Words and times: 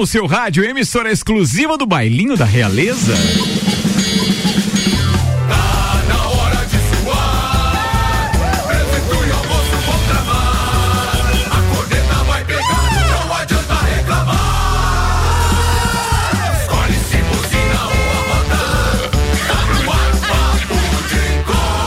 no 0.00 0.06
seu 0.06 0.24
rádio, 0.24 0.64
emissora 0.64 1.12
exclusiva 1.12 1.76
do 1.76 1.84
Bailinho 1.84 2.34
da 2.34 2.46
Realeza. 2.46 3.12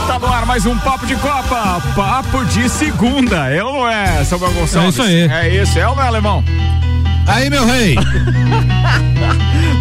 Tá 0.08 0.20
no 0.20 0.28
ar 0.28 0.46
mais 0.46 0.68
um 0.68 0.78
Papo 0.78 1.08
de 1.08 1.16
Copa, 1.16 1.82
Papo 1.96 2.46
de 2.46 2.70
Segunda, 2.70 3.50
é 3.50 3.64
ou 3.64 3.74
não 3.74 3.90
é, 3.90 4.24
Samuel 4.24 4.54
Gonçalves? 4.54 5.00
É 5.00 5.02
isso 5.02 5.02
aí. 5.02 5.48
É 5.48 5.64
isso, 5.64 5.80
é 5.80 5.88
ou 5.88 5.96
não 5.96 6.04
é, 6.04 6.08
Alemão? 6.08 6.44
Aí, 7.28 7.50
meu 7.50 7.66
rei. 7.66 7.96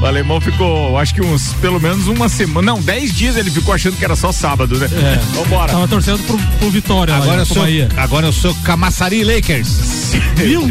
O 0.02 0.06
alemão 0.06 0.40
ficou, 0.40 0.98
acho 0.98 1.14
que 1.14 1.22
uns, 1.22 1.54
pelo 1.54 1.80
menos 1.80 2.08
uma 2.08 2.28
semana, 2.28 2.72
não, 2.72 2.82
dez 2.82 3.14
dias 3.14 3.36
ele 3.36 3.52
ficou 3.52 3.72
achando 3.72 3.96
que 3.96 4.04
era 4.04 4.16
só 4.16 4.32
sábado, 4.32 4.76
né? 4.76 4.88
É. 4.92 5.16
Vambora. 5.36 5.70
Tava 5.70 5.86
torcendo 5.86 6.18
pro, 6.24 6.36
pro 6.36 6.70
Vitória. 6.70 7.14
Agora 7.14 7.30
lá, 7.30 7.38
eu 7.42 7.46
sou, 7.46 7.62
Bahia. 7.62 7.88
agora 7.96 8.26
eu 8.26 8.32
sou 8.32 8.52
Camaçari 8.64 9.22
Lakers. 9.22 10.12
Meu. 10.36 10.62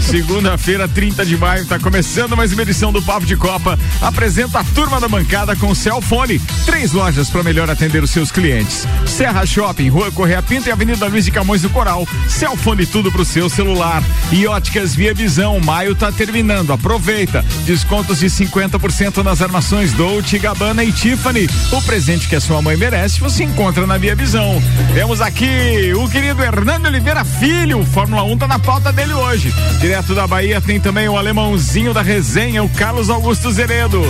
Segunda-feira, 0.00 0.86
30 0.86 1.26
de 1.26 1.36
maio, 1.36 1.66
tá 1.66 1.76
começando 1.78 2.36
mais 2.36 2.52
uma 2.52 2.62
edição 2.62 2.92
do 2.92 3.02
Papo 3.02 3.26
de 3.26 3.36
Copa. 3.36 3.76
Apresenta 4.00 4.60
a 4.60 4.64
turma 4.64 5.00
da 5.00 5.08
bancada 5.08 5.56
com 5.56 5.74
Celfone. 5.74 6.38
Três 6.64 6.92
lojas 6.92 7.28
para 7.28 7.42
melhor 7.42 7.68
atender 7.68 8.00
os 8.04 8.10
seus 8.10 8.30
clientes. 8.30 8.86
Serra 9.06 9.44
Shopping, 9.44 9.88
Rua 9.88 10.12
Correia 10.12 10.40
Pinto 10.40 10.68
e 10.68 10.72
Avenida 10.72 11.06
Luiz 11.08 11.24
de 11.24 11.32
Camões 11.32 11.62
do 11.62 11.70
Coral. 11.70 12.06
Celfone 12.28 12.86
tudo 12.86 13.10
pro 13.10 13.24
seu 13.24 13.48
celular. 13.48 14.04
E 14.30 14.46
óticas 14.46 14.94
Via 14.94 15.12
Visão. 15.12 15.58
Maio 15.76 15.94
tá 15.94 16.10
terminando. 16.10 16.72
Aproveita. 16.72 17.44
Descontos 17.66 18.20
de 18.20 18.28
50% 18.28 19.22
nas 19.22 19.42
armações 19.42 19.92
Dolce, 19.92 20.38
Gabbana 20.38 20.82
e 20.82 20.90
Tiffany. 20.90 21.46
O 21.70 21.82
presente 21.82 22.28
que 22.28 22.34
a 22.34 22.40
sua 22.40 22.62
mãe 22.62 22.78
merece 22.78 23.20
você 23.20 23.44
encontra 23.44 23.86
na 23.86 23.98
Via 23.98 24.14
Visão. 24.14 24.62
Temos 24.94 25.20
aqui 25.20 25.92
o 25.94 26.08
querido 26.08 26.42
Hernando 26.42 26.86
Oliveira 26.86 27.26
Filho. 27.26 27.84
Fórmula 27.84 28.22
1 28.22 28.38
tá 28.38 28.48
na 28.48 28.58
pauta 28.58 28.90
dele 28.90 29.12
hoje. 29.12 29.52
Direto 29.78 30.14
da 30.14 30.26
Bahia 30.26 30.62
tem 30.62 30.80
também 30.80 31.10
o 31.10 31.18
alemãozinho 31.18 31.92
da 31.92 32.00
resenha, 32.00 32.64
o 32.64 32.70
Carlos 32.70 33.10
Augusto 33.10 33.52
Zeredo. 33.52 34.02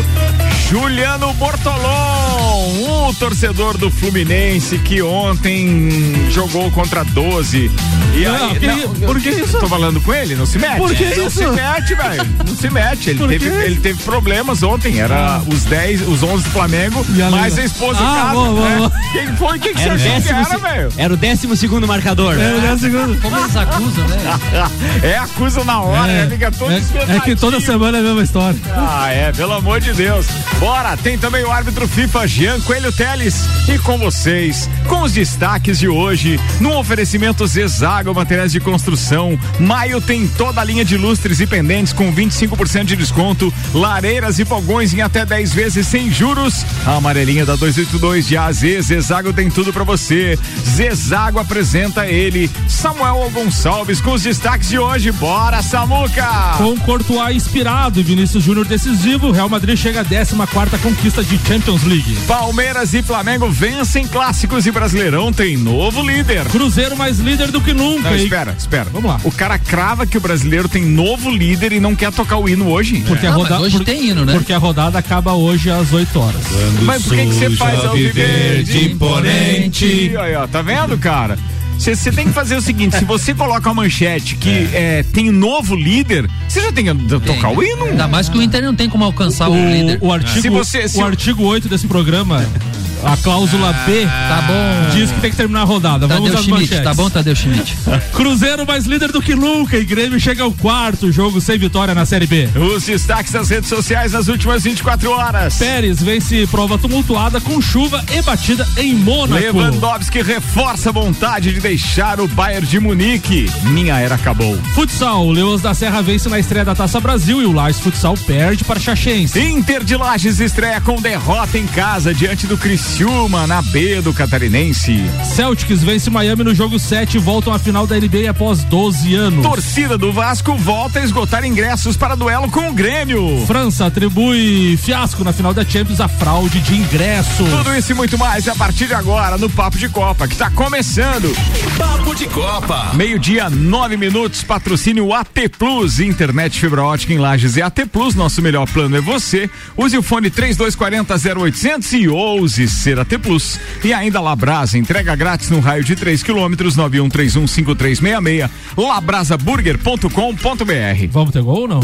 Juliano 0.71 1.33
Bortolom, 1.35 2.36
o 2.67 3.15
torcedor 3.15 3.77
do 3.79 3.91
Fluminense 3.91 4.79
que 4.79 5.01
ontem 5.03 5.89
jogou 6.31 6.71
contra 6.71 7.05
12. 7.05 7.71
E 8.15 8.25
Não, 8.25 8.51
aí, 8.51 8.59
que- 8.59 8.67
não, 8.67 8.89
por 9.07 9.21
que 9.21 9.29
isso? 9.31 9.59
Tô 9.59 9.69
falando 9.69 10.01
com 10.01 10.13
ele, 10.13 10.35
não 10.35 10.47
se 10.47 10.59
mete. 10.59 10.77
Por 10.79 10.95
que 10.95 11.05
não 11.17 11.27
isso? 11.27 11.39
se 11.39 11.47
mete, 11.47 11.95
velho. 11.95 12.27
Não 12.47 12.57
se 12.57 12.71
mete. 12.71 13.11
Ele 13.11 13.19
Por 13.19 13.29
teve, 13.29 13.51
quê? 13.51 13.57
ele 13.65 13.77
teve 13.77 14.03
problemas 14.03 14.63
ontem. 14.63 14.99
Era 14.99 15.41
os 15.47 15.65
10, 15.65 16.07
os 16.09 16.23
11 16.23 16.45
do 16.45 16.51
Flamengo, 16.51 17.05
E 17.15 17.23
a 17.23 17.31
mais 17.31 17.59
a 17.59 17.65
esposa 17.65 17.99
Ah, 18.01 18.15
casa. 18.23 18.33
boa, 18.35 18.69
né? 18.71 18.77
boa. 18.79 18.93
Quem 19.13 19.37
foi? 19.37 19.59
Quem 19.59 19.73
que 19.75 19.79
você 19.81 19.85
Era 19.85 19.93
o 19.93 19.97
achou 19.97 20.21
que 20.23 20.29
era, 20.29 20.59
velho? 20.59 20.93
era 20.97 21.15
o 21.15 21.17
décimo 21.17 21.57
segundo 21.57 21.87
marcador. 21.87 22.35
É, 22.39 22.61
dez 22.61 22.81
segundos. 22.81 23.21
Como 23.21 23.37
eles 23.39 23.57
acusam, 23.57 24.09
né? 24.09 24.17
É, 25.03 25.17
acusa 25.19 25.63
na 25.65 25.81
hora, 25.81 26.07
né? 26.13 26.29
Fica 26.31 26.51
todo 26.51 26.73
é, 26.73 27.17
é 27.17 27.21
que 27.21 27.37
toda 27.37 27.61
semana 27.61 27.99
é 27.99 28.01
a 28.01 28.05
mesma 28.05 28.23
história. 28.23 28.59
Ah, 28.75 29.09
é, 29.11 29.31
pelo 29.33 29.53
amor 29.53 29.81
de 29.81 29.93
Deus. 29.93 30.27
Bora, 30.59 30.97
tem 30.97 31.19
também 31.19 31.45
o 31.45 31.51
árbitro 31.51 31.87
FIFA 31.87 32.27
Jean 32.27 32.56
Coelho 32.61 32.93
Teles. 32.93 33.45
E 33.69 33.79
com 33.79 33.99
vocês, 33.99 34.69
com 34.89 35.03
os 35.03 35.13
destaques 35.13 35.79
de 35.79 35.89
hoje, 35.89 36.39
no 36.61 36.77
oferecimento 36.77 37.47
Zezago 37.47 38.15
Materiais 38.15 38.53
de 38.53 38.61
Construção. 38.61 39.39
Maio 39.59 40.01
tem 40.01 40.29
toda 40.29 40.61
a 40.61 40.65
linha 40.65 40.85
de 40.85 40.97
lustres 40.97 41.41
e 41.41 41.47
pendentes 41.47 41.93
com 41.93 42.13
25% 42.13 42.85
de 42.85 42.97
desconto, 42.97 43.53
lareiras 43.73 44.39
e 44.39 44.45
fogões 44.45 44.93
em 44.93 45.01
até 45.01 45.25
10 45.25 45.55
vezes 45.55 45.87
sem 45.87 46.11
juros. 46.11 46.65
A 46.87 46.97
amarelinha 46.97 47.47
da 47.47 47.57
282 47.57 48.27
de 48.27 48.37
AZ, 48.37 48.61
Zezago 48.83 49.33
tem 49.33 49.51
tudo 49.51 49.73
pra 49.73 49.85
você. 49.85 50.39
Zezago 50.65 51.39
apresenta 51.39 52.07
ele, 52.07 52.51
Samuel 52.69 53.31
Gonçalves, 53.33 54.01
com 54.01 54.13
os 54.13 54.23
destaques 54.23 54.69
de 54.69 54.79
hoje. 54.79 55.11
Bora, 55.13 55.63
Samuca! 55.63 56.55
Com 56.59 56.77
Courtois 56.79 57.47
inspirado 57.47 58.01
e 58.01 58.03
Vinícius 58.03 58.45
Júnior 58.45 58.67
decisivo, 58.67 59.31
Real 59.31 59.49
Madrid 59.49 59.77
chega 59.77 60.01
à 60.01 60.05
14 60.05 60.35
quarta 60.53 60.79
conquista 60.79 61.23
de 61.23 61.39
Champions 61.47 61.85
League. 61.85 62.17
Palmeiras 62.47 62.95
e 62.95 63.03
Flamengo 63.03 63.51
vencem 63.51 64.07
clássicos 64.07 64.67
e 64.67 64.71
Brasileirão 64.71 65.33
tem 65.33 65.57
novo 65.57 66.01
líder. 66.01 66.45
Cruzeiro 66.45 66.97
mais 66.97 67.19
líder 67.19 67.51
do 67.51 67.61
que 67.61 67.73
nunca. 67.73 68.09
Não, 68.11 68.17
espera, 68.17 68.55
espera. 68.57 68.89
Vamos 68.93 69.11
lá. 69.11 69.21
O 69.25 69.33
cara 69.33 69.59
crava 69.59 70.07
que 70.07 70.17
o 70.17 70.21
brasileiro 70.21 70.69
tem 70.69 70.85
novo 70.85 71.29
líder 71.29 71.73
e 71.73 71.81
não 71.81 71.97
quer 71.97 72.13
tocar 72.13 72.37
o 72.37 72.49
hino 72.49 72.71
hoje. 72.71 73.03
Porque 73.05 73.27
a 73.27 73.31
Não, 73.31 73.41
mas 73.41 73.49
rodada, 73.49 73.65
hoje 73.65 73.81
tem 73.85 74.11
hino, 74.11 74.25
né? 74.25 74.33
Porque 74.35 74.53
a 74.53 74.59
rodada 74.59 74.97
acaba 74.97 75.33
hoje 75.33 75.69
às 75.73 75.93
8 75.93 76.21
horas. 76.21 76.41
Mas 76.83 77.03
por 77.03 77.17
que 77.17 77.27
que 77.27 77.35
você 77.35 77.51
faz 77.51 77.85
ao 77.85 77.97
viver 77.97 78.63
de 78.63 78.93
imponente? 78.93 80.17
Aí, 80.17 80.37
ó, 80.37 80.47
tá 80.47 80.63
vendo, 80.63 80.97
cara? 80.99 81.37
Você 81.79 82.11
tem 82.11 82.27
que 82.27 82.33
fazer 82.33 82.57
o 82.57 82.61
seguinte: 82.61 82.97
se 82.99 83.05
você 83.05 83.35
coloca 83.35 83.69
uma 83.69 83.83
manchete 83.83 84.37
que 84.37 84.69
é, 84.73 85.03
tem 85.13 85.31
novo 85.31 85.77
líder, 85.77 86.29
você 86.49 86.61
já 86.61 86.73
tem 86.73 86.85
que 86.85 87.21
tocar 87.21 87.51
o 87.51 87.63
hino. 87.63 87.85
Ainda 87.85 88.09
mais 88.09 88.29
que 88.29 88.37
o 88.37 88.43
Inter 88.43 88.63
não 88.63 88.75
tem 88.75 88.89
como 88.89 89.05
alcançar 89.05 89.49
o, 89.49 89.55
líder. 89.55 89.99
O, 90.01 90.07
o 90.09 90.13
artigo, 90.13 90.41
Se 90.43 90.49
você- 90.49 90.89
se 90.89 90.99
o 90.99 91.03
o- 91.03 91.05
artigo 91.07 91.43
8 91.45 91.69
desse 91.69 91.87
programa, 91.87 92.45
a 93.05 93.17
cláusula 93.17 93.73
B, 93.87 94.05
Tá 94.07 94.43
bom. 94.47 94.91
diz 94.97 95.11
que 95.11 95.21
tem 95.21 95.31
que 95.31 95.37
terminar 95.37 95.61
a 95.63 95.65
rodada. 95.65 96.07
Vamos 96.07 96.25
Tadeu 96.25 96.39
às 96.39 96.45
Schmidt, 96.45 96.61
manchetes. 96.63 96.85
tá 96.85 96.95
bom, 96.95 97.11
Tadeu 97.11 97.35
Schmidt? 97.37 97.77
Cruzeiro 98.13 98.67
mais 98.67 98.87
líder 98.87 99.13
do 99.13 99.21
que 99.23 99.35
nunca 99.35 99.77
e 99.77 99.85
Grêmio 99.85 100.19
chega 100.19 100.43
ao 100.43 100.53
quarto 100.53 101.11
jogo 101.13 101.41
sem 101.41 101.59
vitória 101.59 101.95
na 101.95 102.05
Série 102.07 102.27
B. 102.27 102.49
Os 102.75 102.85
destaques 102.85 103.33
das 103.33 103.49
redes 103.51 103.69
sociais 103.69 104.13
nas 104.13 104.29
últimas 104.29 104.63
24 104.65 105.11
horas. 105.11 105.57
Pérez 105.57 106.03
vence 106.03 106.47
prova 106.49 106.79
tumultuada 106.79 107.41
com 107.41 107.61
chuva 107.61 108.05
e 108.17 108.23
batida 108.23 108.67
em 108.77 108.95
Mônaco. 108.95 109.41
Lewandowski 109.41 110.23
reforça 110.23 110.89
a 110.91 110.93
vontade 110.93 111.53
de 111.53 111.61
deixar 111.61 112.21
o 112.21 112.29
Bayern 112.29 112.67
de 112.67 112.81
Munique. 112.81 113.51
Minha 113.65 113.99
era 113.99 114.15
acabou. 114.15 114.57
Futsal, 114.75 115.27
o 115.27 115.31
Leões 115.33 115.61
da 115.63 115.75
Serra 115.75 116.03
vence 116.03 116.29
na 116.29 116.39
estreia 116.39 116.65
da 116.65 116.75
Taça 116.75 117.01
Brasil 117.01 117.41
e 117.43 117.47
o 117.47 117.53
Lages 117.53 117.81
Futsal 117.81 118.15
perde 118.27 118.65
para 118.65 118.81
Xaxense. 118.81 119.39
Inter 119.41 119.85
de 119.85 119.97
Lages 119.97 120.41
estreia 120.41 120.81
com 120.81 120.97
derrota 121.01 121.59
em 121.59 121.67
casa 121.67 122.13
diante 122.15 122.47
do 122.47 122.57
Criciúma 122.87 123.49
na 123.49 123.61
B 123.61 124.01
do 124.01 124.15
Catarinense. 124.15 125.05
Celtics 125.35 125.83
vence 125.83 126.09
Miami 126.09 126.45
no 126.45 126.55
jogo 126.55 126.79
7 126.79 127.17
e 127.17 127.21
voltam 127.21 127.53
à 127.53 127.59
final 127.59 127.85
da 127.85 127.99
NBA 127.99 128.31
após 128.31 128.63
12 128.63 129.13
anos. 129.15 129.43
Torcida 129.43 129.99
do 129.99 130.13
Vasco 130.13 130.55
volta 130.55 131.01
a 131.01 131.03
esgotar 131.03 131.45
ingressos 131.45 131.97
para 131.97 132.15
duelo 132.15 132.49
com 132.49 132.71
o 132.71 132.73
Grêmio. 132.73 133.45
França 133.45 133.87
atribui 133.87 134.79
fiasco 134.81 135.25
na 135.25 135.33
final 135.33 135.53
da 135.53 135.65
Champions 135.65 136.01
a 136.01 136.07
fraude 136.07 136.61
de 136.61 136.77
ingresso. 136.77 137.45
Tudo 137.45 137.75
isso 137.75 137.91
e 137.91 137.95
muito 137.95 138.17
mais 138.17 138.47
a 138.47 138.55
partir 138.55 138.87
de 138.87 138.95
agora 138.95 139.37
no 139.37 139.51
Papo 139.51 139.77
de 139.77 139.89
Copa, 139.89 140.29
que 140.29 140.35
está 140.35 140.49
começando. 140.49 141.35
Papo 141.77 142.15
de 142.15 142.27
Copa. 142.27 142.93
Meio-dia, 142.95 143.51
nove 143.51 143.97
minutos, 143.97 144.45
patrocínio 144.45 145.13
AT 145.13 145.49
Plus, 145.59 145.99
internet 145.99 146.59
fibra 146.59 146.85
ótica 146.85 147.13
em 147.13 147.19
Lages 147.19 147.57
e 147.57 147.63
AT 147.63 147.85
Plus, 147.93 148.15
nosso 148.15 148.41
melhor 148.41 148.67
plano 148.69 148.97
é 148.97 149.01
você. 149.01 149.51
Use 149.77 149.99
o 149.99 150.03
fone 150.03 150.31
3240 150.31 151.41
0800 151.41 151.93
e 151.93 152.09
ouse 152.09 152.76
ser 152.77 152.99
AT 153.01 153.19
Plus. 153.19 153.59
E 153.85 153.93
ainda 153.93 154.21
Labrasa, 154.21 154.79
entrega 154.79 155.15
grátis 155.17 155.51
no 155.51 155.59
raio 155.61 155.83
de 155.85 155.97
3 155.97 156.23
quilômetros, 156.23 156.77
91315366, 156.77 158.49
labrasaburger.com.br. 158.77 161.07
Vamos 161.11 161.31
ter 161.33 161.43
gol 161.43 161.61
ou 161.63 161.69
não? 161.69 161.81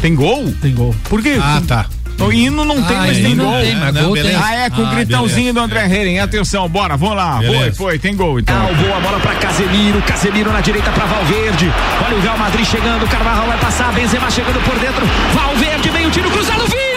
Tem 0.00 0.14
gol? 0.14 0.52
Tem 0.60 0.74
gol. 0.74 0.94
Por 1.08 1.22
quê? 1.22 1.38
Ah, 1.40 1.62
tá. 1.66 1.86
O 2.20 2.32
hino 2.32 2.64
não 2.64 2.82
tem, 2.82 2.96
Ah, 2.96 3.04
mas 3.06 3.16
tem 3.16 3.30
hino 3.30 3.44
gol. 3.44 3.52
não 3.52 3.60
tem, 3.60 3.76
mas 3.76 3.94
Não, 3.94 4.04
gol 4.06 4.14
tem. 4.14 4.34
Ah, 4.34 4.52
é, 4.54 4.70
com 4.70 4.82
o 4.82 4.86
Ah, 4.86 4.94
gritãozinho 4.94 5.36
beleza. 5.36 5.52
do 5.54 5.60
André 5.60 5.84
Heren. 5.86 6.18
Atenção, 6.18 6.68
bora, 6.68 6.96
vamos 6.96 7.16
lá. 7.16 7.36
Foi, 7.36 7.46
Beleza. 7.46 7.76
foi, 7.76 7.98
tem 7.98 8.16
gol 8.16 8.40
então. 8.40 8.56
Salvou 8.66 8.96
a 8.96 9.00
bola 9.00 9.20
para 9.20 9.34
Casemiro, 9.36 10.02
Casemiro 10.02 10.52
na 10.52 10.60
direita 10.60 10.90
para 10.90 11.06
Valverde. 11.06 11.72
Olha 12.04 12.16
o 12.16 12.20
Real 12.20 12.36
Madrid 12.38 12.66
chegando, 12.66 13.06
Carvajal 13.08 13.46
vai 13.46 13.58
passar, 13.58 13.92
Benzema 13.92 14.28
chegando 14.32 14.60
por 14.64 14.76
dentro. 14.80 15.06
Valverde 15.32 15.90
vem 15.90 16.06
o 16.06 16.10
tiro 16.10 16.28
cruzado, 16.30 16.64
Vini! 16.66 16.87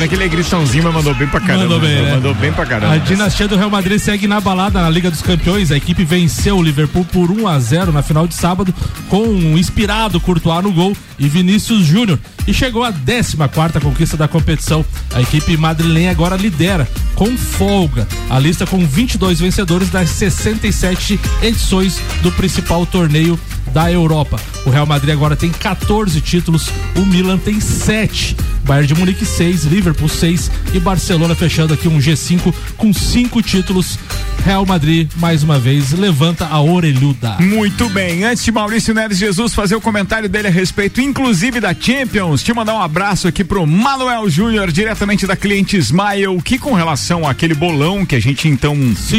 Pior 0.00 0.06
é 0.06 0.08
que 0.08 0.14
ele 0.14 0.24
é 0.24 0.28
gritãozinho, 0.28 0.84
mas 0.84 0.94
mandou 0.94 1.14
bem 1.14 1.28
pra 1.28 1.40
caramba. 1.40 1.64
Mandou 1.64 1.80
bem, 1.80 2.02
né? 2.02 2.14
Mandou 2.14 2.34
bem 2.34 2.50
pra 2.50 2.64
caramba. 2.64 2.94
A 2.94 2.96
dinastia 2.96 3.46
do 3.46 3.54
Real 3.54 3.68
Madrid 3.68 3.98
segue 3.98 4.26
na 4.26 4.40
balada 4.40 4.80
na 4.80 4.88
Liga 4.88 5.10
dos 5.10 5.20
Campeões. 5.20 5.70
A 5.70 5.76
equipe 5.76 6.04
venceu 6.04 6.56
o 6.56 6.62
Liverpool 6.62 7.04
por 7.04 7.30
1 7.30 7.46
a 7.46 7.60
0 7.60 7.92
na 7.92 8.00
final 8.02 8.26
de 8.26 8.34
sábado, 8.34 8.74
com 9.10 9.24
um 9.24 9.58
inspirado 9.58 10.18
Courtois 10.18 10.64
no 10.64 10.72
gol 10.72 10.96
e 11.18 11.28
Vinícius 11.28 11.84
Júnior. 11.84 12.18
e 12.46 12.54
chegou 12.54 12.82
à 12.82 12.90
14 12.90 13.36
quarta 13.52 13.78
conquista 13.78 14.16
da 14.16 14.26
competição. 14.26 14.82
A 15.14 15.20
equipe 15.20 15.54
madrilenha 15.58 16.10
agora 16.10 16.34
lidera 16.34 16.88
com 17.14 17.36
folga 17.36 18.08
a 18.30 18.38
lista 18.38 18.66
com 18.66 18.86
22 18.86 19.40
vencedores 19.40 19.90
das 19.90 20.08
67 20.08 21.20
edições 21.42 22.00
do 22.22 22.32
principal 22.32 22.86
torneio 22.86 23.38
da 23.72 23.90
Europa. 23.90 24.38
O 24.64 24.70
Real 24.70 24.86
Madrid 24.86 25.12
agora 25.14 25.36
tem 25.36 25.50
14 25.50 26.20
títulos, 26.20 26.68
o 26.96 27.04
Milan 27.06 27.38
tem 27.38 27.60
7. 27.60 28.36
Bayern 28.64 28.86
de 28.86 28.94
Munique 28.94 29.24
6, 29.24 29.64
Liverpool 29.64 30.08
6 30.08 30.50
e 30.74 30.78
Barcelona 30.78 31.34
fechando 31.34 31.74
aqui 31.74 31.88
um 31.88 31.98
G5 31.98 32.54
com 32.76 32.92
5 32.92 33.42
títulos. 33.42 33.98
Real 34.44 34.64
Madrid, 34.64 35.10
mais 35.16 35.42
uma 35.42 35.58
vez, 35.58 35.92
levanta 35.92 36.46
a 36.46 36.60
orelhuda. 36.60 37.36
Muito 37.40 37.88
bem. 37.90 38.24
Antes 38.24 38.42
de 38.42 38.50
Maurício 38.50 38.94
Neves 38.94 39.18
Jesus 39.18 39.52
fazer 39.52 39.76
o 39.76 39.80
comentário 39.80 40.28
dele 40.28 40.48
a 40.48 40.50
respeito, 40.50 41.00
inclusive 41.00 41.60
da 41.60 41.74
Champions, 41.74 42.42
te 42.42 42.52
mandar 42.54 42.74
um 42.74 42.80
abraço 42.80 43.28
aqui 43.28 43.44
pro 43.44 43.66
Manuel 43.66 44.30
Júnior, 44.30 44.72
diretamente 44.72 45.26
da 45.26 45.36
cliente 45.36 45.76
Smile, 45.76 46.40
que 46.42 46.58
com 46.58 46.72
relação 46.72 47.28
àquele 47.28 47.54
bolão 47.54 48.06
que 48.06 48.16
a 48.16 48.20
gente 48.20 48.48
então 48.48 48.76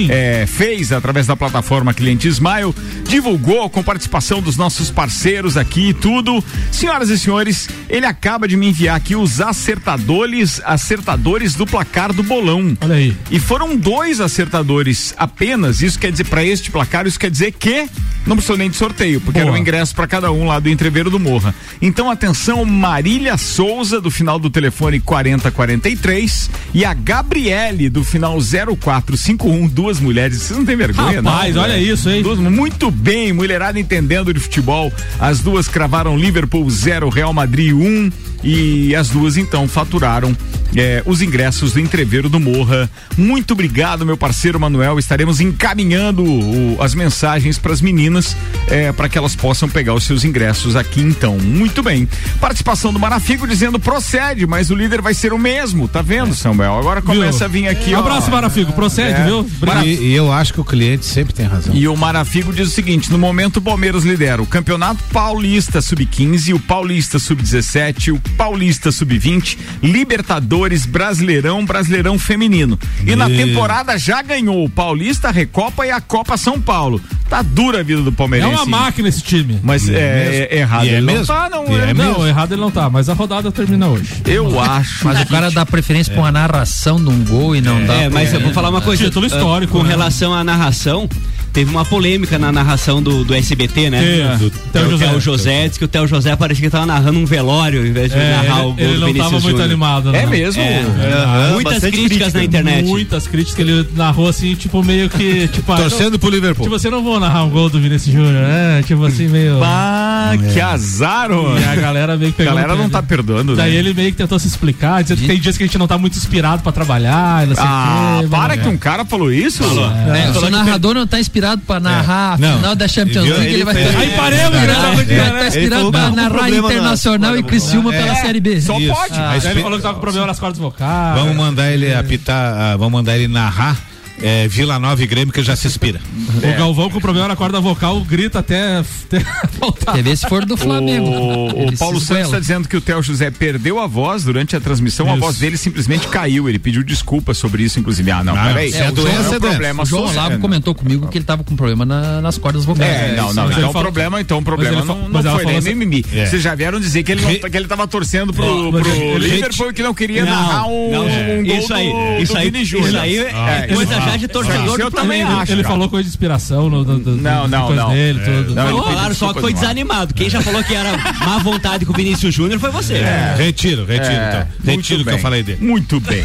é, 0.10 0.46
fez 0.48 0.92
através 0.92 1.28
da 1.28 1.36
plataforma 1.36 1.94
Cliente 1.94 2.28
Smile, 2.28 2.74
divulgou 3.08 3.70
com 3.70 3.84
participação 3.84 4.41
dos 4.42 4.58
nossos 4.58 4.92
parceiros 4.92 5.58
aqui 5.58 5.90
e 5.90 5.94
tudo. 5.94 6.44
Senhoras 6.72 7.10
e 7.10 7.18
senhores, 7.18 7.70
ele 7.90 8.06
acaba 8.06 8.48
de 8.48 8.58
me 8.58 8.70
enviar 8.70 8.96
aqui 8.96 9.16
os 9.16 9.40
acertadores, 9.40 10.62
acertadores 10.66 11.56
do 11.56 11.66
placar 11.66 12.12
do 12.14 12.24
bolão. 12.24 12.78
Olha 12.82 12.96
aí. 12.96 13.16
E 13.30 13.40
foram 13.40 13.78
dois 13.78 14.20
acertadores 14.20 15.14
apenas. 15.18 15.82
Isso 15.82 16.00
quer 16.00 16.12
dizer, 16.12 16.26
para 16.26 16.44
este 16.44 16.72
placar, 16.72 17.08
isso 17.08 17.20
quer 17.20 17.32
dizer 17.32 17.52
que 17.54 17.88
não 18.26 18.36
precisou 18.36 18.58
nem 18.58 18.70
de 18.70 18.76
sorteio, 18.76 19.20
porque 19.20 19.40
Boa. 19.40 19.50
era 19.50 19.52
um 19.52 19.58
ingresso 19.58 19.96
para 19.96 20.08
cada 20.08 20.32
um 20.32 20.46
lá 20.46 20.60
do 20.60 20.70
Entreveiro 20.70 21.10
do 21.10 21.20
Morra. 21.20 21.56
Então, 21.82 22.10
atenção, 22.10 22.64
Marília 22.66 23.38
Souza, 23.38 24.00
do 24.00 24.12
final 24.12 24.38
do 24.38 24.50
telefone 24.50 25.00
4043, 25.00 26.50
e 26.74 26.86
a 26.86 26.94
Gabriele, 26.94 27.90
do 27.90 28.04
final 28.04 28.38
0451, 28.40 29.68
duas 29.68 30.00
mulheres. 30.00 30.38
Vocês 30.38 30.58
não 30.58 30.66
têm 30.66 30.76
vergonha, 30.76 31.22
não? 31.22 31.32
Rapaz, 31.32 31.58
olha 31.58 31.78
isso, 31.78 32.10
hein? 32.10 32.22
Duas, 32.22 32.40
muito 32.40 32.92
bem, 32.92 33.34
mulherada 33.34 33.80
entendendo 33.80 34.31
de 34.34 34.40
futebol. 34.40 34.92
As 35.20 35.40
duas 35.40 35.68
cravaram 35.68 36.18
Liverpool 36.18 36.70
0, 36.70 37.10
Real 37.10 37.34
Madrid 37.34 37.74
1. 37.74 37.78
Um, 37.78 38.12
e 38.44 38.96
as 38.96 39.10
duas 39.10 39.38
então 39.38 39.68
faturaram 39.68 40.36
eh, 40.76 41.04
os 41.06 41.22
ingressos 41.22 41.74
do 41.74 41.80
entreveiro 41.80 42.30
do 42.30 42.40
Morra. 42.40 42.90
Muito 43.18 43.52
obrigado, 43.52 44.06
meu 44.06 44.18
parceiro 44.18 44.60
Manuel. 44.60 44.98
Estaremos 44.98 45.40
encaminhando 45.42 46.24
o- 46.24 46.78
as 46.82 46.96
mensagens 46.96 47.58
para 47.58 47.74
as 47.74 47.82
meninas 47.82 48.36
eh, 48.68 48.92
para 48.92 49.08
que 49.10 49.18
elas 49.18 49.36
possam 49.36 49.68
pegar 49.70 49.94
os 49.94 50.04
seus 50.06 50.24
ingressos 50.24 50.76
aqui 50.76 51.02
então. 51.02 51.38
Muito 51.38 51.84
bem. 51.84 52.08
Participação 52.40 52.92
do 52.94 53.00
Marafigo 53.00 53.48
dizendo 53.48 53.80
procede, 53.80 54.48
mas 54.48 54.70
o 54.70 54.76
líder 54.76 55.02
vai 55.02 55.14
ser 55.14 55.34
o 55.34 55.38
mesmo. 55.38 55.88
Tá 55.88 56.02
vendo, 56.02 56.34
Samuel? 56.34 56.78
Agora 56.80 57.02
começa 57.02 57.40
Viu? 57.40 57.46
a 57.46 57.50
vir 57.50 57.68
aqui. 57.68 57.94
ó. 57.94 58.00
Abraço, 58.00 58.32
Marafigo. 58.32 58.72
Procede, 58.74 59.22
É. 59.22 59.26
viu? 59.26 59.40
Obrigado. 59.40 59.86
E, 59.86 60.08
e 60.10 60.14
eu 60.14 60.32
acho 60.32 60.54
que 60.54 60.62
o 60.62 60.66
cliente 60.66 61.06
sempre 61.06 61.34
tem 61.34 61.46
razão. 61.46 61.76
E 61.76 61.88
o 61.88 61.96
Marafigo 61.98 62.54
diz 62.54 62.70
o 62.70 62.72
seguinte: 62.72 63.12
no 63.12 63.18
momento 63.18 63.58
o 63.58 63.62
Palmeiras 63.62 64.04
lidera 64.04 64.42
o 64.42 64.46
Campeonato 64.48 65.04
Paulista 65.12 65.82
Sub-15, 65.82 66.54
o 66.56 66.60
Paulista 66.60 67.20
Sub-17, 67.20 68.14
o 68.14 68.20
Paulista 68.38 68.92
Sub-20, 68.92 69.58
Libertadores, 69.84 70.86
Brasileirão, 70.86 71.64
Brasileirão 71.66 72.18
Feminino. 72.18 72.78
E 73.06 73.16
na 73.16 73.30
E- 73.30 73.36
temporada 73.38 73.98
já 73.98 74.22
ganhou 74.22 74.64
o 74.66 74.70
Paulista, 74.70 75.28
a 75.30 75.32
Recopa 75.32 75.86
e 75.86 75.92
a 75.92 76.02
Copa 76.02 76.38
São 76.38 76.60
Paulo. 76.60 77.00
Tá 77.30 77.42
dura 77.42 77.80
a 77.80 77.84
vida 77.84 78.02
do 78.02 78.10
É 78.10 78.14
Palmeirense. 78.14 78.54
uma 78.54 78.66
máquina 78.66 79.08
esse 79.08 79.22
time. 79.22 79.58
Mas 79.64 79.88
E 79.88 79.96
é 79.96 80.00
é, 80.00 80.48
é 80.52 80.58
errado. 80.60 80.86
E 80.86 80.90
é 80.90 80.92
ele 80.94 81.02
não 81.06 81.14
mesmo? 81.14 81.28
tá, 81.28 81.50
não. 81.50 81.64
É- 81.66 81.90
é 81.92 81.94
não, 81.94 82.06
mesmo? 82.08 82.28
errado 82.28 82.52
ele 82.54 82.62
não 82.62 82.72
tá, 82.72 82.90
mas 82.90 83.08
a 83.08 83.14
rodada 83.14 83.52
termina 83.52 83.88
hoje. 83.88 84.06
Eu 84.26 84.60
acho. 84.60 85.06
Mas 85.08 85.22
o 85.22 85.26
cara 85.28 85.50
dá 85.50 85.66
preferência 85.66 86.12
pra 86.14 86.24
uma 86.24 86.32
narração 86.32 86.98
de 87.02 87.10
um 87.10 87.24
gol 87.24 87.56
e 87.56 87.62
não 87.62 87.86
dá. 87.86 87.94
É, 87.94 88.10
mas 88.10 88.34
eu 88.34 88.42
vou 88.42 88.52
falar 88.54 88.70
uma 88.70 88.82
coisa. 88.82 89.06
Título 89.06 89.26
ah, 89.26 89.28
histórico, 89.28 89.78
Com 89.78 89.84
né? 89.84 89.90
relação 89.90 90.34
à 90.34 90.44
narração, 90.44 91.08
teve 91.54 91.70
uma 91.70 91.84
polêmica 91.86 92.38
na 92.40 92.52
narração 92.52 93.02
do, 93.02 93.24
do 93.24 93.34
SBT, 93.34 93.90
né? 93.90 94.20
É, 94.34 94.38
Do, 94.38 94.50
do 94.50 94.58
Theo 94.72 94.88
o 94.88 94.92
José. 94.92 95.06
Theo 95.08 95.20
José 95.20 95.68
disse 95.68 95.80
que 95.80 95.86
o 95.86 95.88
Theo 95.88 96.08
José 96.08 96.36
parecia 96.36 96.64
que 96.66 96.70
tava 96.70 96.86
narrando 96.86 97.20
um 97.20 97.26
velório 97.26 97.82
ao 97.82 97.86
invés 97.86 98.12
de 98.12 98.18
É, 98.18 98.32
narrar 98.32 98.66
o 98.68 98.70
ele, 98.70 98.76
gol 98.76 98.86
ele 98.86 98.94
do 98.94 99.00
não 99.00 99.08
Vinícius 99.08 99.32
tava 99.32 99.44
muito 99.44 99.62
animado, 99.62 100.16
É 100.16 100.24
não. 100.24 100.30
mesmo? 100.30 100.62
É. 100.62 101.52
Muitas 101.54 101.80
críticas 101.80 102.08
crítica. 102.08 102.38
na 102.38 102.44
internet. 102.44 102.86
Muitas 102.88 103.28
críticas 103.28 103.56
que 103.56 103.62
ele 103.62 103.88
narrou 103.96 104.28
assim, 104.30 104.56
tipo, 104.56 104.84
meio 104.84 105.10
que. 105.10 105.48
Tipo, 105.50 105.74
ah, 105.74 105.78
Torcendo 105.78 106.18
pro 106.18 106.30
Liverpool. 106.30 106.64
Tipo, 106.66 106.80
você 106.80 106.90
não 106.90 107.04
vou 107.04 107.20
narrar 107.20 107.44
um 107.44 107.50
gol 107.50 107.70
do 107.70 107.80
Vinícius 107.80 108.14
Júnior, 108.14 108.34
né? 108.44 108.84
Tipo 108.86 109.06
assim, 109.06 109.28
meio. 109.28 109.60
Ah, 109.64 110.32
que 110.54 110.60
azar, 110.62 111.32
ó. 111.32 111.58
E 111.58 111.64
a 111.64 111.76
galera 111.76 112.16
meio 112.18 112.32
que 112.32 112.42
A 112.42 112.46
pegou. 112.46 112.54
galera 112.56 112.76
no 112.76 112.84
não 112.84 112.90
tá 112.90 113.02
dele. 113.02 113.08
perdoando, 113.10 113.56
Daí 113.56 113.72
né? 113.74 113.78
ele 113.78 113.94
meio 113.94 114.12
que 114.12 114.18
tentou 114.18 114.40
se 114.40 114.48
explicar, 114.48 115.02
dizendo 115.02 115.22
que 115.22 115.28
tem 115.28 115.40
dias 115.40 115.58
que 115.58 115.64
a 115.64 115.66
gente 115.66 115.78
não 115.78 115.88
tá 115.88 115.98
muito 115.98 116.18
inspirado 116.18 116.62
pra 116.64 116.72
trabalhar, 116.72 117.46
não 117.48 117.56
sei 117.56 117.64
o 117.64 117.68
Ah, 117.68 118.18
quê. 118.22 118.28
para 118.30 118.48
mas- 118.56 118.62
que 118.62 118.68
um 118.70 118.78
cara 118.78 119.04
falou 119.06 119.32
isso? 119.32 119.64
É, 119.64 120.32
se 120.34 120.40
o 120.46 120.50
narrador 120.50 120.94
não 120.94 121.06
tá 121.08 121.20
inspirado 121.20 121.41
pra 121.66 121.80
narrar 121.80 122.34
a 122.34 122.38
Não. 122.38 122.56
final 122.58 122.76
da 122.76 122.88
Champions 122.88 123.28
League, 123.28 123.54
ele 123.54 123.64
vai 123.64 123.76
ele- 123.76 123.86
estar 123.88 124.00
Aí 124.00 124.10
paremos, 124.12 124.52
vai 124.52 124.68
estar 124.68 125.48
inspirado 125.48 125.92
pra 125.92 126.00
que 126.02 126.06
tava 126.06 126.10
com 126.10 126.16
narrar 126.16 126.50
Internacional 126.50 127.38
e 127.38 127.44
Criciúma 127.44 127.92
pela 127.92 128.16
Série 128.16 128.40
B. 128.40 128.62
Só 128.62 128.74
pode. 128.74 129.20
A 129.20 129.38
espe- 129.38 129.50
ele 129.52 129.62
falou 129.62 129.78
que 129.78 129.84
tava 129.84 129.96
com 129.96 130.02
problema 130.02 130.28
nas 130.28 130.40
cordas 130.40 130.58
vocais. 130.60 131.20
Vamos 131.20 131.36
mandar 131.36 131.72
ele 131.72 131.94
apitar, 131.94 132.54
ah, 132.58 132.78
vamos 132.78 132.94
mandar 132.94 133.16
ele 133.18 133.28
narrar 133.28 133.78
é, 134.22 134.48
Vila 134.48 134.78
Nova 134.80 135.02
e 135.04 135.08
Grêmio 135.08 135.34
que 135.34 135.42
já 135.42 135.56
se 135.56 135.68
inspira. 135.68 136.00
O 136.38 136.58
Galvão 136.58 136.90
com 136.90 137.00
problema 137.00 137.28
na 137.28 137.36
corda 137.36 137.60
vocal 137.60 138.00
grita 138.02 138.40
até, 138.40 138.78
até 139.06 139.24
voltar. 139.60 139.94
Quer 139.94 140.04
ver 140.04 140.18
se 140.18 140.28
for 140.28 140.46
do 140.46 140.56
Flamengo. 140.58 141.08
O, 141.10 141.68
o 141.68 141.78
Paulo 141.78 142.00
Santos 142.00 142.26
está 142.26 142.40
dizendo 142.40 142.68
que 142.68 142.78
o 142.78 142.82
Theo 142.82 143.02
José 143.02 143.32
perdeu 143.32 143.80
a 143.80 143.88
voz 143.88 144.24
durante 144.24 144.56
a 144.56 144.60
transmissão, 144.60 145.08
a 145.08 145.12
Isso. 145.12 145.20
voz 145.20 145.38
dele 145.38 145.58
simplesmente 145.58 146.08
caiu. 146.08 146.48
Ele 146.50 146.60
pediu 146.60 146.84
desculpa 146.84 147.34
sobre 147.34 147.64
isso, 147.64 147.80
inclusive. 147.80 148.10
Ah, 148.12 148.24
não, 148.24 148.36
Ah, 148.36 148.46
peraí. 148.48 148.74
é 148.74 148.90
o 148.90 148.92
doença, 148.92 149.32
é 149.32 149.34
é 149.36 149.38
um 149.38 149.40
problema 149.42 149.84
O 149.84 149.86
João. 149.86 150.06
Olavo 150.08 150.40
comentou 150.40 150.74
comigo 150.76 151.08
que 151.08 151.18
ele 151.18 151.26
tava 151.26 151.44
com 151.44 151.56
problema 151.56 151.86
na- 151.86 152.22
nas 152.22 152.38
cordas 152.38 152.66
vocais. 152.66 152.90
É, 152.90 153.16
não, 153.16 153.34
não. 153.34 153.48
Mas 153.48 153.58
Então 153.58 153.70
o 153.70 153.74
problema, 153.74 154.22
então 154.22 154.38
o 154.40 154.44
problema 154.44 154.84
não, 154.86 155.10
não 155.10 155.22
foi 155.24 155.46
nem 155.46 155.58
assim- 155.58 155.70
mimimi. 155.74 156.06
É. 156.14 156.26
Vocês 156.26 156.42
já 156.42 156.54
vieram 156.56 156.80
dizer 156.80 157.04
que 157.04 157.12
ele, 157.12 157.22
não, 157.22 157.30
Re- 157.30 157.40
que 157.50 157.58
ele 157.58 157.68
tava 157.68 157.88
torcendo 157.88 158.34
pro, 158.34 158.72
mas 158.72 158.82
pro 158.84 158.92
ele- 158.96 159.28
Liverpool 159.28 159.74
que 159.74 159.84
não 159.84 159.94
queria 159.94 160.26
Não, 160.26 160.32
narrar 160.32 160.68
um, 160.68 160.92
não, 160.92 161.06
um 161.06 161.44
gol 161.46 161.56
isso 161.58 161.74
aí, 161.74 161.90
do, 161.92 162.24
isso 162.24 162.38
aí, 162.38 162.50
Vini 162.52 162.66
Júnior. 162.66 162.90
isso 162.90 162.98
aí 163.00 163.18
é 163.20 163.66
isso- 163.68 163.76
coisa 163.76 163.96
já 163.96 164.11
de 164.18 164.28
torcedor 164.28 164.80
eu 164.80 164.92
também 164.92 165.22
Ele, 165.22 165.32
acho. 165.32 165.52
ele 165.52 165.64
falou 165.64 165.90
coisa 165.90 166.04
de 166.04 166.10
inspiração 166.10 166.70
no, 166.70 166.84
Não, 166.84 167.48
não, 167.48 167.68
coisa 167.68 167.82
não. 167.84 167.90
dele, 167.92 168.20
É. 168.20 168.24
tudo. 168.26 168.56
Não, 168.56 168.84
pediu 168.84 169.16
só 169.16 169.34
que 169.34 169.42
foi 169.42 169.54
desanimado. 169.54 170.14
Quem 170.14 170.30
já 170.30 170.42
falou 170.42 170.64
que 170.64 170.74
era 170.74 170.98
má 171.26 171.38
vontade 171.40 171.86
com 171.86 171.94
o 171.94 171.96
Vinícius 171.96 172.34
Júnior 172.34 172.60
foi 172.60 172.72
você. 172.72 173.02
Retiro, 173.38 173.86
retiro, 173.86 174.12
É, 174.14 174.28
então. 174.28 174.48
muito 174.64 174.78
Retiro 174.82 175.02
o 175.02 175.06
que 175.06 175.12
eu 175.12 175.20
falei 175.20 175.44
dele. 175.44 175.60
Muito 175.62 176.00
bem. 176.00 176.24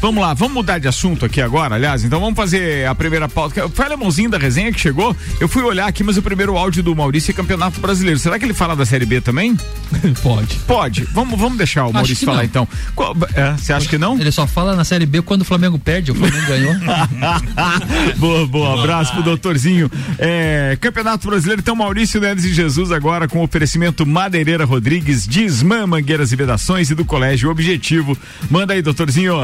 vamos 0.00 0.20
lá, 0.22 0.34
vamos 0.34 0.54
mudar 0.54 0.78
de 0.78 0.88
assunto 0.88 1.24
aqui 1.24 1.40
agora, 1.40 1.74
aliás. 1.74 2.04
Então 2.04 2.20
vamos 2.20 2.36
fazer 2.36 2.86
a 2.86 2.94
primeira 2.94 3.28
pauta. 3.28 3.68
Foi 3.68 3.84
a 3.84 3.88
alemãozinho 3.88 4.30
da 4.30 4.38
resenha 4.38 4.72
que 4.72 4.80
chegou. 4.80 5.16
Eu 5.40 5.48
fui 5.48 5.62
olhar 5.62 5.86
aqui, 5.86 6.02
mas 6.02 6.16
o 6.16 6.22
primeiro 6.22 6.56
áudio 6.56 6.82
do 6.82 6.94
Maurício 6.94 7.30
é 7.30 7.34
Campeonato 7.34 7.80
Brasileiro. 7.80 8.18
Será 8.18 8.38
que 8.38 8.44
ele 8.44 8.54
fala 8.54 8.74
da 8.76 8.84
Série 8.86 9.06
B 9.06 9.20
também? 9.20 9.56
Pode. 10.22 10.56
Pode. 10.66 11.04
Vamos, 11.12 11.38
vamos 11.38 11.58
deixar 11.58 11.86
o 11.86 11.92
Maurício 11.92 12.16
que 12.18 12.24
falar 12.24 12.38
não. 12.38 12.44
então. 12.44 12.68
Qual- 12.94 13.16
é, 13.34 13.52
Você 13.56 13.72
acha 13.72 13.88
que 13.88 13.98
não? 13.98 14.18
Ele 14.18 14.32
só 14.32 14.46
fala 14.46 14.74
na 14.76 14.84
Série 14.84 15.06
B 15.06 15.22
quando 15.22 15.42
o 15.42 15.44
Flamengo 15.44 15.78
perde, 15.78 16.10
o 16.12 16.14
Flamengo 16.14 16.46
ganhou. 16.46 16.74
boa, 18.18 18.46
boa. 18.46 18.80
Abraço 18.80 19.12
pro 19.12 19.22
doutorzinho. 19.22 19.90
É, 20.18 20.76
Campeonato 20.80 21.26
Brasileiro, 21.26 21.60
então 21.60 21.74
Maurício 21.74 22.20
Neves 22.20 22.44
e 22.44 22.52
Jesus 22.52 22.92
agora 22.92 23.28
com 23.28 23.42
oferecimento 23.42 24.06
Madeireira 24.06 24.64
Rodrigues, 24.64 25.26
Disman 25.26 25.86
Mangueiras 25.86 26.32
e 26.32 26.36
Vedações 26.36 26.90
e 26.90 26.94
do 26.94 27.04
Colégio 27.04 27.50
Objetivo. 27.50 28.16
Manda 28.50 28.74
aí, 28.74 28.82
doutorzinho. 28.82 29.36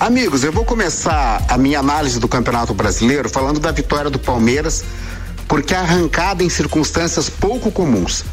Amigos, 0.00 0.44
eu 0.44 0.52
vou 0.52 0.64
começar 0.64 1.44
a 1.48 1.58
minha 1.58 1.80
análise 1.80 2.20
do 2.20 2.28
Campeonato 2.28 2.72
Brasileiro 2.72 3.28
falando 3.28 3.58
da 3.58 3.72
vitória 3.72 4.08
do 4.08 4.18
Palmeiras, 4.18 4.84
porque 5.48 5.74
a 5.74 5.80
arrancada 5.80 6.44
em 6.44 6.48
circunstâncias 6.48 7.28
pouco 7.28 7.72
comuns. 7.72 8.24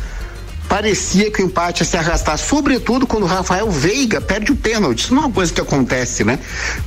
Parecia 0.68 1.32
que 1.32 1.42
o 1.42 1.46
empate 1.46 1.84
ia 1.84 1.86
se 1.86 1.98
arrastar, 1.98 2.38
sobretudo 2.38 3.08
quando 3.08 3.24
o 3.24 3.28
Rafael 3.28 3.70
Veiga 3.70 4.20
perde 4.20 4.52
o 4.52 4.56
pênalti. 4.56 5.00
Isso 5.00 5.14
não 5.14 5.24
é 5.24 5.26
uma 5.28 5.34
coisa 5.34 5.54
que 5.54 5.62
acontece, 5.62 6.24
né? 6.24 6.40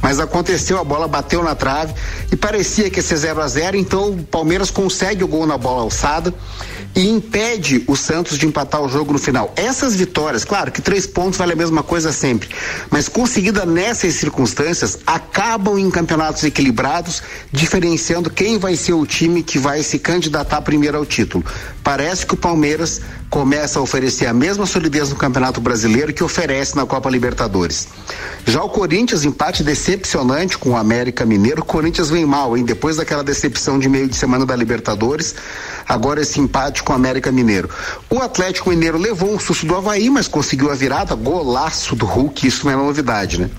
Mas 0.02 0.20
aconteceu, 0.20 0.78
a 0.78 0.84
bola 0.84 1.08
bateu 1.08 1.42
na 1.42 1.54
trave 1.54 1.94
e 2.30 2.36
parecia 2.36 2.90
que 2.90 2.98
ia 2.98 3.02
ser 3.02 3.16
0 3.16 3.40
a 3.40 3.48
0 3.48 3.76
então 3.76 4.10
o 4.10 4.22
Palmeiras 4.24 4.70
consegue 4.70 5.24
o 5.24 5.28
gol 5.28 5.46
na 5.46 5.56
bola 5.56 5.82
alçada 5.82 6.34
e 6.94 7.08
impede 7.08 7.84
o 7.86 7.94
Santos 7.96 8.36
de 8.36 8.46
empatar 8.46 8.82
o 8.82 8.88
jogo 8.88 9.12
no 9.12 9.18
final. 9.18 9.52
Essas 9.56 9.94
vitórias, 9.94 10.44
claro 10.44 10.72
que 10.72 10.82
três 10.82 11.06
pontos 11.06 11.38
vale 11.38 11.52
a 11.52 11.56
mesma 11.56 11.82
coisa 11.82 12.12
sempre, 12.12 12.48
mas 12.90 13.08
conseguida 13.08 13.64
nessas 13.64 14.14
circunstâncias, 14.14 14.98
acabam 15.06 15.78
em 15.78 15.90
campeonatos 15.90 16.42
equilibrados, 16.42 17.22
diferenciando 17.52 18.30
quem 18.30 18.58
vai 18.58 18.76
ser 18.76 18.94
o 18.94 19.06
time 19.06 19.42
que 19.42 19.58
vai 19.58 19.82
se 19.82 19.98
candidatar 19.98 20.60
primeiro 20.62 20.96
ao 20.98 21.06
título. 21.06 21.44
Parece 21.84 22.26
que 22.26 22.34
o 22.34 22.36
Palmeiras 22.36 23.00
começa 23.30 23.78
a 23.78 23.82
oferecer 23.82 24.26
a 24.26 24.32
mesma 24.32 24.64
solidez 24.64 25.10
no 25.10 25.16
Campeonato 25.16 25.60
Brasileiro 25.60 26.12
que 26.12 26.24
oferece 26.24 26.76
na 26.76 26.86
Copa 26.86 27.10
Libertadores. 27.10 27.88
Já 28.46 28.62
o 28.62 28.68
Corinthians, 28.68 29.24
empate 29.24 29.62
decepcionante 29.62 30.56
com 30.56 30.70
o 30.70 30.76
América 30.76 31.26
Mineiro. 31.26 31.60
O 31.60 31.64
Corinthians 31.64 32.08
vem 32.08 32.24
mal, 32.24 32.56
hein? 32.56 32.64
Depois 32.64 32.96
daquela 32.96 33.22
decepção 33.22 33.78
de 33.78 33.88
meio 33.88 34.08
de 34.08 34.16
semana 34.16 34.46
da 34.46 34.56
Libertadores, 34.56 35.34
agora 35.86 36.22
esse 36.22 36.40
empate 36.40 36.82
com 36.82 36.92
o 36.92 36.96
América 36.96 37.30
Mineiro. 37.30 37.68
O 38.08 38.20
Atlético 38.20 38.70
Mineiro 38.70 38.96
levou 38.96 39.30
um 39.30 39.38
susto 39.38 39.66
do 39.66 39.76
Havaí, 39.76 40.08
mas 40.08 40.26
conseguiu 40.26 40.70
a 40.70 40.74
virada, 40.74 41.14
golaço 41.14 41.94
do 41.94 42.06
Hulk, 42.06 42.46
isso 42.46 42.64
não 42.64 42.72
é 42.72 42.76
novidade, 42.76 43.40
né? 43.40 43.50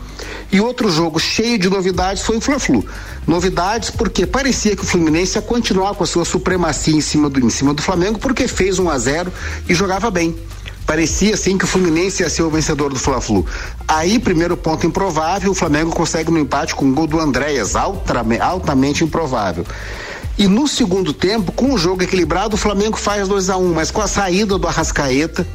E 0.51 0.59
outro 0.59 0.89
jogo 0.89 1.19
cheio 1.19 1.57
de 1.57 1.69
novidades 1.69 2.23
foi 2.23 2.38
o 2.38 2.41
Fla-Flu. 2.41 2.85
Novidades 3.27 3.89
porque 3.89 4.25
parecia 4.25 4.75
que 4.75 4.83
o 4.83 4.85
Fluminense 4.85 5.38
ia 5.38 5.41
continuar 5.41 5.95
com 5.95 6.03
a 6.03 6.07
sua 6.07 6.25
supremacia 6.25 6.95
em 6.95 7.01
cima 7.01 7.29
do, 7.29 7.39
em 7.45 7.49
cima 7.49 7.73
do 7.73 7.81
Flamengo, 7.81 8.19
porque 8.19 8.47
fez 8.47 8.79
1 8.79 8.89
a 8.89 8.97
0 8.97 9.33
e 9.67 9.73
jogava 9.73 10.09
bem. 10.09 10.35
Parecia 10.85 11.35
assim 11.35 11.55
que 11.55 11.65
o 11.65 11.67
Fluminense 11.67 12.23
ia 12.23 12.29
ser 12.31 12.41
o 12.41 12.49
vencedor 12.49 12.91
do 12.91 12.97
Fla-Flu. 12.97 13.45
Aí, 13.88 14.17
primeiro 14.17 14.57
ponto 14.57 14.88
improvável, 14.88 15.51
o 15.51 15.53
Flamengo 15.53 15.91
consegue 15.91 16.31
no 16.31 16.39
empate 16.39 16.73
com 16.73 16.89
o 16.89 16.93
gol 16.93 17.05
do 17.05 17.19
Andréas, 17.19 17.75
altamente 17.75 19.03
improvável. 19.03 19.63
E 20.35 20.47
no 20.47 20.67
segundo 20.67 21.13
tempo, 21.13 21.51
com 21.51 21.73
o 21.73 21.77
jogo 21.77 22.01
equilibrado, 22.01 22.55
o 22.55 22.57
Flamengo 22.57 22.97
faz 22.97 23.27
2 23.27 23.49
a 23.51 23.57
1 23.57 23.61
um, 23.61 23.73
mas 23.73 23.91
com 23.91 24.01
a 24.01 24.07
saída 24.07 24.57
do 24.57 24.67
Arrascaeta, 24.67 25.45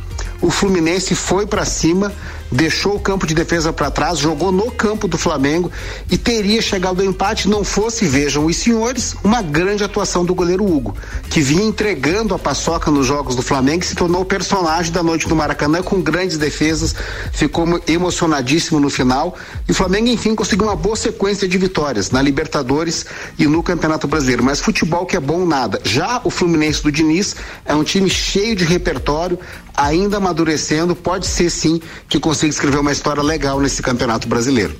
o 0.40 0.50
Fluminense 0.50 1.14
foi 1.14 1.47
para 1.47 1.64
cima, 1.64 2.12
deixou 2.50 2.96
o 2.96 3.00
campo 3.00 3.26
de 3.26 3.34
defesa 3.34 3.72
para 3.72 3.90
trás, 3.90 4.18
jogou 4.18 4.52
no 4.52 4.70
campo 4.70 5.08
do 5.08 5.18
Flamengo 5.18 5.70
e 6.10 6.16
teria 6.16 6.62
chegado 6.62 7.00
ao 7.00 7.06
empate 7.06 7.48
não 7.48 7.64
fosse, 7.64 8.04
vejam 8.06 8.46
os 8.46 8.56
senhores, 8.56 9.16
uma 9.24 9.42
grande 9.42 9.82
atuação 9.82 10.24
do 10.24 10.34
goleiro 10.34 10.64
Hugo, 10.64 10.96
que 11.28 11.40
vinha 11.40 11.64
entregando 11.64 12.34
a 12.34 12.38
paçoca 12.38 12.90
nos 12.90 13.06
jogos 13.06 13.34
do 13.34 13.42
Flamengo 13.42 13.82
e 13.82 13.86
se 13.86 13.94
tornou 13.94 14.22
o 14.22 14.24
personagem 14.24 14.92
da 14.92 15.02
noite 15.02 15.28
do 15.28 15.34
Maracanã 15.34 15.82
com 15.82 16.00
grandes 16.00 16.38
defesas, 16.38 16.94
ficou 17.32 17.66
emocionadíssimo 17.88 18.78
no 18.78 18.90
final. 18.90 19.34
E 19.68 19.72
o 19.72 19.74
Flamengo 19.74 20.08
enfim 20.08 20.34
conseguiu 20.34 20.66
uma 20.66 20.76
boa 20.76 20.96
sequência 20.96 21.48
de 21.48 21.58
vitórias 21.58 22.10
na 22.10 22.22
Libertadores 22.22 23.04
e 23.38 23.46
no 23.46 23.62
Campeonato 23.62 24.06
Brasileiro, 24.06 24.44
mas 24.44 24.60
futebol 24.60 25.06
que 25.06 25.16
é 25.16 25.20
bom 25.20 25.44
nada. 25.44 25.80
Já 25.82 26.20
o 26.24 26.30
Fluminense 26.30 26.82
do 26.82 26.92
Diniz 26.92 27.34
é 27.64 27.74
um 27.74 27.82
time 27.84 28.08
cheio 28.08 28.54
de 28.54 28.64
repertório, 28.64 29.38
ainda 29.76 30.18
amadurecendo, 30.18 30.94
pode 30.94 31.26
ser 31.26 31.50
sim 31.50 31.80
que 32.08 32.20
consiga 32.20 32.34
escrever 32.43 32.79
uma 32.79 32.93
história 32.93 33.23
legal 33.23 33.61
nesse 33.61 33.83
campeonato 33.83 34.26
brasileiro. 34.29 34.76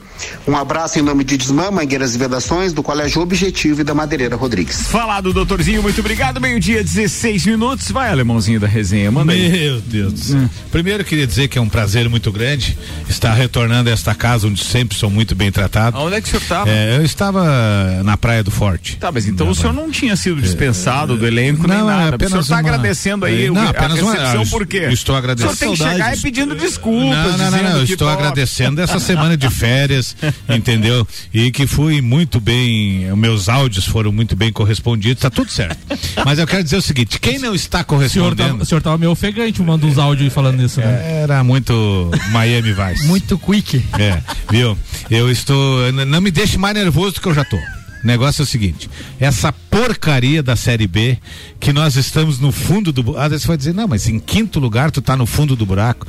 Um 0.47 0.57
abraço 0.57 0.99
em 0.99 1.03
nome 1.03 1.25
de 1.25 1.37
Desmã, 1.37 1.71
Mangueiras 1.71 2.15
e 2.15 2.19
Vedações, 2.19 2.73
do 2.73 2.83
Colégio 2.83 3.21
Objetivo 3.21 3.81
e 3.81 3.85
da 3.85 3.95
Madeireira 3.95 4.37
Rodrigues. 4.37 4.89
Falado, 4.89 5.33
doutorzinho, 5.33 5.83
muito 5.83 6.01
obrigado. 6.01 6.41
Meio-dia, 6.41 6.83
16 6.83 7.47
minutos. 7.47 7.91
Vai, 7.91 8.11
alemãozinho 8.11 8.61
da 8.61 8.67
resenha, 8.67 9.11
manda 9.11 9.33
aí. 9.33 9.49
Meu 9.49 9.81
Deus. 9.81 10.31
Hum. 10.31 10.49
Primeiro, 10.71 11.05
queria 11.05 11.27
dizer 11.27 11.49
que 11.49 11.59
é 11.59 11.61
um 11.61 11.69
prazer 11.69 12.09
muito 12.09 12.31
grande 12.31 12.77
estar 13.09 13.33
retornando 13.33 13.89
a 13.89 13.93
esta 13.93 14.15
casa 14.15 14.47
onde 14.47 14.63
sempre 14.63 14.97
sou 14.97 15.11
muito 15.11 15.35
bem 15.35 15.51
tratado. 15.51 15.99
Onde 15.99 16.17
é 16.17 16.21
que 16.21 16.29
o 16.29 16.31
senhor 16.31 16.43
estava? 16.43 16.71
É, 16.71 16.97
eu 16.97 17.05
estava 17.05 18.03
na 18.03 18.17
Praia 18.17 18.43
do 18.43 18.51
Forte. 18.51 18.97
Tá, 18.97 19.11
mas 19.11 19.27
então 19.27 19.49
o 19.49 19.55
senhor 19.55 19.73
não 19.73 19.91
tinha 19.91 20.17
sido 20.17 20.41
dispensado 20.41 21.15
é, 21.15 21.17
do 21.17 21.27
elenco 21.27 21.67
não, 21.67 21.75
nem 21.75 21.85
nada. 21.85 22.03
É 22.03 22.15
apenas 22.15 22.27
o 22.27 22.29
senhor 22.31 22.41
está 22.43 22.55
uma... 22.55 22.61
agradecendo 22.61 23.25
aí 23.25 23.51
não, 23.51 23.65
o, 23.65 23.69
apenas 23.69 23.99
a 23.99 24.13
recepção 24.13 24.43
uma... 24.43 24.51
por 24.51 24.67
quê? 24.67 24.89
Estou 24.91 25.17
agradecendo. 25.17 25.53
O 25.53 25.57
senhor 25.57 25.77
tem 25.77 25.87
que 25.87 25.93
chegar 25.93 26.17
e 26.17 26.21
pedindo 26.21 26.55
desculpas. 26.55 27.39
Não, 27.39 27.39
não, 27.39 27.44
não, 27.51 27.63
não. 27.63 27.77
Eu 27.79 27.85
estou 27.85 28.09
agradecendo 28.09 28.81
essa 28.81 28.99
semana 28.99 29.37
de 29.37 29.49
férias, 29.55 30.17
entendeu? 30.49 31.07
E 31.33 31.51
que 31.51 31.67
fui 31.67 32.01
muito 32.01 32.41
bem, 32.41 33.15
meus 33.17 33.49
áudios 33.49 33.87
foram 33.87 34.13
muito 34.13 34.35
bem 34.37 34.53
correspondidos, 34.53 35.23
tá 35.23 35.31
tudo 35.31 35.51
certo. 35.51 35.79
Mas 36.25 36.39
eu 36.39 36.47
quero 36.47 36.63
dizer 36.65 36.77
o 36.77 36.83
seguinte, 36.83 37.19
quem 37.19 37.39
não 37.39 37.55
está 37.55 37.83
correspondendo... 37.85 38.63
O 38.63 38.67
senhor 38.67 38.79
estava 38.79 38.99
meio 38.99 39.13
ofegante 39.13 39.61
mandando 39.61 39.87
uns 39.87 39.99
áudios 39.99 40.33
falando 40.33 40.63
isso, 40.63 40.81
né? 40.81 41.23
Era 41.23 41.43
muito 41.45 42.11
Miami 42.31 42.73
Vice. 42.73 43.07
muito 43.07 43.39
quick. 43.39 43.85
É, 43.99 44.21
viu? 44.51 44.77
Eu 45.11 45.31
estou, 45.31 45.93
não 45.93 46.21
me 46.21 46.31
deixe 46.31 46.59
mais 46.59 46.75
nervoso 46.75 47.15
do 47.15 47.21
que 47.21 47.29
eu 47.29 47.35
já 47.35 47.45
tô. 47.45 47.59
O 48.05 48.07
negócio 48.07 48.43
é 48.43 48.45
o 48.45 48.47
seguinte: 48.47 48.89
essa 49.19 49.51
porcaria 49.53 50.43
da 50.43 50.55
Série 50.55 50.87
B, 50.87 51.19
que 51.59 51.73
nós 51.73 51.97
estamos 51.97 52.39
no 52.39 52.53
fundo 52.53 52.93
do. 52.93 53.17
Às 53.17 53.31
vezes 53.31 53.43
você 53.43 53.49
vai 53.49 53.57
dizer, 53.57 53.75
não, 53.75 53.89
mas 53.89 54.07
em 54.07 54.21
quinto 54.21 54.61
lugar 54.61 54.91
tu 54.91 55.01
tá 55.01 55.17
no 55.17 55.27
fundo 55.27 55.57
do 55.57 55.65
buraco. 55.65 56.07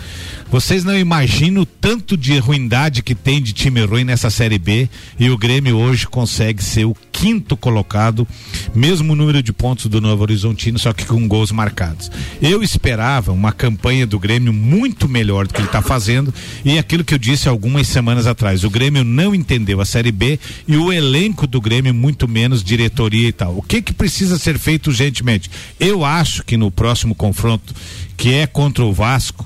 Vocês 0.51 0.83
não 0.83 0.97
imaginam 0.97 1.63
o 1.63 1.65
tanto 1.65 2.15
de 2.15 2.37
ruindade 2.37 3.01
que 3.01 3.15
tem 3.15 3.41
de 3.41 3.53
time 3.53 3.83
ruim 3.83 4.03
nessa 4.03 4.29
Série 4.29 4.59
B 4.59 4.89
e 5.17 5.29
o 5.29 5.37
Grêmio 5.37 5.77
hoje 5.77 6.05
consegue 6.05 6.63
ser 6.63 6.85
o 6.85 6.95
quinto 7.11 7.55
colocado, 7.55 8.27
mesmo 8.75 9.15
número 9.15 9.41
de 9.41 9.53
pontos 9.53 9.87
do 9.87 10.01
Novo 10.01 10.21
Horizontino, 10.21 10.77
só 10.77 10.93
que 10.93 11.05
com 11.05 11.27
gols 11.27 11.51
marcados. 11.51 12.11
Eu 12.41 12.61
esperava 12.61 13.31
uma 13.31 13.51
campanha 13.51 14.05
do 14.05 14.19
Grêmio 14.19 14.51
muito 14.51 15.07
melhor 15.07 15.47
do 15.47 15.53
que 15.53 15.61
ele 15.61 15.67
está 15.67 15.81
fazendo 15.81 16.33
e 16.63 16.77
aquilo 16.77 17.03
que 17.03 17.13
eu 17.13 17.17
disse 17.17 17.47
algumas 17.47 17.87
semanas 17.87 18.27
atrás, 18.27 18.63
o 18.63 18.69
Grêmio 18.69 19.03
não 19.03 19.33
entendeu 19.33 19.79
a 19.79 19.85
Série 19.85 20.11
B 20.11 20.39
e 20.67 20.75
o 20.75 20.91
elenco 20.91 21.47
do 21.47 21.61
Grêmio 21.61 21.84
muito 21.91 22.27
menos 22.27 22.63
diretoria 22.63 23.27
e 23.27 23.33
tal. 23.33 23.57
O 23.57 23.61
que 23.61 23.81
que 23.81 23.93
precisa 23.93 24.37
ser 24.37 24.57
feito 24.57 24.87
urgentemente? 24.87 25.49
Eu 25.79 26.03
acho 26.03 26.43
que 26.43 26.57
no 26.57 26.71
próximo 26.71 27.15
confronto, 27.15 27.73
que 28.17 28.33
é 28.33 28.47
contra 28.47 28.83
o 28.83 28.93
Vasco, 28.93 29.45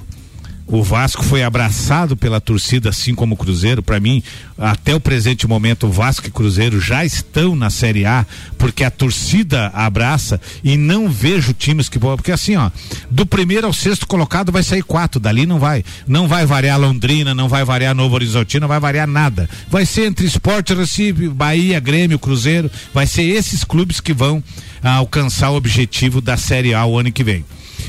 o 0.72 0.84
Vasco 0.84 1.24
foi 1.24 1.44
abraçado 1.44 2.16
pela 2.16 2.40
torcida, 2.40 2.90
assim 2.90 3.16
como 3.16 3.34
o 3.34 3.38
Cruzeiro. 3.38 3.82
Para 3.82 4.00
mim, 4.00 4.22
até 4.56 4.94
o 4.94 5.00
presente 5.00 5.48
momento, 5.48 5.88
o 5.88 5.92
Vasco 5.92 6.28
e 6.28 6.32
Cruzeiro 6.32 6.80
já 6.80 7.04
estão 7.04 7.56
na 7.56 7.72
Série 7.72 8.06
A, 8.06 8.24
porque 8.56 8.84
a 8.84 8.92
torcida 8.92 9.72
abraça 9.74 10.40
e 10.64 10.78
não 10.78 11.10
vejo 11.10 11.54
times 11.54 11.90
que. 11.90 11.98
Porque 11.98 12.32
assim, 12.32 12.56
ó, 12.56 12.70
do 13.10 13.26
primeiro 13.26 13.66
ao 13.66 13.74
sexto 13.74 14.06
colocado 14.06 14.52
vai 14.52 14.62
sair 14.62 14.84
quatro, 14.84 15.20
dali 15.20 15.48
não 15.48 15.58
vai. 15.58 15.84
Não 16.08 16.28
vai 16.28 16.46
variar 16.46 16.80
Londrina, 16.80 17.34
não 17.34 17.50
vai 17.50 17.66
variar 17.66 17.96
Novo 17.96 18.14
Horizontino, 18.14 18.62
não 18.62 18.68
vai 18.68 18.80
variar 18.80 19.08
nada. 19.08 19.50
Vai 19.72 19.88
ser 19.88 20.06
entre 20.06 20.28
Esporte 20.28 20.76
Recife, 20.76 21.30
Bahia, 21.30 21.80
Grêmio, 21.80 22.20
Cruzeiro. 22.20 22.70
Vai 22.94 23.08
ser 23.08 23.24
esses 23.24 23.64
clubes 23.64 24.00
que 24.00 24.14
vão 24.14 24.44
ah, 24.84 24.96
alcançar 24.96 25.50
o 25.50 25.56
objetivo 25.56 26.22
da 26.22 26.38
Série 26.38 26.76
A 26.76 26.86
o 26.86 27.00
ano 27.00 27.12
que 27.12 27.24
vem. 27.24 27.44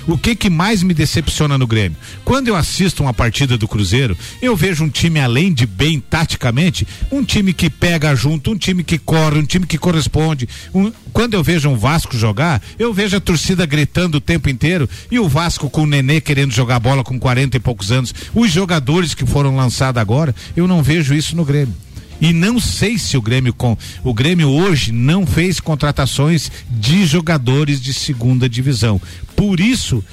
O 0.07 0.16
que 0.16 0.35
que 0.35 0.50
mais 0.50 0.83
me 0.83 0.95
decepciona 0.95 1.57
no 1.57 1.66
Grêmio? 1.66 1.97
Quando 2.25 2.49
eu 2.49 2.57
assisto 2.57 3.02
uma 3.02 3.14
partida 3.14 3.57
do 3.57 3.69
Cruzeiro, 3.69 4.16
eu 4.40 4.57
vejo 4.57 4.85
um 4.85 4.88
time 4.88 5.21
além 5.21 5.52
de 5.52 5.66
bem 5.66 6.00
taticamente, 6.00 6.87
um 7.11 7.25
time 7.25 7.52
que 7.52 7.69
pega 7.69 8.14
junto, 8.14 8.52
um 8.52 8.57
time 8.57 8.83
que 8.83 8.99
corre, 8.99 9.38
um 9.38 9.45
time 9.45 9.66
que 9.66 9.78
corresponde. 9.78 10.49
Um, 10.75 10.92
quando 11.12 11.35
eu 11.35 11.42
vejo 11.42 11.69
um 11.69 11.76
Vasco 11.76 12.16
jogar, 12.16 12.62
eu 12.78 12.92
vejo 12.92 13.16
a 13.16 13.21
torcida 13.21 13.66
gritando 13.66 14.16
o 14.16 14.21
tempo 14.21 14.49
inteiro 14.49 14.88
e 15.11 15.19
o 15.19 15.28
Vasco 15.28 15.71
com 15.71 15.83
o 15.83 15.87
Nenê 15.87 16.21
querendo 16.21 16.52
jogar 16.52 16.80
bola 16.80 17.04
com 17.04 17.19
40 17.19 17.57
e 17.57 17.61
poucos 17.61 17.92
anos. 17.92 18.14
Os 18.35 18.50
jogadores 18.50 19.14
que 19.14 19.26
foram 19.26 19.57
lançados 19.57 20.00
agora, 20.00 20.35
eu 20.57 20.66
não 20.66 20.83
vejo 20.83 21.14
isso 21.14 21.37
no 21.37 21.45
Grêmio. 21.45 21.75
E 22.21 22.35
não 22.35 22.61
sei 22.61 22.99
se 22.99 23.16
o 23.16 23.23
Grêmio 23.23 23.54
com 23.54 23.76
o 24.04 24.12
Grêmio 24.12 24.50
hoje 24.50 24.92
não 24.92 25.26
fez 25.26 25.59
contratações 25.59 26.52
de 26.71 27.07
jogadores 27.07 27.80
de 27.80 27.95
segunda 27.95 28.47
divisão. 28.47 29.00
Por 29.40 29.59
isso, 29.59 30.04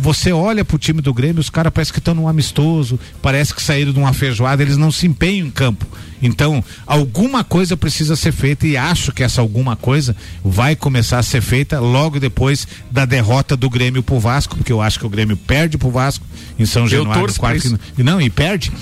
você 0.00 0.32
olha 0.32 0.64
pro 0.64 0.76
time 0.76 1.00
do 1.00 1.14
Grêmio, 1.14 1.38
os 1.38 1.48
caras 1.48 1.72
parece 1.72 1.92
que 1.92 2.00
estão 2.00 2.12
num 2.12 2.26
amistoso, 2.26 2.98
parece 3.22 3.54
que 3.54 3.62
saíram 3.62 3.92
de 3.92 4.00
uma 4.00 4.12
feijoada, 4.12 4.64
eles 4.64 4.76
não 4.76 4.90
se 4.90 5.06
empenham 5.06 5.46
em 5.46 5.50
campo. 5.52 5.86
Então, 6.20 6.62
alguma 6.84 7.44
coisa 7.44 7.76
precisa 7.76 8.16
ser 8.16 8.32
feita 8.32 8.66
e 8.66 8.76
acho 8.76 9.12
que 9.12 9.22
essa 9.22 9.40
alguma 9.40 9.76
coisa 9.76 10.16
vai 10.42 10.74
começar 10.74 11.20
a 11.20 11.22
ser 11.22 11.40
feita 11.40 11.78
logo 11.78 12.18
depois 12.18 12.66
da 12.90 13.04
derrota 13.04 13.56
do 13.56 13.70
Grêmio 13.70 14.02
pro 14.02 14.18
Vasco, 14.18 14.56
porque 14.56 14.72
eu 14.72 14.82
acho 14.82 14.98
que 14.98 15.06
o 15.06 15.08
Grêmio 15.08 15.36
perde 15.36 15.78
pro 15.78 15.88
Vasco 15.88 16.26
em 16.58 16.66
São 16.66 16.88
Januário, 16.88 17.32
quarto, 17.32 17.78
não, 17.98 18.20
e 18.20 18.28
perde. 18.28 18.72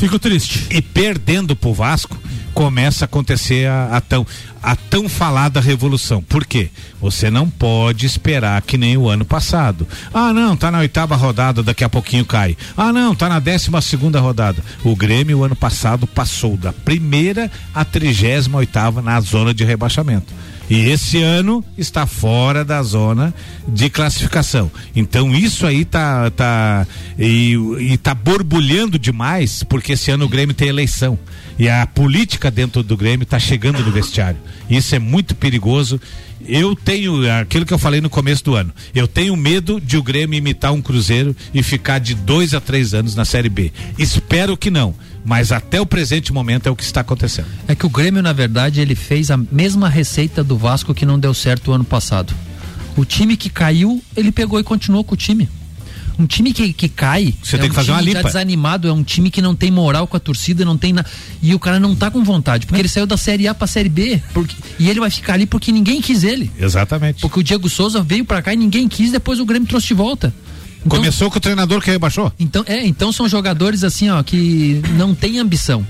Fico 0.00 0.18
triste. 0.18 0.66
E 0.70 0.80
perdendo 0.80 1.54
pro 1.54 1.74
Vasco, 1.74 2.16
começa 2.54 3.04
a 3.04 3.06
acontecer 3.06 3.68
a, 3.68 3.98
a, 3.98 4.00
tão, 4.00 4.26
a 4.62 4.74
tão 4.74 5.10
falada 5.10 5.60
revolução. 5.60 6.22
Por 6.22 6.46
quê? 6.46 6.70
Você 7.02 7.30
não 7.30 7.50
pode 7.50 8.06
esperar 8.06 8.62
que 8.62 8.78
nem 8.78 8.96
o 8.96 9.10
ano 9.10 9.26
passado. 9.26 9.86
Ah, 10.12 10.32
não, 10.32 10.56
tá 10.56 10.70
na 10.70 10.78
oitava 10.78 11.16
rodada, 11.16 11.62
daqui 11.62 11.84
a 11.84 11.88
pouquinho 11.90 12.24
cai. 12.24 12.56
Ah, 12.74 12.94
não, 12.94 13.14
tá 13.14 13.28
na 13.28 13.38
décima 13.38 13.82
segunda 13.82 14.18
rodada. 14.20 14.64
O 14.82 14.96
Grêmio, 14.96 15.40
o 15.40 15.44
ano 15.44 15.54
passado, 15.54 16.06
passou 16.06 16.56
da 16.56 16.72
primeira 16.72 17.50
à 17.74 17.84
trigésima 17.84 18.56
oitava 18.56 19.02
na 19.02 19.20
zona 19.20 19.52
de 19.52 19.64
rebaixamento. 19.64 20.32
E 20.70 20.88
esse 20.88 21.20
ano 21.20 21.64
está 21.76 22.06
fora 22.06 22.64
da 22.64 22.80
zona 22.80 23.34
de 23.66 23.90
classificação. 23.90 24.70
Então 24.94 25.34
isso 25.34 25.66
aí 25.66 25.84
tá 25.84 26.30
tá 26.30 26.86
e, 27.18 27.54
e 27.80 27.98
tá 27.98 28.14
borbulhando 28.14 28.96
demais 28.96 29.64
porque 29.64 29.94
esse 29.94 30.12
ano 30.12 30.26
o 30.26 30.28
Grêmio 30.28 30.54
tem 30.54 30.68
eleição. 30.68 31.18
E 31.58 31.68
a 31.68 31.84
política 31.86 32.50
dentro 32.50 32.84
do 32.84 32.96
Grêmio 32.96 33.24
está 33.24 33.38
chegando 33.38 33.84
no 33.84 33.90
vestiário. 33.90 34.38
Isso 34.70 34.94
é 34.94 35.00
muito 35.00 35.34
perigoso. 35.34 36.00
Eu 36.46 36.74
tenho 36.74 37.30
aquilo 37.40 37.66
que 37.66 37.72
eu 37.72 37.78
falei 37.78 38.00
no 38.00 38.10
começo 38.10 38.44
do 38.44 38.54
ano. 38.54 38.72
Eu 38.94 39.06
tenho 39.06 39.36
medo 39.36 39.80
de 39.80 39.96
o 39.96 40.02
Grêmio 40.02 40.38
imitar 40.38 40.72
um 40.72 40.80
Cruzeiro 40.82 41.36
e 41.52 41.62
ficar 41.62 41.98
de 41.98 42.14
dois 42.14 42.54
a 42.54 42.60
três 42.60 42.94
anos 42.94 43.14
na 43.14 43.24
Série 43.24 43.48
B. 43.48 43.72
Espero 43.98 44.56
que 44.56 44.70
não. 44.70 44.94
Mas 45.24 45.52
até 45.52 45.80
o 45.80 45.86
presente 45.86 46.32
momento 46.32 46.66
é 46.66 46.70
o 46.70 46.76
que 46.76 46.82
está 46.82 47.02
acontecendo. 47.02 47.48
É 47.68 47.74
que 47.74 47.84
o 47.84 47.90
Grêmio, 47.90 48.22
na 48.22 48.32
verdade, 48.32 48.80
ele 48.80 48.94
fez 48.94 49.30
a 49.30 49.36
mesma 49.36 49.88
receita 49.88 50.42
do 50.42 50.56
Vasco 50.56 50.94
que 50.94 51.04
não 51.04 51.18
deu 51.18 51.34
certo 51.34 51.70
o 51.70 51.74
ano 51.74 51.84
passado. 51.84 52.34
O 52.96 53.04
time 53.04 53.36
que 53.36 53.50
caiu, 53.50 54.02
ele 54.16 54.32
pegou 54.32 54.58
e 54.58 54.64
continuou 54.64 55.04
com 55.04 55.14
o 55.14 55.16
time. 55.16 55.48
Um 56.18 56.26
time 56.26 56.52
que, 56.52 56.72
que 56.72 56.88
cai. 56.88 57.34
Você 57.42 57.56
é 57.56 57.58
tem 57.58 57.66
um 57.66 57.70
que 57.70 57.74
fazer 57.76 57.86
time 57.92 57.98
uma 57.98 58.02
já 58.04 58.18
limpa. 58.18 58.28
desanimado, 58.28 58.88
é 58.88 58.92
um 58.92 59.02
time 59.02 59.30
que 59.30 59.40
não 59.40 59.54
tem 59.54 59.70
moral 59.70 60.06
com 60.06 60.16
a 60.16 60.20
torcida, 60.20 60.64
não 60.64 60.76
tem 60.76 60.92
na... 60.92 61.04
E 61.42 61.54
o 61.54 61.58
cara 61.58 61.80
não 61.80 61.94
tá 61.96 62.10
com 62.10 62.22
vontade, 62.22 62.66
porque 62.66 62.80
ele 62.80 62.88
saiu 62.88 63.06
da 63.06 63.16
Série 63.16 63.48
A 63.48 63.54
pra 63.54 63.66
Série 63.66 63.88
B. 63.88 64.20
Porque... 64.34 64.54
E 64.78 64.88
ele 64.90 65.00
vai 65.00 65.10
ficar 65.10 65.34
ali 65.34 65.46
porque 65.46 65.72
ninguém 65.72 66.00
quis 66.00 66.22
ele. 66.24 66.50
Exatamente. 66.58 67.20
Porque 67.20 67.40
o 67.40 67.42
Diego 67.42 67.68
Souza 67.68 68.02
veio 68.02 68.24
pra 68.24 68.42
cá 68.42 68.52
e 68.52 68.56
ninguém 68.56 68.88
quis, 68.88 69.10
depois 69.12 69.40
o 69.40 69.44
Grêmio 69.46 69.68
trouxe 69.68 69.88
de 69.88 69.94
volta. 69.94 70.32
Então, 70.84 70.98
Começou 70.98 71.30
com 71.30 71.36
o 71.36 71.40
treinador 71.40 71.80
que 71.82 71.90
rebaixou. 71.90 72.32
então, 72.38 72.64
é, 72.66 72.86
então 72.86 73.12
são 73.12 73.28
jogadores 73.28 73.84
assim, 73.84 74.08
ó, 74.08 74.22
que 74.22 74.80
não 74.96 75.14
têm 75.14 75.38
ambição. 75.38 75.86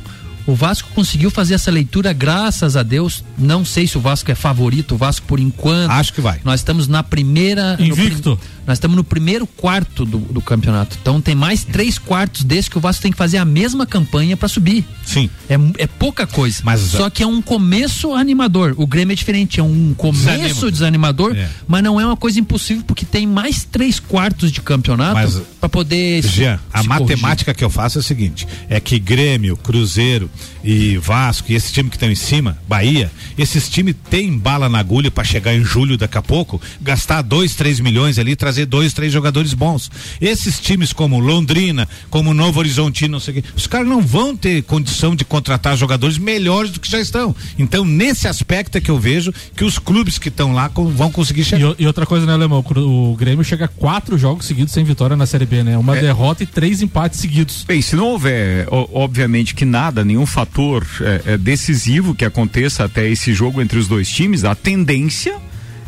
O 0.47 0.55
Vasco 0.55 0.89
conseguiu 0.95 1.31
fazer 1.31 1.55
essa 1.55 1.71
leitura, 1.71 2.13
graças 2.13 2.75
a 2.77 2.83
Deus. 2.83 3.23
Não 3.39 3.65
sei 3.65 3.87
se 3.87 3.97
o 3.97 4.01
Vasco 4.01 4.33
é 4.33 4.35
favorito, 4.35 4.95
o 4.95 4.99
Vasco 4.99 5.25
por 5.27 5.39
enquanto. 5.39 5.91
Acho 5.93 6.13
que 6.13 6.21
vai. 6.21 6.41
Nós 6.43 6.59
estamos 6.61 6.89
na 6.89 7.05
primeira. 7.05 7.77
no 7.77 7.85
Invicto. 7.85 8.37
prim- 8.37 8.49
nós 8.71 8.77
estamos 8.79 8.97
no 8.97 9.03
primeiro 9.03 9.47
quarto 9.47 10.05
do, 10.05 10.19
do 10.19 10.41
campeonato. 10.41 10.97
Então 11.03 11.21
tem 11.21 11.35
mais 11.35 11.65
três 11.65 11.99
quartos 11.99 12.45
desse 12.45 12.71
que 12.71 12.79
o 12.79 12.81
Vasco 12.81 13.03
tem 13.03 13.11
que 13.11 13.19
fazer 13.19 13.39
a 13.39 13.45
mesma 13.45 13.85
campanha 13.85 14.37
para 14.37 14.47
subir. 14.49 14.85
Sim. 15.05 15.29
É, 15.49 15.55
é 15.79 15.87
pouca 15.89 16.25
coisa. 16.27 16.61
Mas- 16.65 16.81
Só 16.81 17.11
que 17.11 17.23
é 17.23 17.27
um 17.27 17.43
começo 17.43 18.15
animador. 18.15 18.75
O 18.77 18.87
Grêmio 18.87 19.13
é 19.13 19.17
diferente, 19.17 19.59
é 19.59 19.63
um 19.63 19.93
começo 19.97 20.25
Desanima. 20.27 20.71
desanimador, 20.71 21.35
É. 21.37 21.49
mas 21.67 21.83
não 21.83 22.01
é 22.01 22.07
uma 22.07 22.17
coisa 22.17 22.39
impossível 22.39 22.85
porque 22.87 23.05
tem 23.05 23.27
mais 23.27 23.65
três 23.65 23.99
quartos 23.99 24.53
de 24.53 24.61
campeonato 24.61 25.45
para 25.59 25.69
poder. 25.69 26.23
se- 26.23 26.29
Jean, 26.29 26.61
a 26.73 26.83
se 26.83 26.89
matemática 26.89 27.53
que 27.53 27.65
eu 27.65 27.71
faço 27.71 27.99
é 27.99 28.01
o 28.01 28.03
seguinte: 28.05 28.47
é 28.69 28.79
que 28.79 28.99
Grêmio, 29.01 29.57
Cruzeiro 29.57 30.31
e 30.63 30.97
Vasco 30.99 31.51
e 31.51 31.55
esse 31.57 31.73
time 31.73 31.91
que 31.91 31.97
estão 31.97 32.11
em 32.11 32.15
cima, 32.15 32.57
Bahia, 32.69 33.11
esses 33.37 33.69
times 33.69 33.97
têm 34.09 34.39
bala 34.39 34.69
na 34.69 34.79
agulha 34.79 35.11
para 35.11 35.25
chegar 35.25 35.55
em 35.55 35.65
julho 35.65 35.97
daqui 35.99 36.17
a 36.19 36.23
pouco, 36.23 36.61
gastar 36.81 37.23
dois, 37.23 37.55
três 37.55 37.81
milhões 37.81 38.19
ali, 38.19 38.33
e 38.33 38.37
trazer 38.61 38.67
dois, 38.67 38.93
três 38.93 39.13
jogadores 39.13 39.55
bons. 39.55 39.91
Esses 40.21 40.59
times 40.61 40.93
como 40.93 41.19
Londrina, 41.19 41.89
como 42.09 42.35
Novo 42.35 42.59
Horizontino, 42.59 43.13
não 43.13 43.21
sei 43.21 43.39
o 43.39 43.43
quê, 43.43 43.49
os 43.57 43.67
caras 43.67 43.87
não 43.89 44.01
vão 44.03 44.37
ter 44.37 44.63
condição 44.63 45.15
de 45.15 45.25
contratar 45.25 45.77
jogadores 45.77 46.19
melhores 46.19 46.71
do 46.71 46.81
que 46.81 46.91
já 46.91 47.01
estão. 47.01 47.35
Então, 47.59 47.85
nesse 47.85 48.27
aspecto 48.29 48.77
é 48.77 48.81
que 48.81 48.91
eu 48.91 48.99
vejo 48.99 49.33
que 49.57 49.65
os 49.65 49.79
clubes 49.79 50.19
que 50.19 50.29
estão 50.29 50.53
lá 50.53 50.69
co- 50.69 50.89
vão 50.89 51.11
conseguir 51.11 51.43
E, 51.43 51.45
chegar. 51.45 51.71
o- 51.71 51.77
e 51.79 51.87
outra 51.87 52.05
coisa, 52.07 52.27
né, 52.27 52.33
Alemão? 52.33 52.65
O 52.77 53.17
Grêmio 53.17 53.45
chega 53.45 53.65
a 53.67 53.69
quatro 53.69 54.19
jogos 54.19 54.47
seguidos 54.47 54.73
sem 54.73 54.85
vitória 54.85 55.17
na 55.17 55.27
Série 55.27 55.47
B, 55.47 55.63
né? 55.63 55.77
Uma 55.79 55.97
derrota 55.97 56.43
e 56.43 56.47
três 56.47 56.83
empates 56.83 57.21
seguidos. 57.21 57.65
Bem, 57.67 57.81
se 57.83 57.97
não 57.97 58.07
houver, 58.07 58.67
obviamente 58.71 59.55
que 59.55 59.65
nada, 59.65 60.05
nenhum 60.05 60.27
fator 60.27 60.87
é, 61.01 61.33
é, 61.35 61.39
decisivo 61.39 62.15
que 62.15 62.25
aconteça 62.25 62.85
até 62.85 63.09
esse 63.09 63.33
jogo 63.33 63.61
entre 63.63 63.79
os 63.79 63.87
dois 63.89 64.09
times, 64.09 64.45
a 64.45 64.55
tendência 64.55 65.37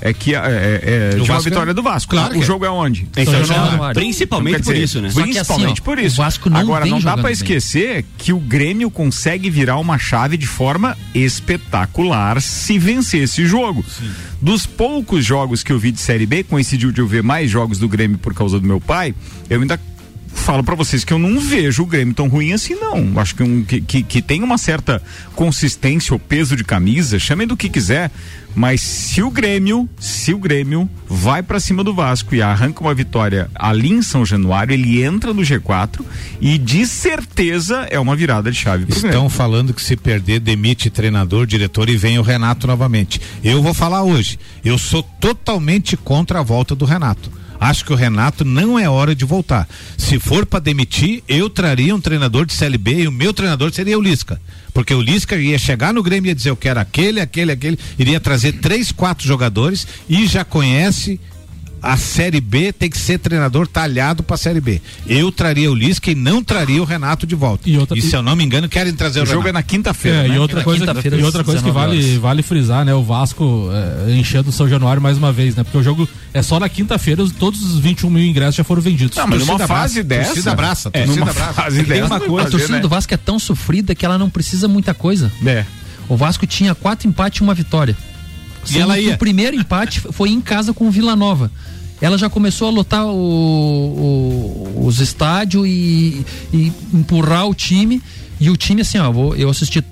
é 0.05 0.13
que 0.13 0.35
é, 0.35 0.81
é, 0.83 1.09
de 1.11 1.17
uma 1.21 1.27
Vasco 1.27 1.49
é- 1.49 1.51
vitória 1.51 1.73
do 1.73 1.83
Vasco. 1.83 2.11
Claro 2.11 2.37
o 2.37 2.43
é. 2.43 2.45
jogo 2.45 2.65
é 2.65 2.71
onde? 2.71 3.09
Em 3.17 3.25
São 3.25 3.45
Januário. 3.45 3.95
Principalmente 3.95 4.55
Então, 4.55 4.65
quer 4.65 4.65
por 4.65 4.75
dizer, 4.75 4.85
isso, 4.85 5.01
né? 5.01 5.09
Que 5.09 5.15
Principalmente 5.23 5.73
assim, 5.73 5.83
por 5.83 5.99
o 5.99 6.01
isso. 6.01 6.17
Vasco 6.17 6.51
não 6.51 6.61
Agora, 6.61 6.85
não 6.85 7.01
dá 7.01 7.17
bem. 7.17 7.31
esquecer 7.33 8.05
que 8.19 8.33
o 8.33 8.39
Grêmio 8.41 8.91
consegue 8.91 9.49
virar 9.49 9.79
uma 9.79 9.99
chave 9.99 10.37
de 10.37 10.47
forma 10.47 10.97
espetacular 11.15 12.41
se 12.43 12.79
vencer 12.79 13.23
esse 13.23 13.47
jogo. 13.47 13.85
Dos 14.41 14.67
poucos 14.67 15.25
jogos 15.25 15.63
que 15.63 15.73
eu 15.73 15.79
vi 15.79 15.93
de 15.93 16.01
Série 16.01 16.27
B, 16.27 16.43
coincidiu 16.43 16.91
de 16.91 17.01
eu 17.01 17.07
ver 17.07 17.23
mais 17.23 17.49
jogos 17.49 17.79
do 17.79 17.89
Grêmio 17.89 18.19
por 18.19 18.35
causa 18.35 18.59
do 18.59 18.67
meu 18.67 18.81
pai, 18.81 19.15
eu 19.49 19.61
ainda 19.61 19.79
falo 20.35 20.65
pra 20.65 20.75
vocês 20.75 21.05
que 21.05 21.13
eu 21.13 21.19
não 21.19 21.39
vejo 21.39 21.83
o 21.83 21.87
Grêmio 21.87 22.15
tão 22.15 22.29
ruim 22.29 22.53
assim 22.53 22.75
não. 22.75 23.19
Acho 23.19 23.35
que, 23.35 23.43
um, 23.43 23.65
que, 23.65 23.81
que, 23.81 24.03
que 24.03 24.23
tem 24.23 24.43
uma 24.43 24.59
certa 24.59 25.03
consistência 25.35 26.13
ou 26.13 26.19
peso 26.19 26.57
de 26.57 26.65
camisa, 26.65 27.19
chamem 27.19 27.47
do 27.47 27.57
que 27.57 27.69
quiser, 27.69 28.11
mas 28.55 28.81
se 28.81 29.23
o 29.23 29.31
Grêmio, 29.31 29.89
se 29.99 30.35
o 30.35 30.39
Grêmio 30.39 30.89
vai 31.09 31.43
pra 31.43 31.61
cima 31.61 31.83
do 31.83 31.95
Vasco 31.95 32.35
e 32.35 32.43
arranca 32.43 32.81
uma 32.81 32.95
vitória 32.95 33.51
ali 33.55 33.91
em 33.91 34.03
São 34.03 34.27
Januário, 34.27 34.75
ele 34.75 35.03
entra 35.03 35.33
no 35.33 35.43
G4 35.43 36.05
e 36.41 36.59
de 36.59 36.87
certeza 36.87 37.87
é 37.91 37.99
uma 37.99 38.15
virada 38.15 38.51
de 38.51 38.59
chave 38.59 38.85
Estão 38.89 39.11
Grêmio. 39.11 39.29
falando 39.31 39.73
que 39.75 39.83
se 39.83 39.97
perder, 39.97 40.41
demite 40.41 40.91
treinador, 40.91 41.47
diretor 41.47 41.89
e 41.89 41.97
vem 41.97 42.19
o 42.19 42.23
Renato 42.23 42.67
novamente. 42.67 43.21
Eu 43.43 43.63
vou 43.63 43.73
falar 43.73 44.03
hoje. 44.03 44.39
Eu 44.65 44.77
sou 44.77 45.03
totalmente 45.03 45.97
contra 45.97 46.41
a 46.41 46.43
volta 46.43 46.75
do 46.75 46.85
Renato. 46.85 47.42
Acho 47.63 47.85
que 47.85 47.93
o 47.93 47.97
Renato 47.97 48.45
não 48.45 48.77
é 48.77 48.89
hora 48.89 49.15
de 49.15 49.25
voltar. 49.25 49.69
Se 49.97 50.19
for 50.19 50.45
para 50.45 50.59
demitir, 50.59 51.23
eu 51.29 51.49
traria 51.49 51.95
um 51.95 52.01
treinador 52.01 52.45
de 52.45 52.55
CLB 52.55 53.03
e 53.03 53.07
o 53.07 53.13
meu 53.13 53.33
treinador 53.33 53.73
seria 53.73 53.97
o 53.97 54.03
Lisca. 54.03 54.43
Porque 54.75 54.93
o 54.93 55.01
Lisca 55.01 55.37
ia 55.37 55.57
chegar 55.57 55.95
no 55.95 56.03
Grêmio 56.03 56.27
e 56.27 56.31
ia 56.31 56.35
dizer: 56.35 56.51
Eu 56.51 56.57
quero 56.57 56.81
aquele, 56.81 57.21
aquele, 57.21 57.53
aquele. 57.53 57.79
Iria 57.97 58.19
trazer 58.19 58.55
três, 58.55 58.91
quatro 58.91 59.25
jogadores 59.25 59.87
e 60.09 60.27
já 60.27 60.45
conhece 60.45 61.21
a 61.83 61.97
Série 61.97 62.41
B 62.41 62.73
tem 62.73 62.89
que 62.89 62.97
ser 62.97 63.19
treinador 63.19 63.67
talhado 63.67 64.23
para 64.23 64.35
a 64.35 64.39
Série 64.39 64.61
B. 64.61 64.81
Eu 65.07 65.33
traria 65.33 65.71
o 65.71 65.75
Lisca 65.75 66.11
e 66.11 66.15
não 66.15 66.43
traria 66.43 66.81
o 66.81 66.85
Renato 66.85 67.27
de 67.27 67.35
volta. 67.35 67.69
E 67.69 67.77
outra- 67.77 68.01
se 68.01 68.15
eu 68.15 68.23
não 68.23 68.37
me 68.37 68.45
engano, 68.45 68.69
querem 68.69 68.93
trazer 68.93 69.21
o, 69.21 69.23
O 69.25 69.27
jogo 69.27 69.43
é 69.43 69.47
Renato. 69.47 69.55
na 69.55 69.63
quinta-feira, 69.63 70.19
É, 70.25 70.29
né? 70.29 70.37
e 70.37 70.39
outra 70.39 70.59
Na 70.59 70.65
coisa, 70.65 70.85
e 70.85 71.23
outra 71.25 71.43
coisa 71.45 71.61
que 71.61 71.69
19 71.69 71.73
vale, 71.73 72.05
horas. 72.05 72.17
vale 72.21 72.43
frisar, 72.43 72.85
né? 72.85 72.95
O 72.95 73.03
Vasco 73.03 73.69
é, 74.09 74.13
enchendo 74.15 74.51
o 74.51 74.53
São 74.53 74.69
Januário 74.69 75.03
mais 75.03 75.19
uma 75.19 75.33
vez, 75.33 75.57
né? 75.57 75.65
Porque 75.65 75.79
o 75.79 75.83
jogo 75.83 76.09
é 76.33 76.41
só 76.43 76.61
na 76.61 76.69
quinta-feira, 76.69 77.23
os- 77.23 77.33
todos 77.33 77.63
os 77.65 77.79
21 77.81 78.11
mil 78.11 78.25
ingressos 78.25 78.55
já 78.55 78.65
foram 78.65 78.81
vendidos. 78.81 79.17
Não, 79.17 79.27
mas 79.27 79.41
numa 79.41 79.59
Torcida 79.59 79.67
fase 79.67 80.01
abraça, 80.01 80.05
dessa. 80.09 80.27
torcida 80.35 80.53
abraça, 80.53 80.89
é, 80.93 80.99
torcida 81.01 81.21
numa 81.21 81.31
abraça. 81.31 81.53
fase 81.53 81.77
Tem 81.79 81.85
dessa. 81.87 82.07
uma 82.07 82.21
coisa, 82.21 82.49
a 82.49 82.51
torcida 82.51 82.73
né? 82.75 82.81
do 82.81 82.89
Vasco 82.89 83.13
é 83.13 83.17
tão 83.17 83.39
sofrida 83.39 83.95
que 83.95 84.07
ela 84.07 84.17
não 84.17 84.31
precisa 84.31 84.69
muita 84.69 84.95
coisa. 84.95 85.33
É. 85.45 85.65
O 86.09 86.17
Vasco 86.17 86.47
tinha 86.47 86.75
quatro 86.75 87.09
empates 87.09 87.41
e 87.41 87.43
uma 87.43 87.55
vitória. 87.55 87.97
E 88.71 88.79
ela 88.79 88.99
ia. 88.99 89.15
O 89.15 89.19
primeiro 89.19 89.57
empate 89.57 90.01
foi 90.01 90.31
em 90.31 90.41
casa 90.41 90.73
com 90.73 90.87
o 90.87 90.91
Vila 90.91 91.17
Nova. 91.17 91.51
Ela 92.01 92.19
já 92.19 92.29
começou 92.29 92.69
a 92.69 92.71
lotar 92.71 93.07
o- 93.07 93.13
o- 94.77 94.87
os 94.87 95.01
estádios 95.01 95.67
e, 95.67 96.25
e 96.53 96.73
empurrar 96.93 97.47
o 97.49 97.55
time. 97.55 98.03
E 98.41 98.51
o 98.51 98.57
time, 98.57 98.83
assim, 98.83 98.99
ó, 98.99 99.35
eu 99.35 99.49
assisti 99.51 99.83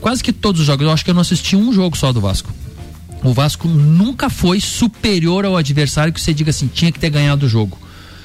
quase 0.00 0.22
que 0.22 0.32
todos 0.32 0.60
os 0.60 0.66
jogos. 0.66 0.84
Eu 0.84 0.92
acho 0.92 1.04
que 1.04 1.10
eu 1.10 1.14
não 1.14 1.22
assisti 1.22 1.56
um 1.56 1.72
jogo 1.72 1.96
só 1.96 2.12
do 2.12 2.20
Vasco. 2.20 2.52
O 3.22 3.32
Vasco 3.32 3.66
nunca 3.66 4.28
foi 4.28 4.60
superior 4.60 5.46
ao 5.46 5.56
adversário 5.56 6.12
que 6.12 6.20
você 6.20 6.34
diga 6.34 6.50
assim, 6.50 6.66
tinha 6.68 6.92
que 6.92 6.98
ter 6.98 7.08
ganhado 7.08 7.46
o 7.46 7.48
jogo. 7.48 7.78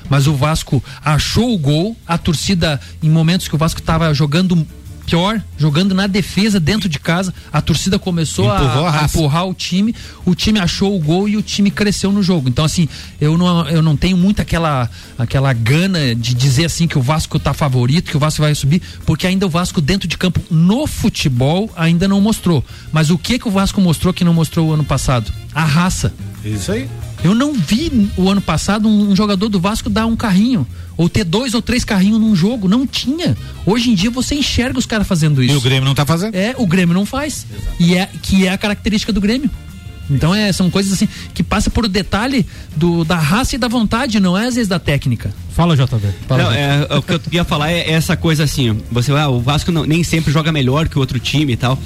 Mas 0.09 0.27
o 0.27 0.33
Vasco 0.35 0.83
achou 1.05 1.53
o 1.53 1.57
gol, 1.57 1.95
a 2.05 2.17
torcida, 2.17 2.81
em 3.01 3.09
momentos 3.09 3.47
que 3.47 3.55
o 3.55 3.57
Vasco 3.57 3.79
estava 3.79 4.13
jogando 4.13 4.67
pior, 5.09 5.41
jogando 5.57 5.95
na 5.95 6.05
defesa 6.05 6.59
dentro 6.59 6.87
de 6.87 6.99
casa, 6.99 7.33
a 7.51 7.59
torcida 7.61 7.97
começou 7.97 8.49
a 8.49 8.59
a, 8.59 9.05
empurrar 9.05 9.47
o 9.47 9.53
time, 9.55 9.95
o 10.23 10.35
time 10.35 10.59
achou 10.59 10.95
o 10.95 10.99
gol 10.99 11.27
e 11.27 11.35
o 11.35 11.41
time 11.41 11.71
cresceu 11.71 12.11
no 12.11 12.21
jogo. 12.21 12.47
Então, 12.47 12.63
assim, 12.63 12.87
eu 13.19 13.35
não, 13.35 13.67
eu 13.67 13.81
não 13.81 13.97
tenho 13.97 14.15
muito 14.15 14.39
aquela, 14.39 14.87
aquela 15.17 15.51
gana 15.51 16.13
de 16.13 16.35
dizer 16.35 16.65
assim 16.65 16.87
que 16.87 16.97
o 16.97 17.01
Vasco 17.01 17.39
tá 17.39 17.53
favorito, 17.55 18.11
que 18.11 18.17
o 18.17 18.19
Vasco 18.19 18.41
vai 18.41 18.53
subir, 18.53 18.83
porque 19.03 19.25
ainda 19.25 19.47
o 19.47 19.49
Vasco 19.49 19.81
dentro 19.81 20.07
de 20.07 20.15
campo 20.15 20.41
no 20.51 20.85
futebol 20.85 21.71
ainda 21.75 22.07
não 22.07 22.21
mostrou. 22.21 22.63
Mas 22.91 23.09
o 23.09 23.17
que 23.17 23.39
que 23.39 23.47
o 23.47 23.51
Vasco 23.51 23.81
mostrou 23.81 24.13
que 24.13 24.23
não 24.23 24.33
mostrou 24.33 24.67
o 24.67 24.73
ano 24.73 24.83
passado? 24.83 25.31
A 25.55 25.65
raça. 25.65 26.13
Isso 26.45 26.71
aí. 26.71 26.87
Eu 27.23 27.33
não 27.33 27.53
vi 27.53 28.09
o 28.15 28.29
ano 28.29 28.41
passado 28.41 28.87
um, 28.87 29.09
um 29.09 29.15
jogador 29.15 29.49
do 29.49 29.59
Vasco 29.59 29.89
dar 29.89 30.05
um 30.05 30.15
carrinho. 30.15 30.67
Ou 30.99 31.07
ter 31.07 31.23
dois 31.23 31.53
ou 31.53 31.61
três 31.61 31.85
carrinhos 31.85 32.19
num 32.19 32.35
jogo. 32.35 32.67
Não 32.67 32.85
tinha. 32.85 33.37
Hoje 33.65 33.89
em 33.89 33.95
dia 33.95 34.11
você 34.11 34.35
enxerga 34.35 34.77
os 34.77 34.85
caras 34.85 35.07
fazendo 35.07 35.41
isso. 35.41 35.53
E 35.53 35.57
o 35.57 35.61
Grêmio 35.61 35.85
não 35.85 35.95
tá 35.95 36.05
fazendo? 36.05 36.35
É, 36.35 36.53
o 36.57 36.67
Grêmio 36.67 36.93
não 36.93 37.05
faz. 37.05 37.45
E 37.79 37.95
é, 37.95 38.09
que 38.21 38.45
é 38.45 38.51
a 38.51 38.57
característica 38.57 39.13
do 39.13 39.21
Grêmio. 39.21 39.49
Então 40.11 40.35
é, 40.35 40.51
são 40.51 40.69
coisas 40.69 40.91
assim 40.91 41.07
que 41.33 41.41
passa 41.41 41.69
por 41.69 41.85
o 41.85 41.87
detalhe 41.87 42.45
do, 42.75 43.05
da 43.05 43.15
raça 43.15 43.55
e 43.55 43.57
da 43.57 43.69
vontade, 43.69 44.19
não 44.19 44.37
é 44.37 44.47
às 44.47 44.55
vezes 44.55 44.67
da 44.67 44.77
técnica. 44.79 45.33
Fala, 45.53 45.73
JB. 45.77 45.87
Fala, 46.27 46.43
Não, 46.43 46.51
JB. 46.51 46.59
é, 46.59 46.97
o 46.97 47.01
que 47.01 47.13
eu 47.13 47.21
ia 47.31 47.45
falar 47.45 47.71
é 47.71 47.89
essa 47.91 48.17
coisa 48.17 48.43
assim, 48.43 48.77
você 48.91 49.13
ah, 49.13 49.29
o 49.29 49.39
Vasco 49.39 49.71
não- 49.71 49.85
nem 49.85 50.03
sempre 50.03 50.33
joga 50.33 50.51
melhor 50.51 50.89
que 50.89 50.97
o 50.97 50.99
outro 50.99 51.17
time 51.17 51.53
e 51.53 51.57
tal. 51.57 51.79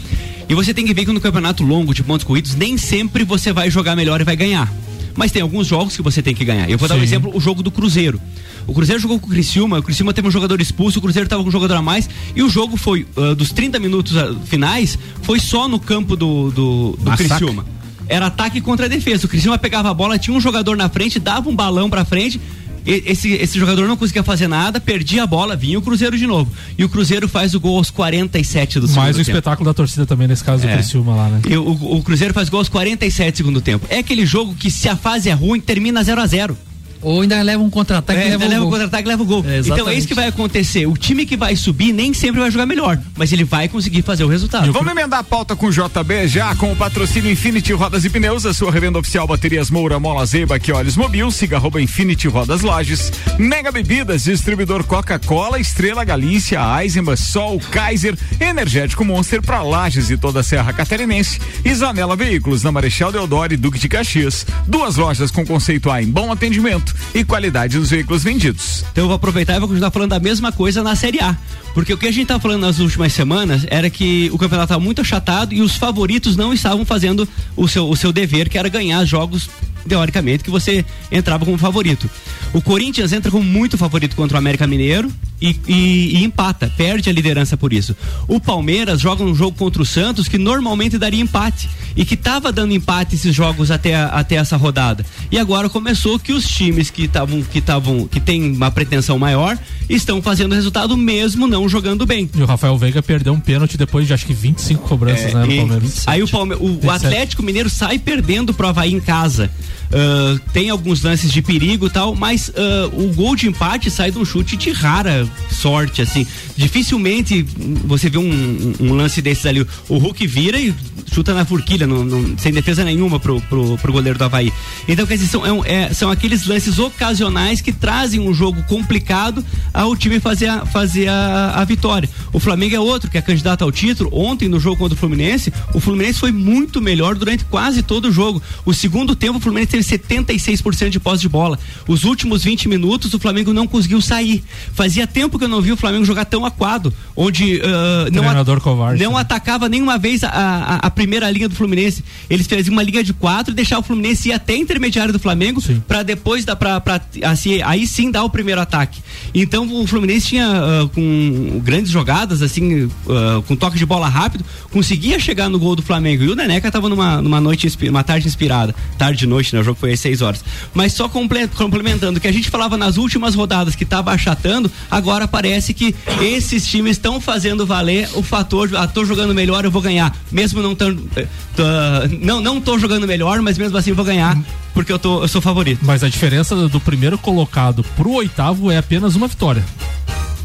E 0.49 0.56
você 0.56 0.73
tem 0.73 0.86
que 0.86 0.93
ver 0.93 1.06
que 1.06 1.12
no 1.12 1.21
campeonato 1.21 1.63
longo 1.63 1.93
de 1.93 2.02
pontos 2.02 2.26
corridos, 2.26 2.56
nem 2.56 2.78
sempre 2.80 3.23
você 3.23 3.54
vai 3.54 3.69
jogar 3.69 3.95
melhor 3.95 4.19
e 4.21 4.23
vai 4.23 4.36
ganhar. 4.36 4.71
Mas 5.15 5.32
tem 5.32 5.41
alguns 5.41 5.67
jogos 5.67 5.95
que 5.95 6.02
você 6.02 6.21
tem 6.21 6.34
que 6.34 6.43
ganhar. 6.43 6.69
Eu 6.69 6.78
vou 6.78 6.88
dar 6.88 6.95
um 6.95 7.04
exemplo, 7.04 7.32
o 7.36 7.39
jogo 7.39 7.62
do 7.62 7.69
Cruzeiro. 7.69 8.19
O 8.65 8.73
Cruzeiro 8.73 9.02
jogou 9.02 9.19
com 9.19 9.28
o 9.28 9.30
Criciúma, 9.30 9.80
o 9.80 9.84
Criciúma 9.84 10.13
teve 10.13 10.28
um 10.28 10.32
jogador 10.32 10.60
expulso, 10.62 10.99
o 10.99 11.02
Cruzeiro 11.02 11.26
estava 11.26 11.43
com 11.43 11.49
um 11.49 11.52
jogador 11.52 11.76
a 11.76 11.82
mais, 11.82 12.10
e 12.36 12.41
o 12.41 12.49
jogo 12.49 12.78
foi, 12.78 13.06
ah, 13.17 13.36
dos 13.36 13.52
30 13.52 13.80
minutos 13.80 14.15
ah, 14.15 14.34
finais, 14.45 14.97
foi 15.21 15.39
só 15.39 15.67
no 15.67 15.80
campo 15.80 16.15
do, 16.15 16.49
do, 16.52 16.97
do 16.97 17.10
Massacre. 17.10 17.28
Criciúma. 17.28 17.65
Era 18.08 18.28
ataque 18.28 18.60
contra 18.60 18.89
defesa. 18.89 19.26
O 19.26 19.30
Criciúma 19.30 19.58
pegava 19.58 19.89
a 19.89 19.93
bola, 19.93 20.19
tinha 20.19 20.36
um 20.36 20.41
jogador 20.41 20.76
na 20.76 20.89
frente, 20.89 21.19
dava 21.19 21.49
um 21.49 21.56
balão 21.56 21.89
pra 21.89 22.04
frente. 22.04 22.39
Esse, 22.86 23.32
esse 23.34 23.58
jogador 23.60 23.88
não 23.88 23.96
conseguia 23.98 24.24
fazer 24.24 24.48
nada, 24.48 24.80
perdia 24.80 25.24
a 25.24 25.28
bola, 25.28 25.56
vinha 25.56 25.78
o 25.80 25.82
Cruzeiro 25.82 26.17
de 26.17 26.28
novo. 26.28 26.52
E 26.78 26.84
o 26.84 26.89
Cruzeiro 26.89 27.28
faz 27.28 27.54
o 27.54 27.60
gol 27.60 27.78
aos 27.78 27.89
47 27.89 28.80
do 28.80 28.88
segundo 28.88 29.04
Mais 29.04 29.15
o 29.15 29.19
tempo. 29.19 29.30
espetáculo 29.30 29.69
da 29.69 29.74
torcida 29.74 30.06
também, 30.06 30.28
nesse 30.28 30.43
caso 30.43 30.63
do 30.63 30.69
É. 30.69 30.74
Criciúma 30.74 31.15
lá, 31.15 31.30
né? 31.30 31.41
E 31.50 31.56
o, 31.58 31.69
o 31.98 32.04
Cruzeiro 32.04 32.34
faz 32.34 32.50
gol 32.50 32.60
aos 32.60 32.69
47 32.69 33.32
do 33.34 33.38
segundo 33.38 33.62
tempo. 33.62 33.86
É 33.89 34.00
aquele 34.00 34.26
jogo 34.26 34.54
que 34.56 34.69
se 34.69 34.89
a 34.89 34.96
fase 34.96 35.30
é 35.30 35.34
ruim, 35.34 35.60
termina 35.60 36.04
0 36.04 36.22
a 36.22 36.26
0 36.28 36.58
Ou 37.04 37.22
ainda 37.22 37.42
leva 37.42 37.62
um 37.62 37.70
contra-ataque 37.70 38.20
É, 38.20 38.28
e 38.28 38.30
leva 38.30 38.46
um 38.46 38.48
leva 38.50 38.62
o 38.62 38.63
gol. 38.63 38.72
contra-ataque 38.72 39.08
e 39.08 39.10
leva 39.10 39.24
o 39.24 39.26
gol. 39.26 39.46
É, 39.48 39.60
então 39.60 39.89
é 39.89 39.96
isso 39.96 40.08
que 40.08 40.13
vai 40.13 40.28
acontecer. 40.28 40.86
O 40.86 40.98
time 40.98 41.26
que 41.26 41.36
vai 41.38 41.56
subir 41.56 41.92
nem 41.94 42.13
sempre 42.13 42.39
vai 42.39 42.50
jogar 42.50 42.66
melhor, 42.66 43.00
mas 43.16 43.32
ele 43.32 43.44
vai 43.44 43.68
conseguir 43.68 44.02
fazer 44.02 44.24
o 44.24 44.28
resultado. 44.28 44.72
Vamos 44.72 44.92
emendar 44.92 45.20
a 45.20 45.24
pauta 45.24 45.56
com 45.56 45.68
o 45.68 45.72
JB 45.72 46.28
já, 46.28 46.56
com 46.56 46.72
o 46.72 46.76
patrocínio 46.76 47.32
Infinity 47.32 47.74
Rodas 47.74 48.06
e 48.06 48.10
Pneus, 48.10 48.46
a 48.46 48.54
sua 48.54 48.72
revenda 48.72 49.00
oficial 49.00 49.28
Baterias 49.28 49.70
Moura, 49.70 50.00
Mola 50.00 50.26
Zeba, 50.26 50.60
que 50.60 50.72
olhos 50.72 50.96
mobil, 50.96 51.30
siga 51.32 51.58
arroba 51.58 51.82
Infinity 51.82 52.28
Rodas 52.28 52.62
Lages, 52.62 53.12
Mega 53.38 53.72
Bebidas, 53.72 54.24
distribuidor 54.24 54.84
Coca-Cola, 54.84 55.60
Estrela 55.60 56.04
Galícia, 56.04 56.60
Eisenbach, 56.82 57.20
Sol, 57.22 57.60
Kaiser, 57.72 58.18
Energético 58.39 59.04
Monster 59.04 59.42
para 59.42 59.62
Lages 59.62 60.10
e 60.10 60.18
toda 60.18 60.39
a 60.39 60.44
Serra 60.44 60.74
Catarinense, 60.74 61.39
e 61.63 61.74
Zanela 61.74 62.16
Veículos, 62.16 62.63
na 62.63 62.72
Marechal 62.72 63.12
Deodoro 63.12 63.54
e 63.54 63.58
Duque 63.58 63.80
de 63.80 63.89
Caxias. 63.89 64.46
Duas 64.68 64.96
lojas 64.96 65.32
com 65.32 65.46
conceito 65.46 65.89
A 65.89 66.02
em 66.02 66.08
bom 66.08 66.32
atendimento 66.32 66.92
e 67.13 67.23
qualidade 67.23 67.77
dos 67.77 67.89
veículos 67.89 68.23
vendidos. 68.23 68.84
Então 68.91 69.03
eu 69.03 69.08
vou 69.08 69.15
aproveitar 69.15 69.56
e 69.56 69.60
vou 69.60 69.67
continuar 69.67 69.91
falando 69.91 70.10
da 70.12 70.19
mesma 70.19 70.51
coisa 70.51 70.82
na 70.84 70.95
Série 70.95 71.19
A. 71.21 71.36
Porque 71.73 71.93
o 71.93 71.97
que 71.97 72.08
a 72.08 72.12
gente 72.12 72.27
tá 72.27 72.39
falando 72.39 72.62
nas 72.62 72.79
últimas 72.79 73.13
semanas 73.13 73.65
era 73.69 73.89
que 73.89 74.29
o 74.32 74.38
campeonato 74.38 74.65
estava 74.71 74.84
muito 74.84 75.01
achatado 75.01 75.53
e 75.53 75.62
os 75.62 75.75
favoritos 75.75 76.36
não 76.36 76.53
estavam 76.53 76.86
fazendo 76.86 77.27
o 77.56 77.67
seu, 77.67 77.89
o 77.89 77.95
seu 77.95 78.12
dever, 78.13 78.47
que 78.49 78.58
era 78.60 78.69
ganhar 78.69 79.03
jogos, 79.06 79.49
teoricamente, 79.88 80.43
que 80.43 80.51
você 80.51 80.86
entrava 81.12 81.43
como 81.45 81.58
favorito. 81.58 82.10
O 82.53 82.62
Corinthians 82.62 83.12
entra 83.12 83.32
como 83.32 83.43
muito 83.43 83.77
favorito 83.77 84.15
contra 84.15 84.36
o 84.36 84.38
América 84.38 84.67
Mineiro 84.67 85.12
e, 85.41 85.58
e- 85.67 86.17
e 86.19 86.23
empata, 86.23 86.71
perde 86.77 87.10
a 87.10 87.13
liderança 87.13 87.58
por 87.58 87.73
isso. 87.73 87.95
O 88.27 88.39
Palmeiras 88.39 89.01
joga 89.01 89.23
um 89.23 89.34
jogo 89.34 89.58
contra 89.58 89.82
o 89.82 89.86
Santos 89.86 90.27
que 90.27 90.38
normalmente 90.38 90.97
daria 90.99 91.19
empate 91.19 91.67
e 91.95 92.06
que 92.06 92.13
estava 92.13 92.51
dando 92.51 92.73
empate 92.73 93.15
esses 93.15 93.34
jogos 93.36 93.71
até, 93.71 93.95
até 93.95 94.36
essa 94.36 94.56
rodada. 94.56 95.03
E 95.32 95.39
agora 95.39 95.67
começou 95.69 96.19
que 96.19 96.32
os 96.32 96.47
times 96.47 96.83
que 96.89 97.04
estavam 97.04 97.41
que 97.41 97.60
estavam 97.60 98.08
que 98.08 98.19
têm 98.19 98.52
uma 98.56 98.72
pretensão 98.72 99.17
maior 99.19 99.58
estão 99.89 100.22
fazendo 100.22 100.56
resultado 100.56 100.96
mesmo 100.98 101.46
não 101.48 101.67
jogando 101.67 102.06
bem. 102.06 102.30
E 102.36 102.41
o 102.41 102.46
Rafael 102.46 102.78
Veiga 102.78 103.02
perdeu 103.04 103.34
um 103.34 103.39
pênalti 103.39 103.78
depois 103.78 104.08
de 104.08 104.13
acho 104.13 104.26
que 104.26 104.34
25 104.34 104.88
cobranças, 104.88 105.34
né, 105.34 105.46
no 105.46 105.52
E 105.52 105.58
Palmeiras. 105.58 106.04
aí 106.08 106.24
o, 106.24 106.28
Palme- 106.28 106.56
o- 106.56 106.63
o 106.65 106.69
27. 106.80 107.06
Atlético 107.06 107.43
Mineiro 107.43 107.69
sai 107.69 108.00
perdendo 108.00 108.54
pro 108.54 108.67
Havaí 108.67 108.93
em 108.93 109.00
casa. 109.00 109.50
Ah, 109.91 110.39
tem 110.54 110.69
alguns 110.69 111.04
lances 111.04 111.32
de 111.32 111.41
perigo 111.41 111.86
e 111.88 111.89
tal, 111.89 112.15
mas 112.15 112.52
ah, 112.56 112.89
o 112.93 113.13
gol 113.13 113.36
de 113.36 113.48
empate 113.48 113.91
sai 113.91 114.10
de 114.12 114.17
um 114.17 114.26
chute 114.26 114.56
de 114.58 114.72
rara 114.72 115.28
sorte, 115.52 116.02
assim. 116.02 116.26
Dificilmente 116.56 117.43
você 117.86 118.10
vê 118.10 118.17
um, 118.17 118.74
um- 118.80 118.93
lance 118.93 119.22
desses 119.22 119.46
ali. 119.46 119.65
O 119.88 119.98
Hulk 119.98 120.26
vira 120.26 120.60
e 120.60 120.74
chuta 121.12 121.34
na 121.34 121.46
forquilha, 121.46 121.86
não- 121.86 122.04
não- 122.04 122.38
sem 122.38 122.52
defesa 122.52 122.84
nenhuma 122.84 123.19
pro, 123.19 123.39
pro, 123.41 123.78
pro 123.78 123.91
goleiro 123.93 124.17
do 124.17 124.24
Havaí. 124.26 124.52
Então, 124.88 125.06
quer 125.06 125.15
dizer, 125.15 125.28
são, 125.28 125.46
é 125.65 125.74
é- 125.84 125.93
são 125.93 126.10
aqueles 126.10 126.48
lances 126.48 126.72
ocasionais 126.79 127.62
que 127.62 127.71
trazem 127.71 128.19
um 128.19 128.33
jogo 128.33 128.63
complicado 128.63 129.43
ao 129.73 129.95
time 129.95 130.19
fazer 130.19 130.47
a, 130.47 130.65
fazer 130.65 131.07
a, 131.07 131.53
a 131.55 131.63
vitória. 131.63 132.09
O 132.31 132.39
Flamengo 132.39 132.75
é 132.75 132.79
outro 132.79 133.09
que 133.09 133.17
é 133.17 133.21
candidato 133.21 133.63
ao 133.63 133.71
título. 133.71 134.09
Ontem, 134.13 134.47
no 134.47 134.59
jogo 134.59 134.77
contra 134.77 134.95
o 134.95 134.97
Fluminense, 134.97 135.53
o 135.73 135.79
Fluminense 135.79 136.19
foi 136.19 136.31
muito 136.31 136.81
melhor 136.81 137.15
durante 137.15 137.45
quase 137.45 137.83
todo 137.83 138.09
o 138.09 138.12
jogo. 138.12 138.41
O 138.65 138.73
segundo 138.73 139.15
tempo, 139.15 139.38
o 139.38 139.41
Fluminense 139.41 139.71
teve 139.71 139.83
76% 139.83 140.89
de 140.89 140.99
posse 140.99 141.21
de 141.21 141.29
bola. 141.29 141.59
Os 141.88 142.03
últimos 142.03 142.43
20 142.43 142.67
minutos, 142.67 143.13
o 143.13 143.19
Flamengo 143.19 143.53
não 143.53 143.67
conseguiu 143.67 144.01
sair. 144.01 144.43
Fazia 144.73 145.05
tempo 145.05 145.38
que 145.38 145.45
eu 145.45 145.49
não 145.49 145.62
vi 145.62 145.71
o 145.71 145.77
Flamengo 145.77 146.05
jogar 146.05 146.25
tão 146.25 146.45
aquado, 146.45 146.93
onde 147.15 147.62
ah, 147.63 148.09
não, 148.12 148.23
Treinador 148.23 148.62
covarde. 148.62 149.03
não 149.03 149.17
atacava 149.17 149.69
nenhuma 149.69 149.97
vez 149.97 150.23
a, 150.23 150.29
a, 150.29 150.75
a 150.88 150.91
primeira 150.91 151.29
linha 151.29 151.47
do 151.47 151.55
Fluminense. 151.55 152.03
Eles 152.29 152.47
faziam 152.47 152.73
uma 152.73 152.83
linha 152.83 153.03
de 153.03 153.13
quatro 153.13 153.53
e 153.53 153.55
deixavam 153.55 153.83
o 153.83 153.86
Fluminense 153.86 154.29
ir 154.29 154.33
até 154.33 154.53
a 154.53 154.57
intermediária 154.57 155.13
do 155.13 155.19
Flamengo 155.19 155.62
para 155.88 156.03
depois 156.03 156.45
dar 156.45 156.55
pra, 156.82 157.02
assim, 157.23 157.62
aí 157.62 157.86
sim 157.88 158.10
dar 158.12 158.23
o 158.23 158.30
primeiro 158.30 158.62
ataque. 158.62 159.02
Então 159.34 159.82
o 159.82 159.88
Fluminense 159.88 160.28
tinha 160.28 160.47
ah, 160.47 160.89
com 160.93 161.60
grandes 161.63 161.91
jogadas, 161.91 162.41
assim, 162.41 162.89
ah, 163.10 163.41
com 163.47 163.56
toque 163.56 163.78
de 163.78 163.86
bola 163.86 164.08
rápido, 164.08 164.45
conseguia 164.71 165.19
chegar 165.19 165.49
no 165.49 165.60
gol 165.60 165.76
do 165.76 165.82
Flamengo. 165.82 166.23
E 166.23 166.30
o 166.30 166.36
Neneca 166.36 166.71
tava 166.71 166.88
numa, 166.89 167.21
numa 167.21 167.41
noite, 167.41 167.67
uma 167.89 168.04
tarde 168.04 168.28
inspirada. 168.28 168.73
Tarde 168.97 169.26
e 169.26 169.28
noite, 169.28 169.54
né? 169.54 169.62
O 169.62 169.63
jogo 169.63 169.78
foi 169.80 169.93
às 169.93 169.99
6 169.99 170.21
horas. 170.21 170.43
Mas 170.73 170.93
só 170.93 171.08
comple- 171.10 171.47
complementando, 171.49 172.19
que 172.19 172.28
a 172.28 172.32
gente 172.32 172.49
falava 172.49 172.78
nas 172.78 172.97
últimas 172.97 173.36
rodadas 173.36 173.76
que 173.76 173.86
tava 173.86 174.12
achatando, 174.12 174.71
agora 174.89 175.28
parece 175.28 175.73
que 175.73 175.93
esses 176.21 176.65
times 176.67 176.91
estão 176.97 177.19
fazendo 177.19 177.65
valer 177.65 178.10
o 178.15 178.23
fator, 178.23 178.69
ah, 178.76 178.88
tô 178.88 179.04
jogando 179.06 179.34
melhor, 179.34 179.65
eu 179.65 179.71
vou 179.71 179.82
ganhar. 179.82 180.15
Mesmo 180.32 180.62
não 180.62 180.73
tão, 180.76 180.89
eh, 181.17 182.10
não, 182.21 182.39
não 182.41 182.60
tô 182.62 182.78
jogando 182.78 183.08
melhor, 183.08 183.41
mas 183.41 183.58
mesmo 183.58 183.78
assim 183.78 183.91
vou 183.93 184.06
ganhar, 184.06 184.38
porque 184.73 184.91
eu, 184.91 184.99
tô, 184.99 185.21
eu 185.21 185.27
sou 185.27 185.41
favorito. 185.41 185.81
Mas 185.83 186.03
a 186.03 186.09
diferença 186.09 186.67
do 186.67 186.79
primeiro 186.79 187.17
colocado 187.17 187.83
pro 187.95 188.12
oitavo 188.12 188.71
é 188.71 188.77
apenas 188.77 189.15
uma 189.15 189.27
vitória. 189.27 189.63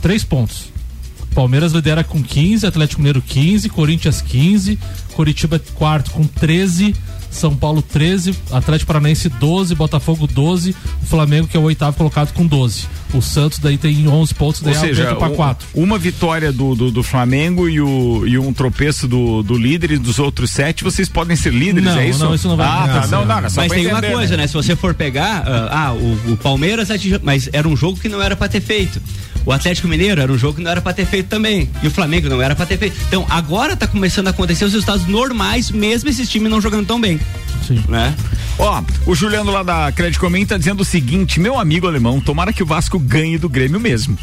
Três 0.03 0.23
pontos. 0.23 0.73
Palmeiras 1.35 1.73
lidera 1.73 2.03
com 2.03 2.23
15, 2.23 2.67
Atlético 2.67 3.01
Mineiro 3.01 3.23
15, 3.23 3.69
Corinthians 3.69 4.21
15, 4.21 4.79
Curitiba 5.15 5.61
quarto 5.75 6.11
com 6.11 6.27
13, 6.27 6.95
São 7.39 7.55
Paulo 7.55 7.81
13, 7.83 8.35
Atlético 8.51 8.89
Paranaense 8.89 9.29
12, 9.29 9.75
Botafogo 9.75 10.27
12, 10.27 10.75
o 11.03 11.07
Flamengo 11.07 11.47
que 11.47 11.57
é 11.57 11.61
o 11.61 11.63
oitavo 11.65 11.97
colocado 11.97 12.33
com 12.33 12.47
12. 12.47 12.87
O 13.15 13.23
Santos 13.23 13.59
daí 13.59 13.79
tem 13.79 14.07
11 14.07 14.35
pontos, 14.35 14.61
daí 14.61 14.75
Ou 14.75 14.81
seja, 14.81 15.15
um- 15.15 15.35
4. 15.35 15.67
uma 15.75 15.97
vitória 15.99 16.53
do, 16.53 16.75
do, 16.75 16.91
do 16.91 17.03
Flamengo 17.03 17.69
e, 17.69 17.81
o, 17.81 18.27
e 18.27 18.39
um 18.39 18.53
tropeço 18.53 19.07
do, 19.09 19.43
do 19.43 19.57
líder 19.57 19.93
e 19.93 19.99
dos 19.99 20.19
outros 20.19 20.51
sete, 20.51 20.85
vocês 20.85 21.09
podem 21.09 21.37
ser 21.37 21.53
líderes, 21.53 21.85
Não, 21.89 21.99
é 21.99 22.09
isso? 22.09 22.25
não, 22.25 22.35
isso 22.35 22.49
não 22.49 22.57
vai 22.57 22.67
Ah, 22.67 22.71
tá. 22.71 22.85
acontecer. 22.85 23.15
Não, 23.15 23.25
não, 23.25 23.39
é 23.39 23.49
só 23.49 23.61
mas 23.63 23.73
tem 23.73 23.87
uma 23.87 23.99
entender, 23.99 24.13
coisa, 24.13 24.37
né? 24.37 24.47
Se 24.47 24.53
você 24.55 24.77
for 24.77 24.93
pegar, 24.95 25.45
ah, 25.47 25.87
ah, 25.89 25.93
o, 25.95 26.33
o 26.33 26.37
Palmeiras 26.37 26.91
atingiu, 26.91 27.21
mas 27.23 27.49
era 27.53 27.67
um 27.69 27.77
jogo 27.77 27.99
que 27.99 28.09
não 28.09 28.21
era 28.21 28.37
pra 28.37 28.49
ter 28.49 28.61
feito. 28.61 29.01
O 29.49 29.53
Atlético 29.53 29.89
Mineiro 29.89 30.21
era 30.21 30.31
um 30.31 30.37
jogo 30.37 30.59
que 30.59 30.63
não 30.63 30.71
era 30.71 30.83
pra 30.83 30.93
ter 30.93 31.07
feito 31.07 31.27
também. 31.29 31.71
E 31.83 31.87
o 31.87 31.91
Flamengo 31.91 32.29
não 32.29 32.43
era 32.43 32.55
pra 32.55 32.67
ter 32.67 32.77
feito. 32.77 32.95
Então 33.09 33.27
agora 33.31 33.75
tá 33.75 33.87
começando 33.87 34.27
a 34.27 34.31
acontecer 34.31 34.67
os 34.67 34.75
resultados 34.75 35.07
normais, 35.07 35.71
mesmo 35.71 36.11
esses 36.11 36.29
times 36.29 36.51
não 36.51 36.61
jogando 36.61 36.87
tão 36.87 37.01
bem. 37.01 37.19
Sim. 37.67 37.83
Né? 37.89 38.15
Ó, 38.59 38.83
o 39.07 39.15
Juliano 39.15 39.53
lá 39.53 39.63
da 39.63 39.93
Crédito 39.93 40.19
Comim 40.21 40.45
tá 40.45 40.59
dizendo 40.59 40.81
o 40.81 40.85
seguinte: 40.85 41.39
meu 41.39 41.59
amigo 41.59 41.87
alemão, 41.87 42.21
tomara 42.21 42.53
que 42.53 42.63
o 42.63 42.67
Vasco 42.67 42.99
ganhe 42.99 43.39
do 43.39 43.49
Grêmio 43.49 43.79
mesmo. 43.79 44.19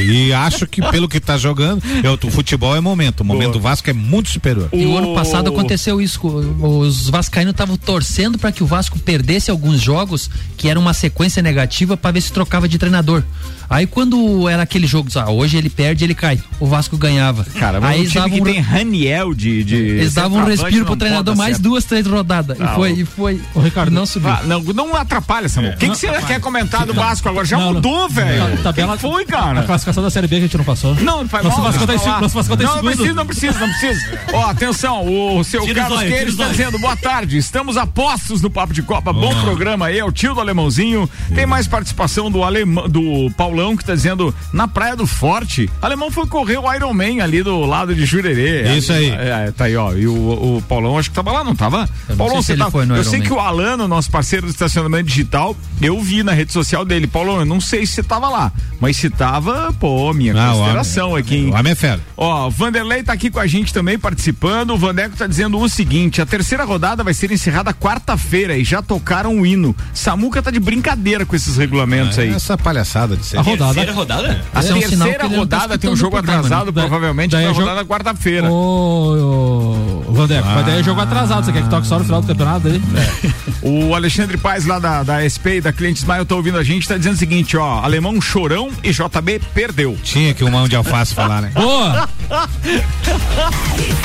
E, 0.00 0.28
e 0.28 0.32
acho 0.32 0.66
que 0.66 0.82
pelo 0.90 1.08
que 1.08 1.20
tá 1.20 1.38
jogando, 1.38 1.82
eu, 2.02 2.18
o 2.24 2.30
futebol 2.30 2.74
é 2.74 2.80
momento. 2.80 3.20
O 3.20 3.24
momento 3.24 3.52
do 3.52 3.60
Vasco 3.60 3.88
é 3.88 3.92
muito 3.92 4.30
superior. 4.30 4.68
E 4.72 4.84
o 4.84 4.92
O- 4.92 4.98
ano 4.98 5.14
passado 5.14 5.48
aconteceu 5.50 6.00
isso. 6.00 6.18
Os 6.26 7.08
vascaínos 7.08 7.52
estavam 7.52 7.76
torcendo 7.76 8.36
para 8.38 8.50
que 8.50 8.62
o 8.62 8.66
Vasco 8.66 8.98
perdesse 8.98 9.50
alguns 9.50 9.80
jogos, 9.80 10.28
que 10.56 10.68
era 10.68 10.78
uma 10.78 10.92
sequência 10.92 11.40
negativa, 11.42 11.96
para 11.96 12.10
ver 12.12 12.20
se 12.20 12.32
trocava 12.32 12.68
de 12.68 12.78
treinador. 12.78 13.22
Aí 13.70 13.86
quando 13.86 14.48
era 14.48 14.62
aquele 14.62 14.86
jogo, 14.86 15.10
ah, 15.16 15.30
hoje 15.30 15.56
ele 15.58 15.68
perde, 15.68 16.02
ele 16.02 16.14
cai. 16.14 16.40
O 16.58 16.66
Vasco 16.66 16.96
ganhava. 16.96 17.44
Cara, 17.44 17.80
mas 17.80 17.90
Aí 17.92 18.00
eles 18.00 18.12
davam 18.14 18.30
que 18.30 18.40
um 18.40 18.44
tem 18.44 18.60
Raniel 18.60 19.34
de. 19.34 19.62
de 19.62 19.76
Eles 19.76 20.14
davam 20.14 20.38
um 20.40 20.44
respiro 20.44 20.86
pro 20.86 20.96
treinador 20.96 21.36
mais 21.36 21.50
certo. 21.56 21.62
duas, 21.62 21.84
três 21.84 22.06
rodadas. 22.06 22.58
E 22.58 22.74
foi, 22.74 22.92
o- 22.92 23.00
e 23.00 23.04
foi. 23.04 23.40
Ricardo, 23.68 23.90
não 23.92 24.06
subiu. 24.06 24.30
Ah, 24.30 24.42
não, 24.44 24.60
não 24.62 24.94
atrapalha, 24.96 25.48
Samuel. 25.48 25.74
O 25.74 25.76
que, 25.76 25.88
que 25.88 25.96
você 25.96 26.08
quer 26.22 26.40
comentar 26.40 26.86
do 26.86 26.94
Vasco 26.94 27.28
agora? 27.28 27.44
Já 27.46 27.56
Não, 27.58 27.66
não. 27.66 27.74
mudou, 27.74 28.08
velho. 28.08 28.56
Ta- 28.58 28.62
tabela- 28.64 28.96
que 28.96 29.02
foi, 29.02 29.22
A 29.22 29.26
cara? 29.26 29.62
classificação 29.62 30.02
da 30.02 30.10
Série 30.10 30.26
B 30.26 30.36
a 30.36 30.40
gente 30.40 30.56
não 30.56 30.64
passou. 30.64 30.94
Não, 30.96 31.18
não 31.22 31.28
faz 31.28 31.44
Nosso 31.44 31.60
mal. 31.60 31.66
Vasco 31.72 31.86
tá 31.86 31.92
em 31.92 31.96
eu 31.96 32.02
seg- 32.02 32.20
nosso 32.20 32.34
Vasco 32.34 32.56
tá 32.56 32.62
em 32.62 32.66
Não, 32.66 32.82
não 32.82 32.82
segundo. 32.82 32.96
precisa, 32.96 33.14
não 33.14 33.26
precisa, 33.26 33.58
não 33.60 33.68
precisa. 33.68 34.18
Ó, 34.32 34.50
atenção, 34.50 35.36
o 35.38 35.44
seu 35.44 35.62
Tira 35.62 35.82
os 35.82 35.88
Carlos 35.88 36.02
Queiroz 36.02 36.28
está 36.30 36.48
dizendo, 36.48 36.78
boa 36.78 36.96
tarde, 36.96 37.36
estamos 37.38 37.76
a 37.76 37.86
postos 37.86 38.40
no 38.42 38.50
Papo 38.50 38.72
de 38.72 38.82
Copa, 38.82 39.12
bom 39.12 39.34
programa 39.40 39.86
aí, 39.86 39.98
é 39.98 40.04
o 40.04 40.12
tio 40.12 40.34
do 40.34 40.40
Alemãozinho. 40.40 41.08
Tem 41.34 41.46
mais 41.46 41.66
participação 41.66 42.30
do 42.30 42.42
alemão, 42.42 42.88
do 42.88 43.30
Paulão, 43.36 43.76
que 43.76 43.84
tá 43.84 43.94
dizendo, 43.94 44.34
na 44.52 44.66
Praia 44.68 44.96
do 44.96 45.06
Forte, 45.06 45.68
alemão 45.82 46.10
foi 46.10 46.26
correr 46.26 46.58
o 46.58 46.72
Iron 46.74 46.92
Man 46.94 47.22
ali 47.22 47.42
do 47.42 47.60
lado 47.64 47.94
de 47.94 48.04
Jurerê. 48.04 48.76
Isso 48.76 48.92
aí. 48.92 49.10
É, 49.10 49.46
é, 49.48 49.52
tá 49.52 49.64
aí, 49.64 49.76
ó, 49.76 49.92
e 49.94 50.06
o, 50.06 50.12
o 50.56 50.62
Paulão 50.68 50.98
acho 50.98 51.10
que 51.10 51.16
tava 51.16 51.32
lá, 51.32 51.44
não 51.44 51.54
tava? 51.54 51.88
Eu 52.08 52.16
não 52.16 52.16
Paulão, 52.16 52.42
sei 52.42 52.56
você 52.56 52.62
tá, 52.64 52.70
foi 52.70 52.84
no 52.86 52.94
eu 52.96 53.00
Iron 53.02 53.10
sei 53.10 53.18
Man. 53.20 53.24
que 53.26 53.32
o 53.32 53.40
Alano, 53.58 53.88
nosso 53.88 54.08
parceiro 54.10 54.46
do 54.46 54.50
estacionamento 54.50 55.04
digital, 55.08 55.56
eu 55.82 56.00
vi 56.00 56.22
na 56.22 56.32
rede 56.32 56.52
social 56.52 56.84
dele, 56.84 57.06
Paulão, 57.08 57.40
eu 57.40 57.44
não 57.44 57.60
sei 57.60 57.84
se 57.84 57.94
você 57.94 58.02
tava 58.04 58.28
lá, 58.28 58.52
mas 58.80 58.96
se 58.96 59.10
tava, 59.10 59.72
pô, 59.80 60.12
minha 60.14 60.32
Ah, 60.32 60.52
consideração 60.52 61.08
homem- 61.10 61.20
aqui, 61.20 61.36
hein? 61.36 61.50
O 61.50 61.54
homem 61.58 61.72
é 61.72 61.74
fera. 61.74 62.00
Ó, 62.16 62.46
o 62.46 62.50
Vanderlei 62.50 63.02
tá 63.02 63.12
aqui 63.12 63.30
com 63.30 63.40
a 63.40 63.46
gente 63.48 63.72
também 63.74 63.98
participando. 63.98 64.70
O 64.70 64.78
Vandeco 64.78 65.16
tá 65.16 65.26
dizendo 65.26 65.58
o 65.58 65.68
seguinte: 65.68 66.22
a 66.22 66.26
terceira 66.26 66.64
rodada 66.64 67.02
vai 67.02 67.12
ser 67.12 67.32
encerrada 67.32 67.74
quarta-feira 67.74 68.56
e 68.56 68.62
já 68.64 68.80
tocaram 68.80 69.40
o 69.40 69.44
hino. 69.44 69.74
Samuca 69.92 70.40
tá 70.40 70.50
de 70.52 70.60
brincadeira 70.60 71.26
com 71.26 71.34
esses 71.34 71.56
regulamentos 71.56 72.16
aí. 72.18 72.28
Essa 72.30 72.56
palhaçada 72.56 73.16
de 73.16 73.26
ser. 73.26 73.38
A 73.38 73.42
rodada. 73.42 73.74
Terceira 73.74 73.92
rodada? 73.92 74.44
A 74.54 74.58
é 74.58 74.72
um 74.74 74.78
terceira 74.78 74.86
ele 74.88 74.96
não 74.96 75.18
tá 75.18 75.26
rodada 75.26 75.78
tem 75.78 75.90
um 75.90 75.96
jogo 75.96 76.12
programa, 76.12 76.38
atrasado, 76.40 76.66
né? 76.72 76.80
provavelmente, 76.82 77.32
Daí 77.32 77.44
na 77.44 77.50
é 77.50 77.54
jogo- 77.54 77.66
rodada 77.66 77.84
quarta-feira. 77.84 78.50
Ô, 78.50 80.04
ô, 80.08 80.12
Vandeco, 80.12 80.46
mas 80.46 80.64
daí 80.66 80.80
é 80.80 80.82
jogo 80.84 81.00
atrasado. 81.00 81.44
Você 81.44 81.52
quer 81.52 81.62
que 81.62 81.70
toque 81.70 81.86
só 81.86 81.98
no 81.98 82.04
final 82.04 82.20
do 82.20 82.26
campeonato 82.26 82.68
aí? 82.68 82.80
O 83.62 83.94
Alexandre 83.94 84.36
Paes 84.36 84.64
lá 84.64 84.78
da, 84.78 85.02
da 85.02 85.28
SP 85.28 85.58
e 85.58 85.60
da 85.60 85.72
Cliente 85.72 86.00
Smile 86.00 86.24
tá 86.24 86.34
ouvindo 86.34 86.58
a 86.58 86.62
gente, 86.62 86.86
tá 86.86 86.96
dizendo 86.96 87.14
o 87.14 87.18
seguinte, 87.18 87.56
ó, 87.56 87.80
alemão 87.82 88.20
chorão 88.20 88.70
e 88.82 88.90
JB 88.92 89.40
perdeu. 89.54 89.96
Tinha 90.02 90.34
que 90.34 90.44
um 90.44 90.50
mão 90.50 90.68
de 90.68 90.76
alface 90.76 91.14
falar, 91.14 91.42
né? 91.42 91.50
Boa! 91.54 92.08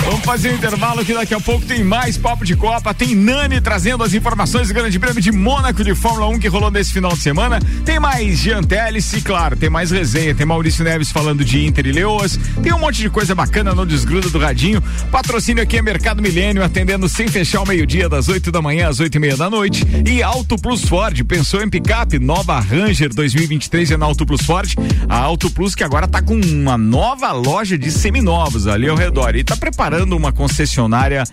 Vamos 0.06 0.26
fazer 0.26 0.52
um 0.52 0.56
intervalo 0.56 1.04
que 1.04 1.14
daqui 1.14 1.34
a 1.34 1.40
pouco 1.40 1.66
tem 1.66 1.84
mais 1.84 2.18
papo 2.18 2.46
de 2.46 2.56
Copa. 2.56 2.94
Tem 2.94 3.16
Nani 3.16 3.60
trazendo 3.62 4.04
as 4.04 4.14
informações 4.14 4.68
do 4.68 4.74
Grande 4.74 5.00
Prêmio 5.00 5.22
de 5.22 5.32
Mônaco 5.32 5.84
de 5.84 5.96
Fórmula 5.96 6.28
1 6.28 6.40
que 6.40 6.48
rolou 6.48 6.72
nesse 6.72 6.92
final 6.92 7.12
de 7.12 7.20
semana. 7.20 7.60
Tem 7.86 8.00
mais 8.00 8.38
Jean 8.40 8.64
Teles 8.64 9.12
e, 9.14 9.22
claro, 9.22 9.56
tem 9.56 9.70
mais 9.70 9.92
resenha. 9.92 10.36
Tem 10.36 10.46
Maurício 10.46 10.84
Neves 10.84 11.12
falando 11.12 11.44
de 11.44 11.66
Inter 11.66 11.88
e 11.88 11.92
Leoas. 11.92 12.40
Tem 12.62 12.74
um 12.74 12.80
monte 12.80 12.98
de 12.98 13.10
coisa 13.10 13.34
bacana 13.36 13.74
no 13.74 13.86
Desgruda 13.86 14.30
do 14.30 14.40
Radinho. 14.40 14.82
Patrocínio 15.12 15.64
aqui 15.64 15.78
é 15.78 15.82
Mercado 15.82 16.22
Milênio, 16.22 16.64
atendendo 16.64 17.08
sem 17.10 17.28
fechar 17.28 17.62
o 17.62 17.68
meio-dia, 17.68 18.08
das 18.08 18.28
8 18.28 18.52
da 18.52 18.62
manhã 18.62 18.90
às 18.90 19.00
8 19.00 19.16
e 19.16 19.20
meia 19.20 19.33
da 19.38 19.50
noite. 19.50 19.86
E 20.08 20.22
Auto 20.22 20.58
Plus 20.58 20.84
Ford, 20.84 21.24
pensou 21.24 21.62
em 21.62 21.70
picape? 21.70 22.20
Nova 22.20 22.60
Ranger 22.60 23.14
2023 23.14 23.92
é 23.92 23.98
na 23.98 24.06
Auto 24.06 24.26
Plus 24.26 24.42
Ford. 24.42 24.74
A 25.08 25.18
Auto 25.18 25.50
Plus 25.50 25.76
que 25.76 25.84
agora 25.84 26.08
tá 26.08 26.22
com 26.22 26.36
uma 26.36 26.78
nova 26.78 27.32
loja 27.32 27.78
de 27.78 27.92
seminovos 27.92 28.68
ali 28.68 28.88
ao 28.88 28.96
redor 28.96 29.36
e 29.36 29.44
tá 29.44 29.56
preparando 29.56 30.16
uma 30.16 30.32
concessionária 30.32 31.24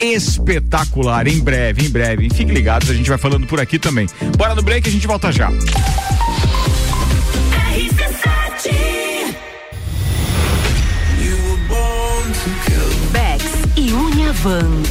espetacular 0.00 1.26
em 1.26 1.40
breve, 1.40 1.86
em 1.86 1.90
breve. 1.90 2.28
Fiquem 2.30 2.54
ligados, 2.54 2.90
a 2.90 2.94
gente 2.94 3.08
vai 3.08 3.18
falando 3.18 3.46
por 3.46 3.60
aqui 3.60 3.78
também. 3.78 4.06
Bora 4.36 4.54
no 4.54 4.62
break, 4.62 4.88
a 4.88 4.92
gente 4.92 5.06
volta 5.06 5.32
já. 5.32 5.50
Bex 13.12 13.44
e 13.76 13.92
Uniavan 13.92 14.82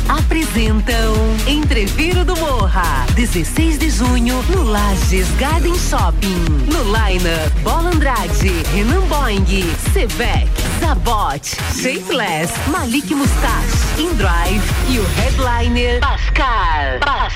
apresentam 0.48 1.14
Entreviro 1.46 2.24
do 2.24 2.34
Morra, 2.38 3.06
16 3.16 3.78
de 3.78 3.90
junho 3.90 4.42
no 4.50 4.64
Lages 4.64 5.28
Garden 5.38 5.76
Shopping. 5.76 6.46
No 6.72 6.84
Line 6.84 7.28
Bola 7.64 7.90
Andrade, 7.90 8.64
Renan 8.74 9.02
Boing, 9.08 9.46
Sevec, 9.94 10.50
Zabot, 10.80 11.46
Shapeless, 11.76 12.54
Malik 12.68 13.14
Mustache, 13.14 13.76
Indrive 13.98 14.64
e 14.90 15.00
o 15.00 15.06
headliner 15.16 16.00
Pascal. 16.00 17.00
Pascal. 17.02 17.28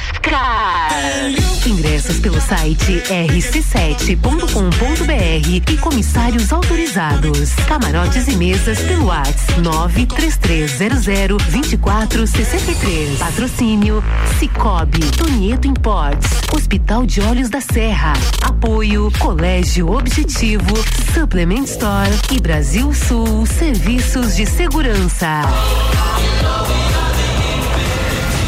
Ingressos 1.65 2.19
pelo 2.19 2.39
site 2.39 3.01
rc7.com.br 3.09 5.71
e 5.71 5.77
comissários 5.77 6.53
autorizados. 6.53 7.53
Camarotes 7.67 8.27
e 8.27 8.35
mesas 8.35 8.77
pelo 8.79 9.05
WhatsApp 9.05 9.59
93300 9.61 11.51
2463. 11.51 13.00
Patrocínio 13.17 14.03
Cicobi, 14.37 14.99
Tonieto 15.17 15.67
Imports, 15.67 16.27
Hospital 16.53 17.05
de 17.05 17.21
Olhos 17.21 17.49
da 17.49 17.59
Serra. 17.59 18.13
Apoio 18.41 19.11
Colégio 19.17 19.91
Objetivo, 19.91 20.73
Supplement 21.13 21.63
Store 21.63 22.11
e 22.31 22.39
Brasil 22.39 22.93
Sul 22.93 23.45
Serviços 23.45 24.35
de 24.35 24.45
Segurança. 24.45 25.41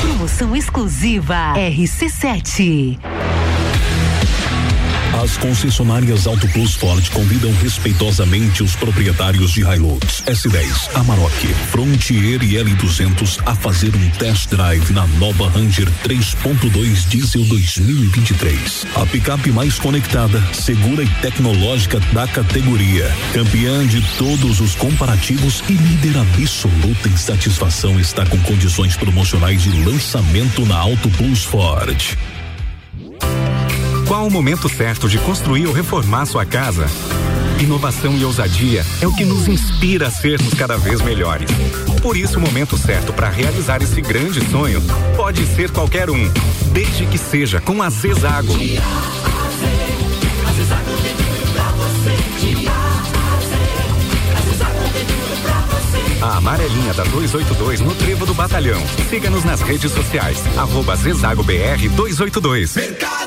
Promoção 0.02 0.56
exclusiva 0.56 1.54
RC7. 1.56 3.00
As 5.22 5.38
concessionárias 5.38 6.26
Auto 6.26 6.48
Plus 6.50 6.74
Ford 6.74 7.08
convidam 7.12 7.54
respeitosamente 7.62 8.64
os 8.64 8.76
proprietários 8.76 9.52
de 9.52 9.62
Hilux, 9.62 10.24
S10, 10.26 10.90
Amarok, 10.96 11.48
Frontier 11.72 12.42
e 12.42 12.56
L200 12.56 13.40
a 13.46 13.56
fazer 13.56 13.96
um 13.96 14.10
test 14.12 14.50
drive 14.50 14.92
na 14.92 15.06
nova 15.20 15.50
Ranger 15.50 15.88
3.2 16.04 17.08
Diesel 17.08 17.44
2023. 17.46 18.88
A 18.96 19.06
picape 19.06 19.52
mais 19.52 19.78
conectada, 19.78 20.42
segura 20.52 21.04
e 21.04 21.10
tecnológica 21.22 22.00
da 22.12 22.28
categoria. 22.28 23.10
Campeã 23.34 23.86
de 23.86 24.02
todos 24.18 24.60
os 24.60 24.74
comparativos 24.76 25.64
e 25.70 25.74
líder 25.74 26.18
absoluta 26.18 27.08
em 27.08 27.16
satisfação 27.16 28.00
está 28.00 28.26
com 28.26 28.40
condições 28.40 28.98
promocionais 28.98 29.62
de 29.62 29.72
lançamento 29.86 30.66
na 30.66 30.78
Auto 30.78 31.10
Plus 31.12 31.44
Ford. 31.44 32.18
O 34.24 34.30
momento 34.30 34.70
certo 34.70 35.10
de 35.10 35.18
construir 35.18 35.68
ou 35.68 35.74
reformar 35.74 36.26
sua 36.26 36.46
casa? 36.46 36.86
Inovação 37.60 38.18
e 38.18 38.24
ousadia 38.24 38.86
é 39.02 39.06
o 39.06 39.14
que 39.14 39.26
nos 39.26 39.50
inspira 39.50 40.08
a 40.08 40.10
sermos 40.10 40.54
cada 40.54 40.78
vez 40.78 41.02
melhores. 41.02 41.50
Por 42.02 42.16
isso, 42.16 42.40
o 42.40 42.42
momento 42.42 42.78
certo 42.78 43.12
para 43.12 43.28
realizar 43.28 43.82
esse 43.82 44.00
grande 44.00 44.40
sonho 44.50 44.82
pode 45.18 45.46
ser 45.46 45.72
qualquer 45.72 46.10
um, 46.10 46.32
desde 46.72 47.06
que 47.06 47.18
seja 47.18 47.60
com 47.60 47.84
a 47.84 47.90
Zezago. 47.90 48.54
A 56.22 56.38
amarelinha 56.38 56.94
da 56.94 57.04
282 57.04 57.82
no 57.82 57.94
Trevo 57.94 58.26
do 58.26 58.34
Batalhão. 58.34 58.82
Siga-nos 59.10 59.44
nas 59.44 59.60
redes 59.60 59.92
sociais. 59.92 60.38
Arroba 60.58 60.96
Zezago 60.96 61.44
BR 61.44 61.90
282. 61.94 62.70
Super 62.70 63.23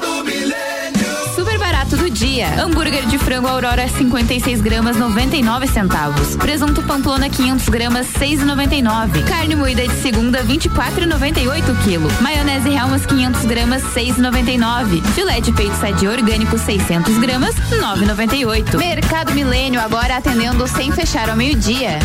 barato 1.96 1.96
do 1.96 2.10
dia. 2.10 2.62
Hambúrguer 2.62 3.06
de 3.06 3.18
frango 3.18 3.48
Aurora 3.48 3.88
56 3.88 4.60
gramas 4.60 4.96
99 4.96 5.66
centavos. 5.66 6.36
Presunto 6.36 6.80
Pamplona 6.82 7.28
500 7.28 7.68
gramas 7.68 8.06
6,99. 8.18 9.24
Carne 9.24 9.56
moída 9.56 9.86
de 9.86 9.94
segunda 10.00 10.42
24,98 10.44 11.84
quilo. 11.84 12.08
Maionese 12.20 12.70
Helmas 12.70 13.04
500 13.06 13.44
gramas 13.46 13.82
6,99. 13.94 15.02
Filé 15.14 15.40
de 15.40 15.50
peito 15.52 15.74
sadia 15.76 16.10
orgânico 16.10 16.58
600 16.58 17.16
gramas 17.18 17.54
9,98. 17.56 18.76
Mercado 18.76 19.32
Milênio 19.32 19.80
agora 19.80 20.18
atendendo 20.18 20.68
sem 20.68 20.92
fechar 20.92 21.30
ao 21.30 21.36
meio-dia. 21.36 21.98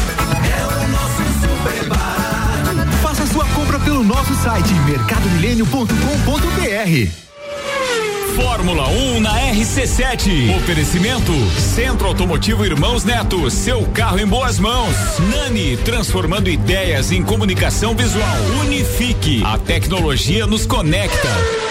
Faça 3.02 3.28
sua 3.28 3.46
compra 3.48 3.78
pelo 3.80 4.04
nosso 4.04 4.34
site 4.36 4.74
mercadomilênio.com.br. 4.86 7.31
Fórmula 8.36 8.88
1 8.88 9.20
na 9.20 9.34
RC7. 9.52 10.56
Oferecimento 10.58 11.32
Centro 11.60 12.08
Automotivo 12.08 12.65
Irmãos 12.65 13.04
Neto. 13.04 13.50
Seu 13.50 13.84
carro 13.88 14.20
em 14.20 14.26
boas 14.26 14.58
mãos. 14.58 14.96
Nani, 15.32 15.78
transformando 15.78 16.50
ideias 16.50 17.12
em 17.12 17.24
comunicação 17.24 17.96
visual. 17.96 18.38
Unifique. 18.62 19.44
A 19.46 19.58
tecnologia 19.58 20.48
nos 20.48 20.65
conecta. 20.65 21.71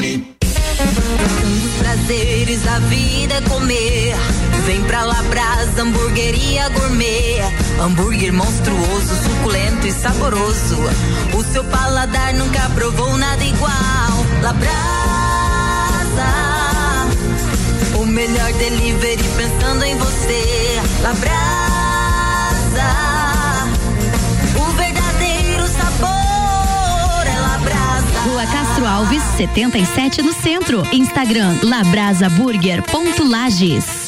Um 0.00 1.58
dos 1.58 1.72
prazeres 1.78 2.62
da 2.62 2.78
vida 2.78 3.34
é 3.34 3.40
comer. 3.40 4.14
Vem 4.64 4.80
pra 4.84 5.02
Labrasa, 5.02 5.82
hamburgueria 5.82 6.68
gourmet. 6.68 7.40
Hambúrguer 7.80 8.32
monstruoso, 8.32 9.16
suculento 9.24 9.88
e 9.88 9.92
saboroso. 9.92 10.76
O 11.36 11.42
seu 11.52 11.64
paladar 11.64 12.32
nunca 12.34 12.60
provou 12.76 13.16
nada 13.16 13.42
igual. 13.42 13.72
Labrasa, 14.40 14.68
o 18.00 18.06
melhor 18.06 18.52
delivery 18.52 19.24
pensando 19.36 19.82
em 19.82 19.96
você. 19.96 20.80
Labrasa, 21.02 21.38
Rua 28.38 28.46
Castro 28.52 28.86
Alves, 28.86 29.24
77 29.36 30.22
no 30.22 30.32
centro. 30.32 30.84
Instagram 30.92 31.58
labrasaburger.lages. 31.64 34.07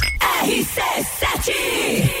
RC7 0.41 2.20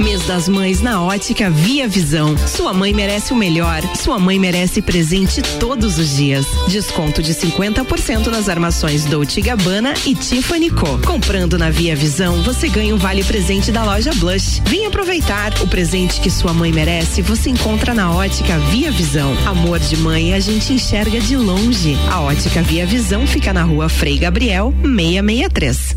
Mês 0.00 0.26
das 0.26 0.48
Mães 0.48 0.80
na 0.80 1.02
Ótica 1.02 1.50
Via 1.50 1.88
Visão. 1.88 2.36
Sua 2.46 2.72
mãe 2.72 2.92
merece 2.92 3.32
o 3.32 3.36
melhor. 3.36 3.82
Sua 3.96 4.18
mãe 4.18 4.38
merece 4.38 4.82
presente 4.82 5.40
todos 5.58 5.98
os 5.98 6.16
dias. 6.16 6.46
Desconto 6.68 7.22
de 7.22 7.34
50% 7.34 8.26
nas 8.26 8.48
armações 8.48 9.04
Dolce 9.04 9.40
Gabbana 9.40 9.94
e 10.04 10.14
Tiffany 10.14 10.70
Co. 10.70 10.98
Comprando 11.04 11.58
na 11.58 11.70
Via 11.70 11.96
Visão, 11.96 12.42
você 12.42 12.68
ganha 12.68 12.94
um 12.94 12.98
vale 12.98 13.24
presente 13.24 13.72
da 13.72 13.84
loja 13.84 14.12
Blush. 14.14 14.60
Vem 14.66 14.86
aproveitar 14.86 15.52
o 15.62 15.66
presente 15.66 16.20
que 16.20 16.30
sua 16.30 16.52
mãe 16.52 16.70
merece. 16.70 17.22
Você 17.22 17.50
encontra 17.50 17.94
na 17.94 18.12
Ótica 18.12 18.58
Via 18.70 18.90
Visão. 18.90 19.36
Amor 19.46 19.78
de 19.78 19.96
mãe 19.96 20.34
a 20.34 20.40
gente 20.40 20.72
enxerga 20.72 21.20
de 21.20 21.36
longe. 21.36 21.96
A 22.10 22.20
Ótica 22.20 22.62
Via 22.62 22.86
Visão 22.86 23.26
fica 23.26 23.52
na 23.52 23.62
rua 23.62 23.88
Frei 23.88 24.18
Gabriel 24.18 24.74
663. 24.82 25.96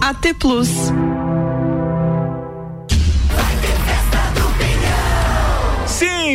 AT 0.00 0.34
Plus. 0.38 0.68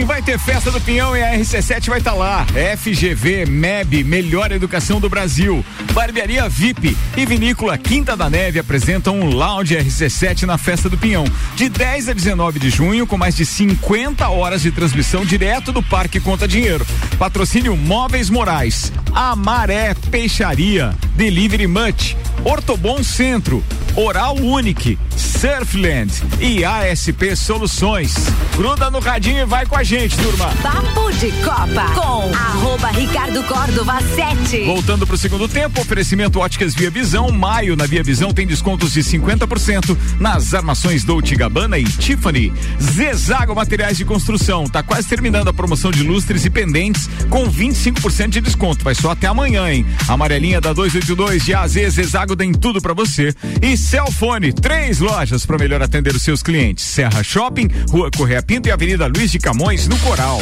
Vai 0.10 0.24
ter 0.24 0.40
festa 0.40 0.72
do 0.72 0.82
Pinhão 0.82 1.16
e 1.16 1.22
a 1.22 1.38
RC7 1.38 1.88
vai 1.88 2.00
estar 2.00 2.16
lá. 2.16 2.44
FGV, 2.78 3.46
MEB, 3.46 4.04
Melhor 4.04 4.52
Educação 4.52 5.00
do 5.00 5.08
Brasil. 5.08 5.64
Barbearia 5.94 6.50
VIP 6.50 6.98
e 7.16 7.28
Vinícola 7.28 7.78
Quinta 7.78 8.18
da 8.18 8.28
Neve 8.28 8.58
apresentam 8.58 9.20
um 9.20 9.30
lounge 9.30 9.78
RC7 9.78 10.48
na 10.48 10.58
festa 10.58 10.90
do 10.90 10.98
Pinhão. 10.98 11.26
De 11.56 11.70
10 11.70 12.10
a 12.10 12.14
19 12.14 12.58
de 12.58 12.72
junho, 12.72 13.06
com 13.06 13.20
mais 13.20 13.36
de 13.36 13.46
50 13.46 14.28
horas 14.30 14.64
de 14.64 14.72
transmissão 14.72 15.24
direto 15.24 15.72
do 15.72 15.84
Parque 15.84 16.20
Conta 16.20 16.48
Dinheiro. 16.48 16.88
Patrocínio 17.20 17.78
Móveis 17.78 18.32
Morais, 18.32 18.92
Amaré 19.14 19.94
Peixaria, 20.10 20.96
Delivery 21.16 21.68
Much, 21.68 22.16
Ortobon 22.44 23.04
Centro, 23.04 23.64
Oral 23.96 24.36
Unique, 24.36 24.98
Surfland 25.16 26.12
e 26.40 26.64
ASP 26.64 27.36
Soluções. 27.36 28.14
Gruda 28.56 28.90
no 28.90 29.00
radinho 29.00 29.40
e 29.40 29.46
vai 29.46 29.66
com 29.66 29.76
a 29.76 29.84
gente, 29.84 30.18
turma. 30.18 30.48
Papo 30.62 31.12
de 31.14 31.32
Copa 31.44 31.94
com 31.94 32.34
arroba 32.34 32.90
Ricardo 32.90 33.44
Córdova 33.44 34.00
7. 34.02 34.66
Voltando 34.66 35.06
para 35.06 35.16
o 35.16 35.18
segundo 35.18 35.48
tempo, 35.48 35.82
oferecimento 35.82 36.40
Óticas 36.40 36.74
Via 36.74 36.90
Visão. 36.90 37.32
Maio 37.32 37.76
na 37.76 37.86
Via 37.86 38.04
Visão 38.04 38.34
tem 38.34 38.46
descontos 38.46 38.94
de 38.94 39.02
50% 39.02 39.98
nas 40.20 40.54
armações 40.54 41.04
Dolce 41.04 41.36
Gabbana 41.36 41.78
e 41.78 41.84
Tiffany. 41.84 42.54
Zezago 42.82 43.56
Materiais 43.56 43.98
de 43.98 44.06
Construção. 44.06 44.66
Tá 44.66 44.84
quase 44.84 45.08
terminando 45.08 45.48
a 45.48 45.54
promoção 45.54 45.92
de 45.92 46.04
lustres 46.04 46.46
e 46.46 46.50
pendentes 46.50 47.10
com 47.30 47.50
25% 47.50 48.30
de 48.30 48.42
desconto. 48.42 48.84
Vai 48.84 48.96
só 48.96 49.09
até 49.10 49.28
amanhã, 49.28 49.72
hein? 49.72 49.86
Amarelinha 50.08 50.62
da 50.62 50.74
282 50.74 51.44
de 51.44 51.54
AZ 51.54 51.74
Zezago 51.74 52.36
tem 52.36 52.52
tudo 52.52 52.82
para 52.82 52.94
você. 52.94 53.34
E 53.62 53.76
Celfone, 53.78 54.54
três 54.54 55.00
lojas 55.00 55.46
para 55.46 55.58
melhor 55.58 55.82
atender 55.82 56.16
os 56.16 56.22
seus 56.22 56.44
clientes. 56.44 56.84
Serra 56.84 57.24
Shopping, 57.24 57.68
Rua 57.90 58.10
Correia 58.16 58.42
Pinto 58.42 58.68
e 58.68 58.72
Avenida 58.72 59.08
Luiz 59.08 59.32
de 59.32 59.40
Camões, 59.40 59.88
no 59.88 59.98
Coral. 60.00 60.42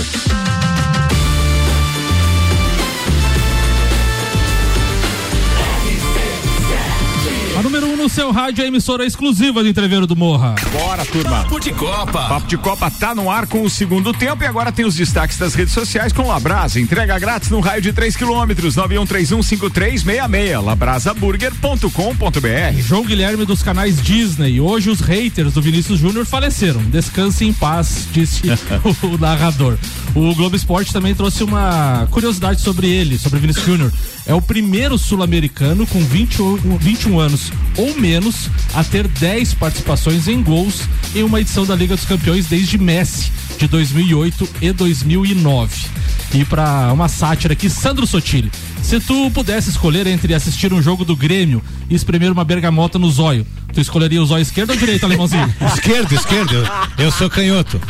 No 8.08 8.10
seu 8.10 8.32
rádio 8.32 8.62
é 8.62 8.66
a 8.66 8.68
emissora 8.70 9.06
exclusiva 9.06 9.62
do 9.62 9.68
Entreveiro 9.68 10.08
do 10.08 10.16
Morra. 10.16 10.56
Bora, 10.72 11.06
turma. 11.06 11.44
Papo 11.44 11.60
de 11.60 11.74
Copa. 11.74 12.30
Papo 12.30 12.48
de 12.48 12.56
Copa 12.56 12.90
tá 12.90 13.14
no 13.14 13.30
ar 13.30 13.46
com 13.48 13.64
o 13.64 13.70
segundo 13.70 14.14
tempo 14.14 14.44
e 14.44 14.46
agora 14.46 14.72
tem 14.72 14.86
os 14.86 14.96
destaques 14.96 15.38
das 15.38 15.54
redes 15.54 15.74
sociais 15.74 16.14
com 16.14 16.26
Labrasa. 16.26 16.80
Entrega 16.80 17.20
grátis 17.20 17.50
no 17.50 17.60
raio 17.60 17.82
de 17.82 17.92
3 17.92 18.16
quilômetros, 18.16 18.78
91315366, 18.78 20.64
labrasaburger.com.br. 20.64 22.80
João 22.80 23.04
Guilherme 23.04 23.44
dos 23.44 23.62
canais 23.62 24.02
Disney. 24.02 24.62
Hoje 24.62 24.90
os 24.90 25.02
haters 25.02 25.54
do 25.54 25.62
Vinícius 25.62 26.00
Júnior 26.00 26.26
faleceram. 26.26 26.82
Descanse 26.84 27.44
em 27.44 27.52
paz, 27.52 28.08
disse 28.14 28.44
o 29.04 29.18
narrador. 29.18 29.78
O 30.16 30.34
Globo 30.34 30.56
Esporte 30.56 30.94
também 30.94 31.14
trouxe 31.14 31.44
uma 31.44 32.08
curiosidade 32.10 32.62
sobre 32.62 32.88
ele, 32.88 33.18
sobre 33.18 33.40
Vinícius 33.40 33.66
Júnior. 33.66 33.92
É 34.26 34.34
o 34.34 34.42
primeiro 34.42 34.98
sul-americano 34.98 35.86
com 35.88 36.00
21, 36.00 36.78
21 36.78 37.20
anos 37.20 37.52
ou 37.78 37.97
menos 37.98 38.50
a 38.74 38.84
ter 38.84 39.08
10 39.08 39.56
participações 39.56 40.28
em 40.28 40.42
gols 40.42 40.82
em 41.16 41.24
uma 41.24 41.42
edição 41.42 41.66
da 41.66 41.76
Liga 41.76 41.96
dos 41.96 42.06
Campeões 42.06 42.46
desde 42.46 42.78
Messi, 42.78 43.32
de 43.58 43.68
2008 43.68 44.50
e 44.62 44.72
2009. 44.72 45.88
E 46.34 46.44
para 46.44 46.92
uma 46.94 47.08
sátira 47.08 47.54
aqui, 47.54 47.70
Sandro 47.70 48.06
Sotile. 48.06 48.52
Se 48.82 49.00
tu 49.00 49.32
pudesse 49.32 49.70
escolher 49.70 50.08
entre 50.08 50.34
assistir 50.34 50.74
um 50.74 50.82
jogo 50.82 51.04
do 51.04 51.16
Grêmio 51.16 51.62
e 51.90 51.96
espremer 51.96 52.32
uma 52.32 52.44
bergamota 52.44 53.00
no 53.00 53.10
zóio, 53.10 53.46
tu 53.74 53.82
escolheria 53.82 54.22
o 54.22 54.26
zóio 54.26 54.42
esquerdo 54.42 54.72
ou 54.72 54.76
direito, 54.78 55.06
alemãozinho? 55.06 55.54
esquerdo, 55.74 56.14
esquerdo. 56.14 56.70
Eu, 56.98 57.12
sou 57.12 57.30
canhoto. 57.30 57.82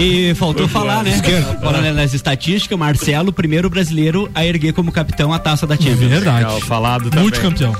E 0.00 0.34
faltou 0.34 0.68
falar, 0.68 1.02
né? 1.02 1.10
Esquerdo. 1.10 1.60
Falando 1.60 1.94
nas 1.94 2.14
estatísticas, 2.14 2.78
Marcelo, 2.78 3.32
primeiro 3.32 3.68
brasileiro 3.68 4.30
a 4.34 4.44
erguer 4.44 4.72
como 4.72 4.90
capitão 4.92 5.32
a 5.32 5.38
taça 5.38 5.66
da 5.66 5.76
Champions. 5.76 6.10
Verdade. 6.10 6.44
Legal, 6.44 6.60
falado 6.60 7.10
também. 7.10 7.24
Multicampeão. 7.24 7.76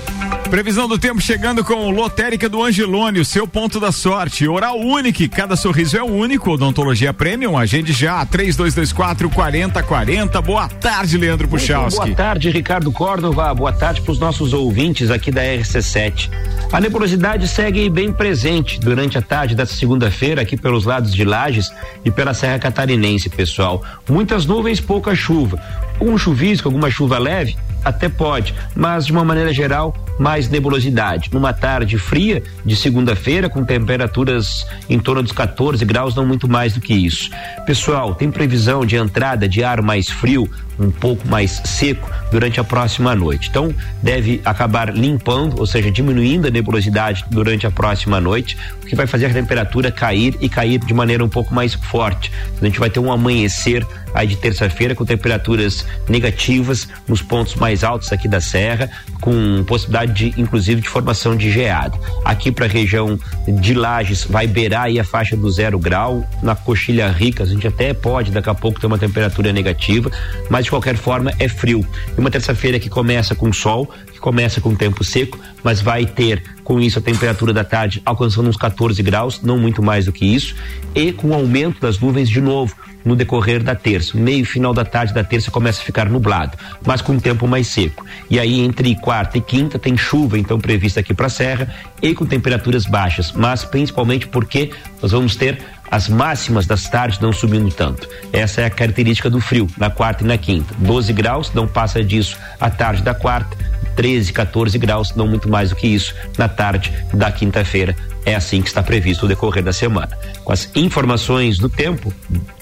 Previsão 0.50 0.88
do 0.88 0.98
tempo 0.98 1.20
chegando 1.20 1.62
com 1.62 1.90
Lotérica 1.90 2.48
do 2.48 2.60
Angelone, 2.60 3.20
o 3.20 3.24
seu 3.24 3.46
ponto 3.46 3.78
da 3.78 3.92
sorte. 3.92 4.48
Oral 4.48 4.80
Unique, 4.80 5.28
cada 5.28 5.54
sorriso 5.54 5.96
é 5.96 6.02
único. 6.02 6.50
Odontologia 6.50 7.14
Premium, 7.14 7.56
agende 7.56 7.92
já, 7.92 8.26
3224 8.26 9.30
4040. 9.30 10.42
Boa 10.42 10.68
tarde, 10.68 11.16
Leandro 11.16 11.46
Puchalski. 11.46 12.04
Boa 12.04 12.16
tarde, 12.16 12.50
Ricardo 12.50 12.90
Córdova. 12.90 13.54
Boa 13.54 13.72
tarde 13.72 14.00
para 14.00 14.10
os 14.10 14.18
nossos 14.18 14.52
ouvintes 14.52 15.08
aqui 15.08 15.30
da 15.30 15.40
RC7. 15.40 16.28
A 16.72 16.80
nebulosidade 16.80 17.46
segue 17.46 17.88
bem 17.88 18.12
presente 18.12 18.80
durante 18.80 19.16
a 19.16 19.22
tarde 19.22 19.54
dessa 19.54 19.74
segunda-feira 19.74 20.42
aqui 20.42 20.56
pelos 20.56 20.84
lados 20.84 21.14
de 21.14 21.24
Lages 21.24 21.70
e 22.04 22.10
pela 22.10 22.34
Serra 22.34 22.58
Catarinense, 22.58 23.30
pessoal. 23.30 23.84
Muitas 24.08 24.46
nuvens, 24.46 24.80
pouca 24.80 25.14
chuva. 25.14 25.62
Um 26.00 26.18
chuvisco, 26.18 26.66
alguma 26.66 26.90
chuva 26.90 27.18
leve, 27.18 27.56
até 27.84 28.08
pode, 28.08 28.52
mas 28.74 29.06
de 29.06 29.12
uma 29.12 29.24
maneira 29.24 29.52
geral, 29.52 29.94
mais 30.20 30.50
nebulosidade. 30.50 31.30
Numa 31.32 31.54
tarde 31.54 31.96
fria 31.96 32.42
de 32.64 32.76
segunda-feira, 32.76 33.48
com 33.48 33.64
temperaturas 33.64 34.66
em 34.88 34.98
torno 34.98 35.22
dos 35.22 35.32
14 35.32 35.82
graus, 35.86 36.14
não 36.14 36.26
muito 36.26 36.46
mais 36.46 36.74
do 36.74 36.80
que 36.80 36.92
isso. 36.92 37.30
Pessoal, 37.64 38.14
tem 38.14 38.30
previsão 38.30 38.84
de 38.84 38.96
entrada 38.96 39.48
de 39.48 39.64
ar 39.64 39.80
mais 39.80 40.10
frio, 40.10 40.46
um 40.78 40.90
pouco 40.90 41.26
mais 41.26 41.62
seco 41.64 42.10
durante 42.30 42.60
a 42.60 42.64
próxima 42.64 43.14
noite. 43.14 43.48
Então, 43.48 43.74
deve 44.02 44.40
acabar 44.44 44.94
limpando, 44.94 45.58
ou 45.58 45.66
seja, 45.66 45.90
diminuindo 45.90 46.48
a 46.48 46.50
nebulosidade 46.50 47.24
durante 47.30 47.66
a 47.66 47.70
próxima 47.70 48.20
noite, 48.20 48.56
o 48.82 48.86
que 48.86 48.94
vai 48.94 49.06
fazer 49.06 49.26
a 49.26 49.32
temperatura 49.32 49.90
cair 49.90 50.36
e 50.40 50.48
cair 50.48 50.78
de 50.78 50.92
maneira 50.92 51.24
um 51.24 51.28
pouco 51.28 51.54
mais 51.54 51.74
forte. 51.74 52.30
A 52.60 52.64
gente 52.64 52.78
vai 52.78 52.90
ter 52.90 53.00
um 53.00 53.10
amanhecer 53.10 53.86
aí 54.14 54.26
de 54.26 54.36
terça-feira 54.36 54.94
com 54.94 55.04
temperaturas 55.04 55.86
negativas 56.08 56.88
nos 57.06 57.22
pontos 57.22 57.54
mais 57.54 57.84
altos 57.84 58.12
aqui 58.12 58.26
da 58.26 58.40
serra, 58.40 58.90
com 59.20 59.62
possibilidade 59.64 60.09
de 60.10 60.34
inclusive 60.36 60.80
de 60.80 60.88
formação 60.88 61.36
de 61.36 61.50
geada. 61.50 61.98
Aqui 62.24 62.50
para 62.50 62.66
a 62.66 62.68
região 62.68 63.18
de 63.48 63.74
Lages 63.74 64.24
vai 64.24 64.46
beirar 64.46 64.84
aí 64.84 64.98
a 64.98 65.04
faixa 65.04 65.36
do 65.36 65.50
zero 65.50 65.78
grau, 65.78 66.24
na 66.42 66.54
coxilha 66.54 67.08
rica 67.08 67.42
a 67.42 67.46
gente 67.46 67.66
até 67.66 67.92
pode 67.94 68.30
daqui 68.30 68.50
a 68.50 68.54
pouco 68.54 68.80
ter 68.80 68.86
uma 68.86 68.98
temperatura 68.98 69.52
negativa, 69.52 70.10
mas 70.48 70.64
de 70.64 70.70
qualquer 70.70 70.96
forma 70.96 71.32
é 71.38 71.48
frio. 71.48 71.84
E 72.16 72.20
uma 72.20 72.30
terça-feira 72.30 72.78
que 72.78 72.88
começa 72.88 73.34
com 73.34 73.52
sol, 73.52 73.90
que 74.12 74.18
começa 74.18 74.60
com 74.60 74.74
tempo 74.74 75.02
seco, 75.04 75.38
mas 75.62 75.80
vai 75.80 76.04
ter 76.04 76.42
com 76.64 76.80
isso 76.80 76.98
a 76.98 77.02
temperatura 77.02 77.52
da 77.52 77.64
tarde 77.64 78.00
alcançando 78.04 78.48
uns 78.48 78.56
14 78.56 79.02
graus, 79.02 79.40
não 79.42 79.58
muito 79.58 79.82
mais 79.82 80.04
do 80.04 80.12
que 80.12 80.24
isso, 80.24 80.54
e 80.94 81.12
com 81.12 81.28
o 81.28 81.34
aumento 81.34 81.80
das 81.80 81.98
nuvens 81.98 82.28
de 82.28 82.40
novo 82.40 82.74
no 83.04 83.16
decorrer 83.16 83.62
da 83.62 83.74
terça. 83.74 84.16
Meio 84.16 84.44
final 84.44 84.72
da 84.72 84.84
tarde 84.84 85.14
da 85.14 85.24
terça 85.24 85.50
começa 85.50 85.80
a 85.80 85.84
ficar 85.84 86.08
nublado, 86.08 86.56
mas 86.84 87.00
com 87.00 87.12
um 87.12 87.20
tempo 87.20 87.46
mais 87.46 87.66
seco. 87.68 88.04
E 88.28 88.38
aí 88.38 88.60
entre 88.60 88.94
quarta 88.96 89.38
e 89.38 89.40
quinta 89.40 89.78
tem 89.78 89.96
chuva 89.96 90.38
então 90.38 90.58
prevista 90.58 91.00
aqui 91.00 91.14
para 91.14 91.26
a 91.26 91.30
serra 91.30 91.74
e 92.02 92.14
com 92.14 92.26
temperaturas 92.26 92.86
baixas, 92.86 93.32
mas 93.32 93.64
principalmente 93.64 94.26
porque 94.26 94.70
nós 95.00 95.12
vamos 95.12 95.36
ter 95.36 95.58
as 95.90 96.08
máximas 96.08 96.66
das 96.66 96.88
tardes 96.88 97.18
não 97.18 97.32
subindo 97.32 97.70
tanto. 97.72 98.08
Essa 98.32 98.60
é 98.62 98.66
a 98.66 98.70
característica 98.70 99.28
do 99.28 99.40
frio, 99.40 99.68
na 99.76 99.90
quarta 99.90 100.22
e 100.22 100.26
na 100.26 100.38
quinta. 100.38 100.72
12 100.78 101.12
graus, 101.12 101.52
não 101.52 101.66
passa 101.66 102.02
disso 102.02 102.38
a 102.60 102.70
tarde 102.70 103.02
da 103.02 103.12
quarta, 103.12 103.56
13, 103.96 104.32
14 104.32 104.78
graus, 104.78 105.14
não 105.16 105.26
muito 105.26 105.48
mais 105.48 105.70
do 105.70 105.76
que 105.76 105.88
isso, 105.88 106.14
na 106.38 106.48
tarde 106.48 106.92
da 107.12 107.32
quinta-feira. 107.32 107.96
É 108.24 108.34
assim 108.34 108.60
que 108.60 108.68
está 108.68 108.82
previsto 108.82 109.24
o 109.24 109.28
decorrer 109.28 109.62
da 109.62 109.72
semana. 109.72 110.10
Com 110.44 110.52
as 110.52 110.70
informações 110.74 111.58
do 111.58 111.68
tempo, 111.68 112.12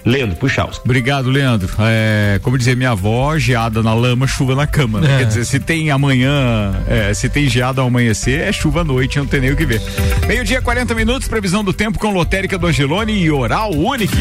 Leandro 0.04 0.36
Puxaus. 0.36 0.80
Obrigado, 0.84 1.30
Leandro. 1.30 1.68
É, 1.80 2.38
como 2.42 2.56
dizia 2.56 2.76
minha 2.76 2.90
avó, 2.90 3.36
geada 3.38 3.82
na 3.82 3.92
lama, 3.92 4.26
chuva 4.26 4.54
na 4.54 4.66
cama. 4.66 5.00
né? 5.00 5.14
É. 5.14 5.18
Quer 5.18 5.24
dizer, 5.26 5.44
se 5.44 5.60
tem 5.60 5.90
amanhã, 5.90 6.72
é, 6.86 7.12
se 7.12 7.28
tem 7.28 7.48
geada 7.48 7.80
ao 7.80 7.88
amanhecer, 7.88 8.40
é 8.40 8.52
chuva 8.52 8.80
à 8.82 8.84
noite, 8.84 9.18
não 9.18 9.26
tem 9.26 9.40
nem 9.40 9.50
o 9.50 9.56
que 9.56 9.66
ver. 9.66 9.82
Meio-dia, 10.26 10.62
40 10.62 10.94
minutos, 10.94 11.28
previsão 11.28 11.64
do 11.64 11.72
tempo 11.72 11.98
com 11.98 12.12
lotérica 12.12 12.56
do 12.56 12.66
Angelone 12.66 13.12
e 13.12 13.30
Oral 13.30 13.72
Unique. 13.72 14.16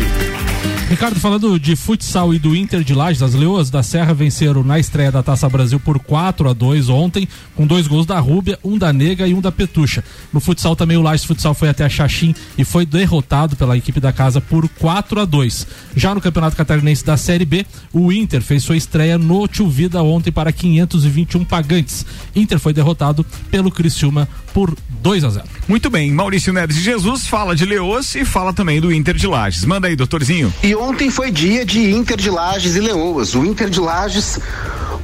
Ricardo, 0.90 1.20
falando 1.20 1.60
de 1.60 1.76
futsal 1.76 2.34
e 2.34 2.40
do 2.40 2.56
Inter 2.56 2.82
de 2.82 2.94
Lages, 2.94 3.22
as 3.22 3.34
Leoas 3.34 3.70
da 3.70 3.84
Serra 3.84 4.14
venceram 4.14 4.64
na 4.64 4.80
estreia 4.80 5.12
da 5.12 5.22
Taça 5.22 5.50
Brasil 5.50 5.82
por 5.82 6.00
4 6.00 6.50
a 6.50 6.54
2 6.54 6.88
ontem, 6.88 7.28
com 7.58 7.68
dois 7.68 7.88
gols 7.88 8.06
da 8.06 8.18
Rúbia, 8.20 8.58
um 8.64 8.78
da 8.78 8.94
Nega 8.94 9.28
e 9.28 9.34
um 9.34 9.42
da 9.42 9.52
Petucha. 9.52 10.02
No 10.32 10.40
futsal 10.40 10.78
também 10.78 10.96
o 10.96 11.02
Lages 11.02 11.26
Futsal 11.28 11.54
foi 11.54 11.70
até 11.70 11.86
a 11.86 11.90
Xaxim 11.90 12.34
e 12.58 12.64
foi 12.64 12.86
derrotado 12.86 13.56
pela 13.56 13.78
equipe 13.78 14.00
da 14.00 14.12
casa 14.12 14.42
por 14.42 14.68
4 14.68 15.20
a 15.20 15.26
2. 15.26 15.68
Já 15.96 16.16
no 16.16 16.22
Campeonato 16.22 16.56
Catarinense 16.56 17.06
da 17.06 17.18
Série 17.18 17.46
B, 17.46 17.66
o 17.94 18.12
Inter 18.12 18.42
fez 18.42 18.64
sua 18.64 18.78
estreia 18.78 19.18
no 19.18 19.48
Tio 19.48 19.68
Vida 19.70 20.02
ontem 20.02 20.32
para 20.32 20.52
521 20.52 21.44
pagantes. 21.46 22.06
Inter 22.36 22.60
foi 22.60 22.74
derrotado 22.74 23.26
pelo 23.52 23.72
Criciúma 23.72 24.28
por 24.54 24.76
2 25.02 25.24
a 25.24 25.30
0. 25.30 25.46
Muito 25.68 25.90
bem, 25.90 26.12
Maurício 26.12 26.52
Neves 26.52 26.76
de 26.76 26.82
Jesus 26.82 27.28
fala 27.28 27.56
de 27.56 27.66
Leoas 27.66 28.16
e 28.16 28.26
fala 28.26 28.54
também 28.54 28.82
do 28.82 28.92
Inter 28.92 29.16
de 29.16 29.28
Lages. 29.28 29.66
Manda 29.66 29.88
aí, 29.88 29.96
doutorzinho. 29.96 30.52
E 30.64 30.74
ontem 30.76 31.10
foi 31.10 31.30
dia 31.30 31.66
de 31.66 31.92
Inter 31.92 32.18
de 32.18 32.30
Lages 32.30 32.76
e 32.76 32.80
Leoas. 32.80 33.36
O 33.36 33.46
Inter 33.46 33.70
de 33.70 33.80
Lages, 33.80 34.40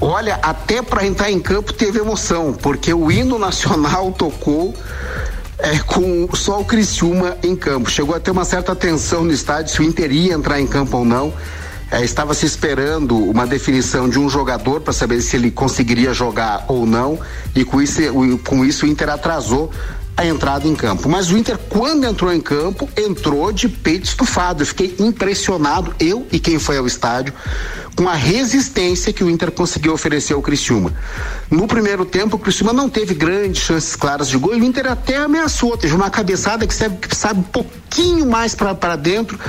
olha, 0.02 0.40
até 0.42 0.82
para 0.82 1.06
entrar 1.06 1.32
em 1.32 1.40
campo 1.40 1.74
teve 1.74 2.00
emoção, 2.00 2.54
porque 2.54 2.94
o 2.94 3.12
hino 3.12 3.38
nacional 3.38 4.12
tocou 4.12 4.74
é, 5.64 5.80
com 5.80 6.28
só 6.36 6.60
o 6.60 6.66
Criciúma 6.66 7.38
em 7.42 7.56
campo. 7.56 7.90
Chegou 7.90 8.14
a 8.14 8.20
ter 8.20 8.32
uma 8.32 8.44
certa 8.44 8.76
tensão 8.76 9.24
no 9.24 9.32
estádio 9.32 9.74
se 9.74 9.80
o 9.80 9.84
Inter 9.84 10.12
ia 10.12 10.34
entrar 10.34 10.60
em 10.60 10.68
campo 10.68 10.98
ou 10.98 11.06
não. 11.06 11.34
É, 11.90 12.04
estava 12.04 12.34
se 12.34 12.46
esperando 12.46 13.18
uma 13.18 13.48
definição 13.48 14.10
de 14.10 14.20
um 14.20 14.28
jogador 14.28 14.82
para 14.82 14.92
saber 14.92 15.22
se 15.22 15.38
ele 15.38 15.50
conseguiria 15.52 16.14
jogar 16.14 16.66
ou 16.68 16.86
não, 16.88 17.20
e 17.56 17.64
com 17.64 17.80
isso, 17.80 18.02
com 18.44 18.66
isso 18.66 18.86
o 18.86 18.90
Inter 18.90 19.10
atrasou 19.10 19.72
a 20.16 20.26
entrada 20.26 20.68
em 20.68 20.76
campo. 20.76 21.10
Mas 21.10 21.32
o 21.32 21.38
Inter, 21.38 21.58
quando 21.58 22.06
entrou 22.06 22.32
em 22.32 22.40
campo, 22.40 22.88
entrou 22.96 23.52
de 23.52 23.68
peito 23.68 24.06
estufado. 24.06 24.62
Eu 24.62 24.68
fiquei 24.68 24.96
impressionado, 25.00 25.94
eu 26.00 26.28
e 26.32 26.40
quem 26.40 26.60
foi 26.60 26.78
ao 26.78 26.86
estádio, 26.86 27.34
com 27.96 28.08
a 28.08 28.14
resistência 28.14 29.12
que 29.12 29.24
o 29.24 29.30
Inter 29.30 29.52
conseguiu 29.52 29.94
oferecer 29.94 30.34
ao 30.34 30.42
Criciúma. 30.42 30.94
No 31.50 31.68
primeiro 31.68 32.06
tempo, 32.06 32.36
o 32.36 32.40
Criciúma 32.40 32.74
não 32.74 32.90
teve 32.90 33.14
grandes 33.14 33.64
chances 33.64 33.96
claras 33.96 34.28
de 34.28 34.38
gol 34.38 34.56
e 34.56 34.62
o 34.62 34.64
Inter 34.64 34.92
até 34.92 35.18
ameaçou. 35.18 35.76
Teve 35.78 35.96
uma 35.96 36.10
cabeçada 36.10 36.66
que 36.68 36.74
sabe, 36.74 36.98
que 36.98 37.16
sabe 37.16 37.40
um 37.40 37.44
pouquinho 37.44 38.26
mais 38.26 38.56
para 38.56 38.96
dentro. 38.96 39.40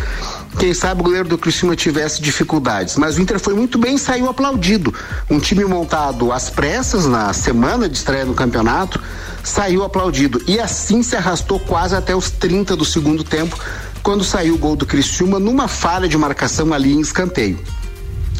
Quem 0.58 0.72
sabe 0.72 1.00
o 1.00 1.04
goleiro 1.04 1.28
do 1.28 1.36
Criciúma 1.36 1.74
tivesse 1.74 2.22
dificuldades. 2.22 2.96
Mas 2.96 3.16
o 3.16 3.20
Inter 3.20 3.38
foi 3.38 3.54
muito 3.54 3.76
bem 3.76 3.96
e 3.96 3.98
saiu 3.98 4.28
aplaudido. 4.28 4.94
Um 5.28 5.40
time 5.40 5.64
montado 5.64 6.32
às 6.32 6.48
pressas 6.48 7.06
na 7.06 7.32
semana 7.32 7.88
de 7.88 7.96
estreia 7.96 8.24
no 8.24 8.34
campeonato 8.34 9.00
saiu 9.44 9.84
aplaudido. 9.84 10.42
E 10.46 10.58
assim 10.58 11.02
se 11.02 11.14
arrastou 11.14 11.60
quase 11.60 11.94
até 11.94 12.16
os 12.16 12.30
30 12.30 12.74
do 12.74 12.84
segundo 12.84 13.22
tempo, 13.22 13.56
quando 14.02 14.24
saiu 14.24 14.54
o 14.54 14.58
gol 14.58 14.74
do 14.74 14.86
Criciúma 14.86 15.38
numa 15.38 15.68
falha 15.68 16.08
de 16.08 16.18
marcação 16.18 16.72
ali 16.72 16.92
em 16.92 17.00
escanteio. 17.00 17.58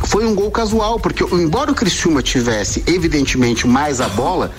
Foi 0.06 0.26
um 0.26 0.34
gol 0.34 0.50
casual, 0.50 0.98
porque 0.98 1.22
embora 1.32 1.70
o 1.70 1.74
Criciúma 1.74 2.22
tivesse 2.22 2.82
evidentemente 2.86 3.66
mais 3.66 4.00
a 4.00 4.08
bola, 4.08 4.52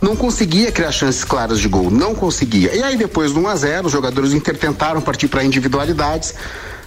não 0.00 0.14
conseguia 0.14 0.70
criar 0.70 0.92
chances 0.92 1.24
claras 1.24 1.58
de 1.58 1.68
gol, 1.68 1.90
não 1.90 2.14
conseguia. 2.14 2.74
E 2.74 2.82
aí 2.82 2.96
depois 2.96 3.32
do 3.32 3.40
1 3.40 3.48
a 3.48 3.56
0, 3.56 3.86
os 3.86 3.92
jogadores 3.92 4.30
do 4.30 4.36
Inter 4.36 4.56
tentaram 4.56 5.00
partir 5.00 5.26
para 5.28 5.42
individualidades, 5.42 6.34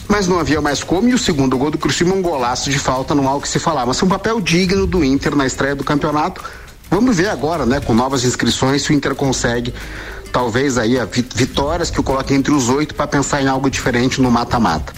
mas 0.07 0.27
não 0.27 0.39
havia 0.39 0.61
mais 0.61 0.83
como 0.83 1.09
e 1.09 1.13
o 1.13 1.17
segundo 1.17 1.57
gol 1.57 1.69
do 1.69 1.77
Criciúma 1.77 2.15
um 2.15 2.21
golaço 2.21 2.69
de 2.69 2.79
falta, 2.79 3.13
não 3.13 3.27
há 3.27 3.35
o 3.35 3.41
que 3.41 3.47
se 3.47 3.59
falar, 3.59 3.85
mas 3.85 3.99
foi 3.99 4.07
um 4.07 4.11
papel 4.11 4.39
digno 4.39 4.87
do 4.87 5.03
Inter 5.03 5.35
na 5.35 5.45
estreia 5.45 5.75
do 5.75 5.83
campeonato. 5.83 6.41
Vamos 6.91 7.15
ver 7.15 7.29
agora, 7.29 7.65
né, 7.65 7.79
com 7.79 7.93
novas 7.93 8.25
inscrições, 8.25 8.81
se 8.81 8.91
o 8.91 8.93
Inter 8.93 9.15
consegue 9.15 9.73
talvez 10.31 10.77
aí 10.77 10.97
vitórias 11.35 11.89
que 11.89 11.99
o 11.99 12.03
coloquem 12.03 12.37
entre 12.37 12.53
os 12.53 12.69
oito 12.69 12.95
para 12.95 13.07
pensar 13.07 13.41
em 13.41 13.47
algo 13.47 13.69
diferente 13.69 14.21
no 14.21 14.31
mata-mata. 14.31 14.93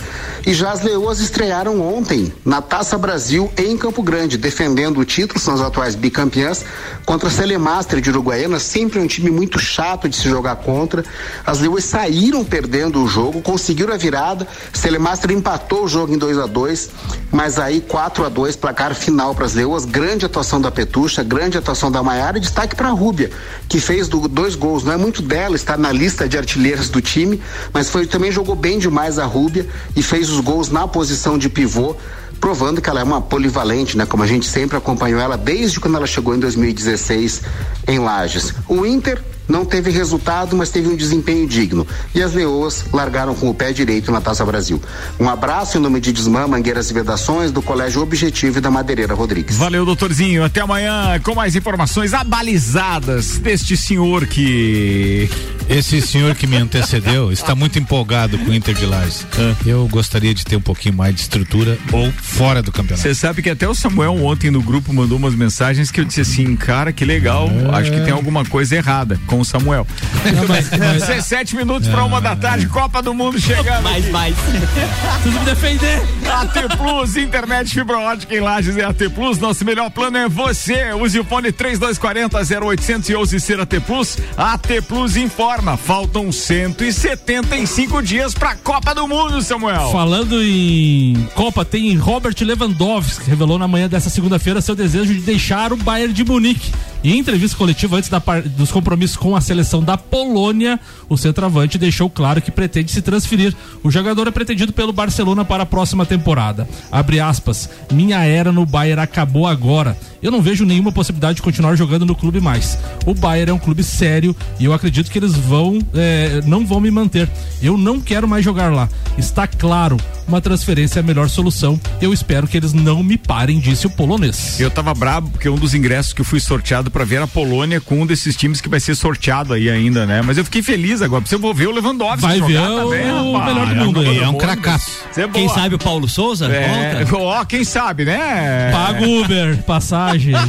E 0.45 0.53
já 0.53 0.71
as 0.71 0.81
Leoas 0.84 1.19
estrearam 1.19 1.81
ontem 1.81 2.31
na 2.45 2.61
Taça 2.61 2.97
Brasil 2.97 3.51
em 3.57 3.77
Campo 3.77 4.03
Grande, 4.03 4.38
defendendo 4.38 4.99
o 4.99 5.05
título, 5.05 5.39
são 5.39 5.53
as 5.53 5.61
atuais 5.61 5.95
bicampeãs, 5.95 6.63
contra 7.05 7.27
a 7.29 7.31
Celemaster 7.31 7.99
de 8.01 8.09
Uruguaiana, 8.09 8.59
sempre 8.59 8.99
um 8.99 9.07
time 9.07 9.31
muito 9.31 9.57
chato 9.59 10.07
de 10.07 10.15
se 10.15 10.29
jogar 10.29 10.57
contra. 10.57 11.03
As 11.45 11.59
Leoas 11.59 11.86
saíram 11.86 12.43
perdendo 12.43 13.01
o 13.03 13.07
jogo, 13.07 13.41
conseguiram 13.41 13.93
a 13.93 13.97
virada, 13.97 14.47
Celemaster 14.73 15.31
empatou 15.31 15.86
o 15.86 15.88
jogo 15.88 16.13
em 16.13 16.17
2 16.17 16.38
a 16.38 16.45
2 16.45 16.89
mas 17.31 17.57
aí 17.57 17.81
4 17.81 18.25
a 18.25 18.29
2 18.29 18.55
placar 18.55 18.93
final 18.93 19.34
para 19.34 19.45
as 19.45 19.53
Leoas, 19.55 19.86
grande 19.86 20.23
atuação 20.25 20.61
da 20.61 20.69
Petucha, 20.69 21.23
grande 21.23 21.57
atuação 21.57 21.91
da 21.91 22.03
Maiara 22.03 22.38
e 22.38 22.41
destaque 22.41 22.75
para 22.75 22.89
a 22.89 22.91
Rúbia, 22.91 23.31
que 23.67 23.79
fez 23.79 24.07
do- 24.07 24.27
dois 24.27 24.53
gols, 24.53 24.84
não 24.84 24.93
é 24.93 24.97
muito 24.97 25.22
dela, 25.24 25.55
está 25.55 25.78
na 25.78 25.91
lista 25.91 26.28
de 26.28 26.38
artilheiras 26.38 26.89
do 26.89 27.01
time, 27.01 27.41
mas 27.74 27.89
foi 27.89 28.05
também 28.05 28.32
jogou 28.32 28.55
bem 28.55 28.78
demais 28.78 29.17
a 29.17 29.26
Rúbia 29.26 29.67
e 29.95 30.03
fez 30.03 30.30
os 30.30 30.39
gols 30.39 30.69
na 30.69 30.88
posição 30.88 31.38
de 31.38 31.49
pivô, 31.49 31.95
provando 32.39 32.82
que 32.82 32.89
ela 32.89 32.99
é 32.99 33.03
uma 33.03 33.21
polivalente, 33.21 33.97
né? 33.97 34.05
Como 34.05 34.21
a 34.21 34.28
gente 34.28 34.45
sempre 34.45 34.78
acompanhou 34.78 35.19
ela 35.19 35.38
desde 35.38 35.80
quando 35.80 35.95
ela 35.95 36.05
chegou 36.05 36.36
em 36.36 36.39
2016 36.39 37.41
em 37.88 37.99
Lages. 37.99 38.53
O 38.67 38.86
Inter 38.86 39.21
não 39.47 39.65
teve 39.65 39.91
resultado, 39.91 40.55
mas 40.55 40.69
teve 40.69 40.87
um 40.87 40.95
desempenho 40.95 41.47
digno. 41.47 41.85
E 42.13 42.21
as 42.21 42.33
Leoas 42.33 42.85
largaram 42.91 43.35
com 43.35 43.49
o 43.49 43.53
pé 43.53 43.71
direito 43.71 44.11
na 44.11 44.21
Taça 44.21 44.45
Brasil. 44.45 44.81
Um 45.19 45.29
abraço 45.29 45.77
em 45.77 45.81
nome 45.81 45.99
de 45.99 46.11
Desmã, 46.11 46.47
Mangueiras 46.47 46.89
e 46.89 46.93
Vedações, 46.93 47.51
do 47.51 47.61
Colégio 47.61 48.01
Objetivo 48.01 48.57
e 48.57 48.61
da 48.61 48.71
Madeireira 48.71 49.13
Rodrigues. 49.13 49.57
Valeu, 49.57 49.85
doutorzinho. 49.85 50.43
Até 50.43 50.61
amanhã 50.61 51.19
com 51.21 51.35
mais 51.35 51.55
informações 51.55 52.13
abalizadas 52.13 53.37
deste 53.37 53.75
senhor 53.75 54.25
que. 54.27 55.29
Esse 55.69 56.01
senhor 56.01 56.35
que 56.35 56.45
me 56.45 56.57
antecedeu 56.57 57.31
está 57.31 57.55
muito 57.55 57.79
empolgado 57.79 58.37
com 58.37 58.51
o 58.51 58.53
Inter 58.53 58.75
de 58.75 58.85
Lages. 58.85 59.25
Eu 59.65 59.87
gostaria 59.87 60.33
de 60.33 60.43
ter 60.43 60.57
um 60.57 60.61
pouquinho 60.61 60.93
mais 60.93 61.15
de 61.15 61.21
estrutura 61.21 61.77
ou 61.91 62.11
fora 62.11 62.61
do 62.61 62.69
campeonato. 62.69 63.01
Você 63.01 63.15
sabe 63.15 63.41
que 63.41 63.49
até 63.49 63.67
o 63.67 63.73
Samuel 63.73 64.23
ontem 64.25 64.51
no 64.51 64.61
grupo 64.61 64.93
mandou 64.93 65.17
umas 65.17 65.33
mensagens 65.33 65.89
que 65.89 66.01
eu 66.01 66.05
disse 66.05 66.19
assim, 66.19 66.53
cara, 66.57 66.91
que 66.91 67.05
legal. 67.05 67.49
Acho 67.71 67.91
que 67.91 68.01
tem 68.01 68.11
alguma 68.11 68.43
coisa 68.43 68.75
errada 68.75 69.17
com 69.34 69.39
o 69.39 69.45
Samuel. 69.45 69.88
Muito 70.23 70.47
bem. 70.47 70.93
17 70.99 71.55
minutos 71.55 71.89
para 71.89 72.03
uma 72.03 72.21
da 72.21 72.36
tarde, 72.36 72.67
Copa 72.67 73.01
do 73.01 73.15
Mundo 73.15 73.39
chegando. 73.39 73.81
Mais, 73.81 74.07
mais. 74.11 74.36
Preciso 75.23 75.39
me 75.39 75.45
defender. 75.45 76.01
AT 76.31 76.77
Plus, 76.77 77.17
internet 77.17 77.73
fibra 77.73 77.97
ótica 77.97 78.36
em 78.36 78.39
Lages 78.39 78.77
é 78.77 78.84
AT 78.84 79.09
Plus. 79.15 79.39
Nosso 79.39 79.65
melhor 79.65 79.89
plano 79.89 80.17
é 80.17 80.29
você. 80.29 80.93
Use 80.93 81.19
o 81.19 81.23
fone 81.23 81.51
3240 81.51 82.63
0800 82.63 83.09
e 83.09 83.15
ouse 83.15 83.39
ser 83.39 83.59
AT 83.59 83.73
Plus. 83.88 84.17
AT 84.38 84.81
Plus 84.88 85.17
informa. 85.17 85.77
Faltam 85.77 86.31
175 86.31 88.03
dias 88.03 88.36
para 88.36 88.51
a 88.51 88.55
Copa 88.55 88.93
do 88.93 89.07
Mundo, 89.07 89.41
Samuel. 89.41 89.91
Falando 89.91 90.43
em 90.43 91.27
Copa, 91.34 91.65
tem 91.65 91.95
Robert 91.97 92.36
Lewandowski, 92.39 93.23
que 93.23 93.29
revelou 93.31 93.57
na 93.57 93.67
manhã 93.67 93.89
dessa 93.89 94.11
segunda-feira 94.11 94.61
seu 94.61 94.75
desejo 94.75 95.11
de 95.11 95.21
deixar 95.21 95.73
o 95.73 95.77
Bayern 95.77 96.13
de 96.13 96.23
Munique. 96.23 96.71
Em 97.04 97.20
entrevista 97.20 97.58
coletiva 97.58 97.97
antes 97.97 98.10
da 98.10 98.22
dos 98.56 98.72
compromissos 98.72 99.18
com 99.18 99.36
a 99.36 99.41
seleção 99.41 99.84
da 99.84 99.97
Polônia, 99.97 100.80
o 101.10 101.18
centroavante 101.18 101.78
deixou 101.78 102.10
claro 102.10 102.41
que 102.41 102.49
pretende 102.49 102.91
se 102.91 103.01
transferir. 103.01 103.54
O 103.84 103.91
jogador 103.91 104.26
é 104.28 104.32
pretendido 104.32 104.72
pelo 104.72 104.93
Barcelona 104.93 105.43
para 105.43 105.64
a 105.64 105.66
próxima 105.66 106.06
temporada. 106.06 106.66
Abre 106.89 107.20
aspas, 107.20 107.70
minha 107.91 108.24
era 108.24 108.54
no 108.54 108.66
Bayern 108.66 109.01
acabou 109.01 109.45
agora. 109.45 109.97
Eu 110.22 110.32
não 110.32 110.41
vejo 110.41 110.64
nenhuma 110.64 110.93
possibilidade 110.93 111.36
de 111.36 111.41
continuar 111.41 111.76
jogando 111.76 112.06
no 112.06 112.16
clube 112.16 112.39
mais. 112.39 112.80
O 113.06 113.14
Bayern 113.14 113.51
é 113.51 113.54
um 113.54 113.60
clube 113.60 113.84
sério 113.84 114.34
e 114.58 114.64
eu 114.64 114.72
acredito 114.72 115.12
que 115.12 115.20
eles 115.20 115.34
vão, 115.34 115.80
eh, 115.93 116.41
não 116.45 116.66
vão 116.66 116.80
me 116.80 116.89
manter. 116.89 117.30
Eu 117.62 117.78
não 117.78 117.99
quero 117.99 118.26
mais 118.26 118.45
jogar 118.45 118.72
lá. 118.72 118.88
Está 119.18 119.45
claro, 119.45 119.97
uma 120.26 120.39
transferência 120.39 120.99
é 120.99 121.01
a 121.01 121.06
melhor 121.06 121.28
solução. 121.28 121.78
Eu 122.01 122.14
espero 122.14 122.47
que 122.47 122.56
eles 122.56 122.72
não 122.72 123.04
me 123.04 123.18
parem, 123.18 123.60
disse 123.60 123.86
o 123.88 123.89
polonês. 123.89 124.58
Eu 124.58 124.72
tava 124.72 124.93
brabo 124.93 125.30
porque 125.30 125.49
um 125.49 125.58
dos 125.58 125.74
ingressos 125.74 126.14
que 126.14 126.22
eu 126.22 126.26
fui 126.26 126.39
sorteado 126.39 126.89
pra 126.93 127.03
ver 127.03 127.21
a 127.21 127.27
Polônia 127.27 127.81
com 127.81 128.01
um 128.01 128.05
desses 128.05 128.35
times 128.37 128.61
que 128.61 128.69
vai 128.69 128.79
ser 128.79 128.95
sorteado 128.95 129.53
aí 129.53 129.69
ainda, 129.69 130.05
né? 130.05 130.21
Mas 130.21 130.37
eu 130.37 130.45
fiquei 130.45 130.61
feliz 130.61 131.01
agora, 131.01 131.21
porque 131.21 131.33
eu 131.35 131.39
vou 131.39 131.53
ver 131.53 131.67
o 131.67 131.71
Lewandowski 131.71 132.21
Vai 132.21 132.37
jogar 132.37 132.67
ver 132.69 132.75
também, 132.75 133.11
o 133.11 133.33
rapaz. 133.33 133.53
melhor 133.53 133.67
do 133.67 133.75
mundo 133.75 133.99
aí. 133.99 134.05
Copa 134.05 134.19
É 134.23 134.27
um 134.27 134.31
mundo. 134.31 134.41
cracaço. 134.41 134.91
É 135.17 135.27
Quem 135.27 135.49
sabe 135.49 135.75
o 135.75 135.79
Paulo 135.79 136.07
Souza? 136.07 136.45
É, 136.47 137.03
ó, 137.11 137.43
quem 137.43 137.63
sabe, 137.63 138.05
né? 138.05 138.69
Paga 138.71 139.05
Uber, 139.07 139.57
passagem. 139.63 140.33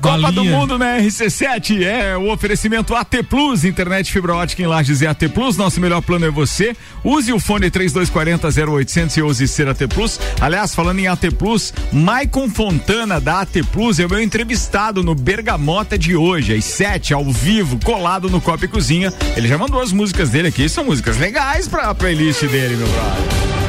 Copa 0.00 0.16
do 0.16 0.22
Balinha. 0.22 0.56
Mundo 0.58 0.78
na 0.78 0.98
RC7 0.98 1.82
é 1.84 2.16
o 2.16 2.30
oferecimento 2.32 2.94
AT 2.94 3.22
Plus, 3.28 3.64
internet 3.64 4.10
fibra 4.10 4.34
ótica 4.34 4.62
em 4.62 4.66
Lages 4.66 5.00
é 5.02 5.06
AT 5.06 5.28
Plus. 5.32 5.56
Nosso 5.56 5.80
melhor 5.80 6.00
plano 6.02 6.26
é 6.26 6.30
você. 6.30 6.74
Use 7.04 7.32
o 7.32 7.38
fone 7.38 7.70
3240 7.70 8.48
0800 8.72 9.16
e 9.16 9.22
use 9.22 9.46
ser 9.48 9.68
AT 9.68 9.78
Plus. 9.88 10.18
Aliás, 10.40 10.74
falando 10.74 10.98
em 10.98 11.06
AT 11.06 11.30
Plus, 11.38 11.72
Maicon 11.92 12.48
Fontana 12.48 13.20
da 13.20 13.40
AT 13.42 13.62
Plus 13.70 13.98
é 14.00 14.06
o 14.06 14.08
meu 14.10 14.20
entrevistado 14.20 15.02
no 15.02 15.11
Bergamota 15.14 15.98
de 15.98 16.16
hoje, 16.16 16.54
às 16.54 16.64
7, 16.64 17.14
ao 17.14 17.24
vivo, 17.24 17.78
colado 17.84 18.30
no 18.30 18.40
Copa 18.40 18.64
e 18.64 18.68
Cozinha. 18.68 19.12
Ele 19.36 19.48
já 19.48 19.58
mandou 19.58 19.80
as 19.80 19.92
músicas 19.92 20.30
dele 20.30 20.48
aqui, 20.48 20.68
são 20.68 20.84
músicas 20.84 21.18
legais 21.18 21.68
pra 21.68 21.94
playlist 21.94 22.42
dele, 22.42 22.76
meu 22.76 22.88
brother. 22.88 23.61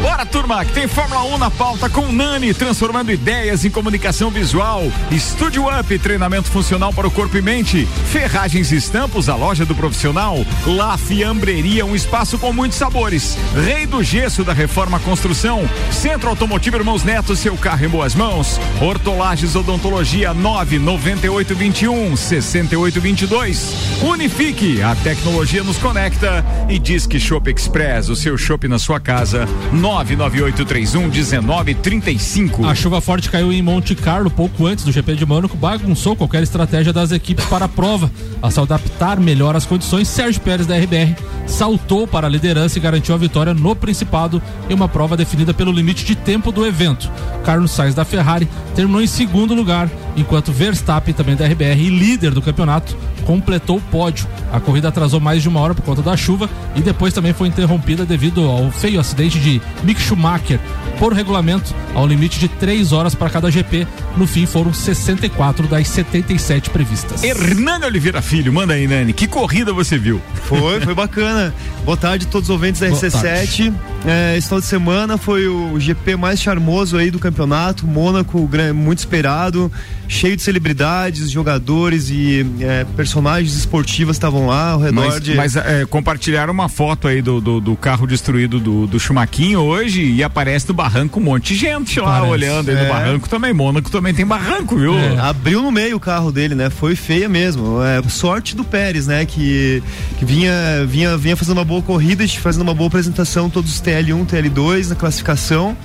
Bora, 0.00 0.24
turma, 0.24 0.64
que 0.64 0.72
tem 0.72 0.86
Fórmula 0.86 1.24
1 1.34 1.38
na 1.38 1.50
pauta 1.50 1.90
com 1.90 2.12
Nani, 2.12 2.54
transformando 2.54 3.10
ideias 3.10 3.64
em 3.64 3.70
comunicação 3.70 4.30
visual. 4.30 4.84
Estúdio 5.10 5.64
Up, 5.68 5.98
treinamento 5.98 6.48
funcional 6.48 6.92
para 6.92 7.08
o 7.08 7.10
corpo 7.10 7.36
e 7.36 7.42
mente. 7.42 7.84
Ferragens 8.06 8.70
e 8.70 8.76
Estampos, 8.76 9.28
a 9.28 9.34
loja 9.34 9.66
do 9.66 9.74
profissional. 9.74 10.36
La 10.66 10.96
Fiambreria, 10.96 11.84
um 11.84 11.96
espaço 11.96 12.38
com 12.38 12.52
muitos 12.52 12.78
sabores. 12.78 13.36
Rei 13.64 13.86
do 13.86 14.00
Gesso 14.00 14.44
da 14.44 14.52
Reforma 14.52 15.00
Construção. 15.00 15.68
Centro 15.90 16.28
Automotivo 16.28 16.76
Irmãos 16.76 17.02
Neto, 17.02 17.34
seu 17.34 17.56
carro 17.56 17.84
em 17.84 17.88
boas 17.88 18.14
mãos. 18.14 18.60
Hortolagens 18.80 19.56
Odontologia 19.56 20.32
99821 20.32 22.16
6822. 22.16 24.02
Unifique, 24.02 24.80
a 24.80 24.94
tecnologia 24.94 25.64
nos 25.64 25.76
conecta. 25.76 26.44
E 26.68 26.78
Disque 26.78 27.18
Shop 27.18 27.50
Express, 27.50 28.08
o 28.08 28.14
seu 28.14 28.38
shopping 28.38 28.68
na 28.68 28.78
sua 28.78 29.00
casa. 29.00 29.48
99831 29.72 29.87
1935. 29.88 32.66
A 32.66 32.74
chuva 32.74 33.00
forte 33.00 33.30
caiu 33.30 33.50
em 33.50 33.62
Monte 33.62 33.94
Carlo 33.94 34.30
pouco 34.30 34.66
antes 34.66 34.84
do 34.84 34.92
GP 34.92 35.14
de 35.14 35.24
Mônaco, 35.24 35.56
bagunçou 35.56 36.14
qualquer 36.14 36.42
estratégia 36.42 36.92
das 36.92 37.10
equipes 37.10 37.46
para 37.46 37.64
a 37.64 37.68
prova. 37.68 38.10
A 38.42 38.50
se 38.50 38.60
adaptar 38.60 39.18
melhor 39.18 39.56
às 39.56 39.64
condições, 39.64 40.06
Sérgio 40.06 40.42
Pérez 40.42 40.66
da 40.66 40.76
RBR 40.76 41.16
saltou 41.46 42.06
para 42.06 42.26
a 42.26 42.30
liderança 42.30 42.78
e 42.78 42.82
garantiu 42.82 43.14
a 43.14 43.18
vitória 43.18 43.54
no 43.54 43.74
Principado 43.74 44.42
em 44.68 44.74
uma 44.74 44.88
prova 44.88 45.16
definida 45.16 45.54
pelo 45.54 45.72
limite 45.72 46.04
de 46.04 46.14
tempo 46.14 46.52
do 46.52 46.66
evento. 46.66 47.10
Carlos 47.42 47.70
Sainz 47.70 47.94
da 47.94 48.04
Ferrari 48.04 48.46
terminou 48.76 49.00
em 49.00 49.06
segundo 49.06 49.54
lugar, 49.54 49.88
enquanto 50.14 50.52
Verstappen 50.52 51.14
também 51.14 51.34
da 51.34 51.46
RBR, 51.46 51.88
líder 51.88 52.32
do 52.32 52.42
campeonato, 52.42 52.94
completou 53.28 53.76
o 53.76 53.80
pódio. 53.80 54.26
A 54.50 54.58
corrida 54.58 54.88
atrasou 54.88 55.20
mais 55.20 55.42
de 55.42 55.50
uma 55.50 55.60
hora 55.60 55.74
por 55.74 55.82
conta 55.82 56.00
da 56.00 56.16
chuva 56.16 56.48
e 56.74 56.80
depois 56.80 57.12
também 57.12 57.34
foi 57.34 57.48
interrompida 57.48 58.06
devido 58.06 58.40
ao 58.40 58.70
feio 58.70 58.98
acidente 58.98 59.38
de 59.38 59.60
Mick 59.82 60.00
Schumacher. 60.00 60.58
Por 60.98 61.12
regulamento, 61.12 61.74
ao 61.94 62.06
limite 62.06 62.40
de 62.40 62.48
três 62.48 62.90
horas 62.90 63.14
para 63.14 63.28
cada 63.28 63.50
GP. 63.50 63.86
No 64.16 64.26
fim, 64.26 64.46
foram 64.46 64.72
64 64.72 65.68
das 65.68 65.86
77 65.88 66.70
previstas. 66.70 67.22
Hernani 67.22 67.84
Oliveira 67.84 68.22
Filho, 68.22 68.50
manda 68.50 68.72
aí, 68.72 68.88
Nani. 68.88 69.12
Que 69.12 69.28
corrida 69.28 69.74
você 69.74 69.98
viu? 69.98 70.22
Foi, 70.44 70.80
foi 70.80 70.94
bacana. 70.94 71.54
Boa 71.84 71.98
tarde 71.98 72.24
a 72.26 72.30
todos 72.30 72.48
os 72.48 72.52
ouvintes 72.52 72.80
da 72.80 72.88
Boa 72.88 72.98
RC7. 72.98 73.74
É, 74.06 74.38
esse 74.38 74.46
final 74.48 74.60
de 74.60 74.66
semana 74.66 75.18
foi 75.18 75.46
o 75.46 75.78
GP 75.78 76.16
mais 76.16 76.40
charmoso 76.40 76.96
aí 76.96 77.10
do 77.10 77.18
campeonato. 77.18 77.86
Mônaco, 77.86 78.48
muito 78.74 78.98
esperado, 78.98 79.70
cheio 80.08 80.34
de 80.36 80.42
celebridades, 80.42 81.30
jogadores 81.30 82.08
e 82.10 82.44
é, 82.60 82.84
personagens 82.96 83.54
esportivas 83.54 84.16
estavam 84.16 84.46
lá 84.46 84.70
ao 84.72 84.80
redor 84.80 85.06
Mas, 85.06 85.20
de. 85.20 85.34
mas, 85.34 85.54
é, 85.56 85.84
compartilharam 85.86 86.52
uma 86.52 86.68
foto 86.68 87.06
aí 87.06 87.20
do, 87.20 87.40
do, 87.40 87.60
do 87.60 87.76
carro 87.76 88.06
destruído 88.06 88.58
do, 88.58 88.86
do 88.86 88.98
Chumaquinho 88.98 89.60
hoje 89.60 90.02
e 90.02 90.24
aparece 90.24 90.66
no 90.68 90.74
barranco 90.74 91.20
um 91.20 91.22
monte 91.22 91.52
de 91.54 91.60
gente 91.60 92.00
lá 92.00 92.20
Parece. 92.20 92.32
olhando 92.32 92.68
aí 92.70 92.74
no 92.74 92.82
É. 92.82 92.88
barranco 92.88 93.28
também. 93.28 93.52
Mônaco 93.52 93.90
também 93.90 94.14
tem 94.14 94.24
barranco, 94.26 94.76
viu? 94.76 94.94
Abriu 95.20 95.62
no 95.62 95.70
meio 95.70 95.96
o 95.96 96.00
carro 96.00 96.32
dele, 96.32 96.54
né? 96.54 96.70
Foi 96.70 96.96
feia 96.96 97.28
mesmo. 97.28 97.82
É, 97.82 98.02
sorte 98.08 98.56
do 98.56 98.64
Pérez, 98.64 99.06
né? 99.06 99.24
Que, 99.26 99.82
que 100.18 100.24
vinha, 100.24 100.52
vinha, 100.86 101.16
vinha 101.16 101.36
fazendo 101.36 101.58
uma 101.58 101.64
boa 101.64 101.82
corrida, 101.82 102.26
fazendo 102.28 102.62
uma 102.62 102.74
boa 102.74 102.88
apresentação, 102.88 103.50
todos 103.50 103.72
os 103.74 103.82
TL1, 103.82 104.26
TL2 104.26 104.88
na 104.88 104.94
classificação. 104.94 105.76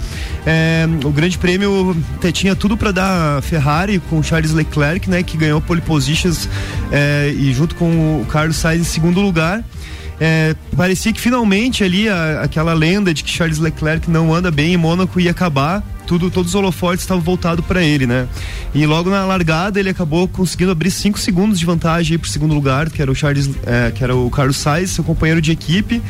É, 0.45 0.85
o 1.03 1.09
Grande 1.11 1.37
Prêmio 1.37 1.95
tinha 2.33 2.55
tudo 2.55 2.77
para 2.77 2.91
dar 2.91 3.41
Ferrari 3.41 3.99
com 4.13 4.19
o 4.19 4.23
Charles 4.23 4.51
Leclerc, 4.51 5.09
né? 5.09 5.23
Que 5.23 5.35
ganhou 5.35 5.59
pole 5.59 5.81
positions 5.81 6.47
é, 6.91 7.33
e 7.35 7.51
junto 7.53 7.73
com 7.75 8.21
o 8.21 8.25
Carlos 8.25 8.57
Sainz 8.57 8.81
em 8.81 8.85
segundo 8.85 9.19
lugar. 9.19 9.63
É, 10.19 10.55
parecia 10.77 11.11
que 11.11 11.19
finalmente 11.19 11.83
ali 11.83 12.07
a- 12.07 12.41
aquela 12.43 12.73
lenda 12.73 13.11
de 13.13 13.23
que 13.23 13.31
Charles 13.31 13.57
Leclerc 13.57 14.09
não 14.09 14.31
anda 14.33 14.51
bem 14.51 14.73
em 14.73 14.77
Mônaco 14.77 15.19
ia 15.19 15.31
acabar. 15.31 15.81
Tudo, 16.05 16.29
todos 16.29 16.49
os 16.49 16.55
holofotes 16.55 17.03
estavam 17.03 17.23
voltados 17.23 17.65
para 17.65 17.81
ele, 17.83 18.05
né? 18.05 18.27
E 18.73 18.85
logo 18.85 19.09
na 19.09 19.25
largada 19.25 19.79
ele 19.79 19.89
acabou 19.89 20.27
conseguindo 20.27 20.71
abrir 20.71 20.91
5 20.91 21.17
segundos 21.19 21.59
de 21.59 21.65
vantagem 21.65 22.17
para 22.17 22.27
o 22.27 22.29
segundo 22.29 22.53
lugar, 22.53 22.89
que 22.89 23.01
era 23.01 23.11
o 23.11 23.15
Charles, 23.15 23.49
é, 23.65 23.91
que 23.91 24.03
era 24.03 24.15
o 24.15 24.29
Carlos 24.29 24.57
Sainz, 24.57 24.91
seu 24.91 25.03
companheiro 25.03 25.41
de 25.41 25.51
equipe, 25.51 26.01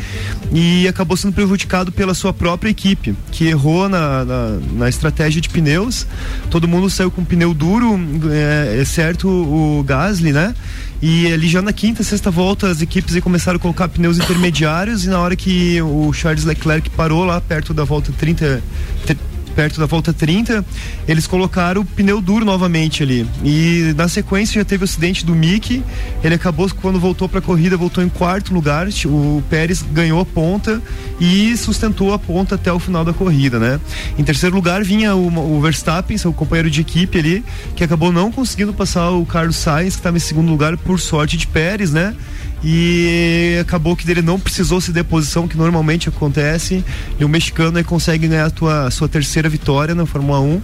e 0.51 0.87
acabou 0.87 1.15
sendo 1.15 1.33
prejudicado 1.33 1.91
pela 1.91 2.13
sua 2.13 2.33
própria 2.33 2.69
equipe, 2.69 3.15
que 3.31 3.45
errou 3.45 3.87
na, 3.87 4.25
na, 4.25 4.59
na 4.73 4.89
estratégia 4.89 5.39
de 5.41 5.49
pneus. 5.49 6.07
Todo 6.49 6.67
mundo 6.67 6.89
saiu 6.89 7.11
com 7.11 7.23
pneu 7.23 7.53
duro, 7.53 7.99
é, 8.31 8.79
exceto 8.81 9.27
o 9.29 9.83
Gasly, 9.83 10.31
né? 10.33 10.55
E 11.01 11.31
ali 11.33 11.47
já 11.49 11.61
na 11.61 11.73
quinta, 11.73 12.01
sexta 12.01 12.31
volta, 12.31 12.67
as 12.69 12.81
equipes 12.81 13.19
começaram 13.19 13.57
a 13.57 13.59
colocar 13.59 13.89
pneus 13.89 14.17
intermediários 14.17 15.03
e 15.03 15.09
na 15.09 15.19
hora 15.19 15.35
que 15.35 15.81
o 15.81 16.13
Charles 16.13 16.45
Leclerc 16.45 16.89
parou 16.91 17.25
lá 17.25 17.41
perto 17.41 17.73
da 17.73 17.83
volta 17.83 18.13
30, 18.17 18.63
tr- 19.05 19.13
perto 19.55 19.79
da 19.79 19.85
volta 19.85 20.13
30, 20.13 20.65
eles 21.07 21.27
colocaram 21.27 21.81
o 21.81 21.85
pneu 21.85 22.21
duro 22.21 22.45
novamente 22.45 23.03
ali. 23.03 23.25
E 23.43 23.93
na 23.95 24.07
sequência 24.07 24.61
já 24.61 24.65
teve 24.65 24.83
o 24.83 24.85
acidente 24.85 25.25
do 25.25 25.35
Mick, 25.35 25.83
ele 26.23 26.35
acabou 26.35 26.69
quando 26.81 26.99
voltou 26.99 27.27
para 27.27 27.39
a 27.39 27.41
corrida, 27.41 27.75
voltou 27.75 28.03
em 28.03 28.09
quarto 28.09 28.53
lugar, 28.53 28.87
o 29.05 29.43
Pérez 29.49 29.83
ganhou 29.91 30.19
a 30.19 30.25
ponta 30.25 30.81
e 31.19 31.55
sustentou 31.57 32.13
a 32.13 32.19
ponta 32.19 32.55
até 32.55 32.71
o 32.71 32.79
final 32.79 33.03
da 33.03 33.13
corrida, 33.13 33.59
né? 33.59 33.79
Em 34.17 34.23
terceiro 34.23 34.55
lugar 34.55 34.83
vinha 34.83 35.15
o, 35.15 35.57
o 35.57 35.61
Verstappen, 35.61 36.17
seu 36.17 36.33
companheiro 36.33 36.69
de 36.69 36.81
equipe 36.81 37.19
ali, 37.19 37.43
que 37.75 37.83
acabou 37.83 38.11
não 38.11 38.31
conseguindo 38.31 38.73
passar 38.73 39.09
o 39.11 39.25
Carlos 39.25 39.55
Sainz, 39.55 39.95
que 39.95 39.99
estava 39.99 40.17
em 40.17 40.19
segundo 40.19 40.49
lugar 40.49 40.77
por 40.77 40.99
sorte 40.99 41.37
de 41.37 41.47
Pérez, 41.47 41.91
né? 41.91 42.15
E 42.63 43.57
acabou 43.59 43.95
que 43.95 44.09
ele 44.09 44.21
não 44.21 44.39
precisou 44.39 44.79
se 44.79 44.91
der 44.91 45.03
posição, 45.03 45.47
que 45.47 45.57
normalmente 45.57 46.07
acontece. 46.07 46.83
E 47.19 47.25
o 47.25 47.29
mexicano 47.29 47.77
aí 47.77 47.83
consegue 47.83 48.27
ganhar 48.27 48.45
a 48.45 48.49
tua, 48.49 48.89
sua 48.89 49.09
terceira 49.09 49.49
vitória 49.49 49.93
na 49.93 50.05
Fórmula 50.05 50.39
1. 50.39 50.61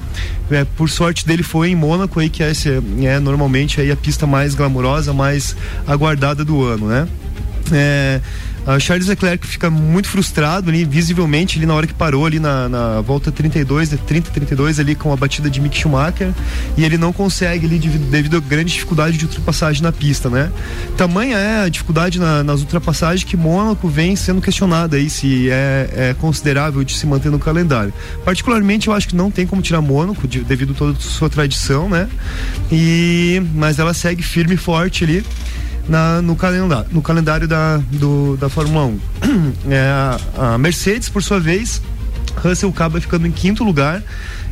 É, 0.51 0.63
por 0.63 0.89
sorte 0.89 1.25
dele 1.25 1.43
foi 1.43 1.69
em 1.69 1.75
Mônaco 1.75 2.19
aí, 2.19 2.29
que 2.29 2.41
é, 2.41 2.51
esse, 2.51 2.69
é 3.01 3.19
normalmente 3.19 3.81
aí 3.81 3.91
a 3.91 3.97
pista 3.97 4.25
mais 4.25 4.55
glamurosa, 4.55 5.13
mais 5.13 5.55
aguardada 5.85 6.45
do 6.45 6.63
ano, 6.63 6.87
né? 6.87 7.07
É, 7.71 8.21
a 8.67 8.79
Charles 8.79 9.07
Leclerc 9.07 9.45
fica 9.47 9.69
muito 9.69 10.07
frustrado 10.07 10.69
ali, 10.69 10.85
visivelmente, 10.85 11.57
ali 11.57 11.65
na 11.65 11.73
hora 11.73 11.87
que 11.87 11.93
parou 11.93 12.25
ali 12.25 12.39
na, 12.39 12.69
na 12.69 13.01
volta 13.01 13.31
32, 13.31 13.89
30, 14.05 14.31
32 14.31 14.79
ali 14.79 14.95
com 14.95 15.11
a 15.11 15.15
batida 15.15 15.49
de 15.49 15.59
Mick 15.59 15.77
Schumacher 15.77 16.31
e 16.77 16.83
ele 16.83 16.97
não 16.97 17.11
consegue 17.11 17.65
ali 17.65 17.79
devido, 17.79 18.09
devido 18.11 18.37
à 18.37 18.39
grande 18.39 18.71
dificuldade 18.73 19.17
de 19.17 19.25
ultrapassagem 19.25 19.81
na 19.81 19.91
pista, 19.91 20.29
né? 20.29 20.51
Tamanha 20.97 21.37
é 21.37 21.63
a 21.65 21.69
dificuldade 21.69 22.19
na- 22.19 22.43
nas 22.43 22.59
ultrapassagens 22.61 23.23
que 23.23 23.35
Mônaco 23.37 23.87
vem 23.87 24.15
sendo 24.15 24.41
questionada 24.41 24.97
aí 24.97 25.09
se 25.09 25.49
é, 25.49 25.89
é 26.11 26.15
considerável 26.19 26.83
de 26.83 26.93
se 26.95 27.05
manter 27.07 27.29
no 27.31 27.39
calendário. 27.39 27.93
Particularmente 28.23 28.87
eu 28.87 28.93
acho 28.93 29.07
que 29.07 29.15
não 29.15 29.31
tem 29.31 29.47
como 29.47 29.61
tirar 29.61 29.81
Mônaco 29.81 30.27
de- 30.27 30.41
devido 30.41 30.73
a 30.73 30.75
toda 30.75 30.97
a 30.97 31.01
sua 31.01 31.29
tradição, 31.29 31.89
né? 31.89 32.07
E 32.71 33.41
mas 33.55 33.79
ela 33.79 33.93
segue 33.93 34.21
firme 34.21 34.53
e 34.55 34.57
forte 34.57 35.03
ali 35.03 35.25
na- 35.89 36.21
no, 36.21 36.35
calendário, 36.35 36.85
no 36.91 37.01
calendário 37.01 37.47
da, 37.47 37.77
do- 37.91 38.37
da 38.37 38.47
Fórmula 38.49 38.85
1. 38.85 38.99
É, 39.69 39.89
a, 40.37 40.57
Mercedes, 40.57 41.09
por 41.09 41.21
sua 41.23 41.39
vez, 41.39 41.81
Russell 42.43 42.69
acaba 42.69 42.99
ficando 43.01 43.27
em 43.27 43.31
quinto 43.31 43.63
lugar. 43.63 44.01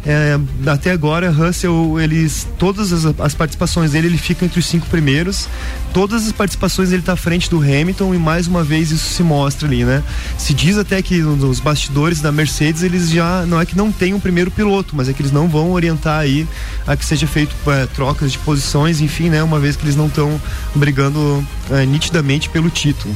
É, 0.06 0.39
até 0.68 0.91
agora, 0.91 1.30
Russell, 1.32 2.00
eles, 2.00 2.48
todas 2.58 2.93
as, 2.93 3.06
as 3.20 3.34
participações 3.34 3.91
dele, 3.91 4.08
ele 4.08 4.18
fica 4.18 4.45
entre 4.45 4.60
os 4.60 4.66
cinco 4.66 4.88
primeiros. 4.88 5.48
Todas 5.93 6.26
as 6.26 6.32
participações 6.32 6.91
ele 6.91 7.02
está 7.02 7.14
à 7.14 7.18
frente 7.18 7.50
do 7.50 7.58
Hamilton 7.58 8.14
e 8.14 8.18
mais 8.18 8.48
uma 8.48 8.64
vez 8.64 8.91
isso 8.91 9.14
se 9.14 9.24
mostra 9.24 9.68
ali, 9.68 9.84
né? 9.84 10.04
Se 10.38 10.54
diz 10.54 10.78
até 10.78 11.02
que 11.02 11.20
nos 11.20 11.60
bastidores 11.60 12.22
da 12.22 12.32
Mercedes 12.32 12.84
eles 12.84 13.10
já 13.10 13.45
não 13.45 13.60
é 13.60 13.66
que 13.66 13.76
não 13.76 13.91
tem 13.91 14.14
um 14.14 14.20
primeiro 14.20 14.52
piloto, 14.52 14.95
mas 14.95 15.10
é 15.10 15.14
que 15.14 15.22
eles 15.22 15.32
não 15.32 15.48
vão 15.48 15.72
orientar 15.72 16.20
aí 16.20 16.48
a 16.86 16.95
que 16.95 17.06
seja 17.06 17.26
feito 17.26 17.56
é, 17.68 17.86
trocas 17.88 18.32
de 18.32 18.38
posições, 18.39 19.02
enfim, 19.02 19.30
né? 19.30 19.41
Uma 19.41 19.60
vez 19.60 19.76
que 19.76 19.84
eles 19.84 19.95
não 19.95 20.08
estão 20.08 20.39
brigando 20.76 21.45
é, 21.72 21.86
nitidamente 21.86 22.50
pelo 22.50 22.70
título. 22.70 23.16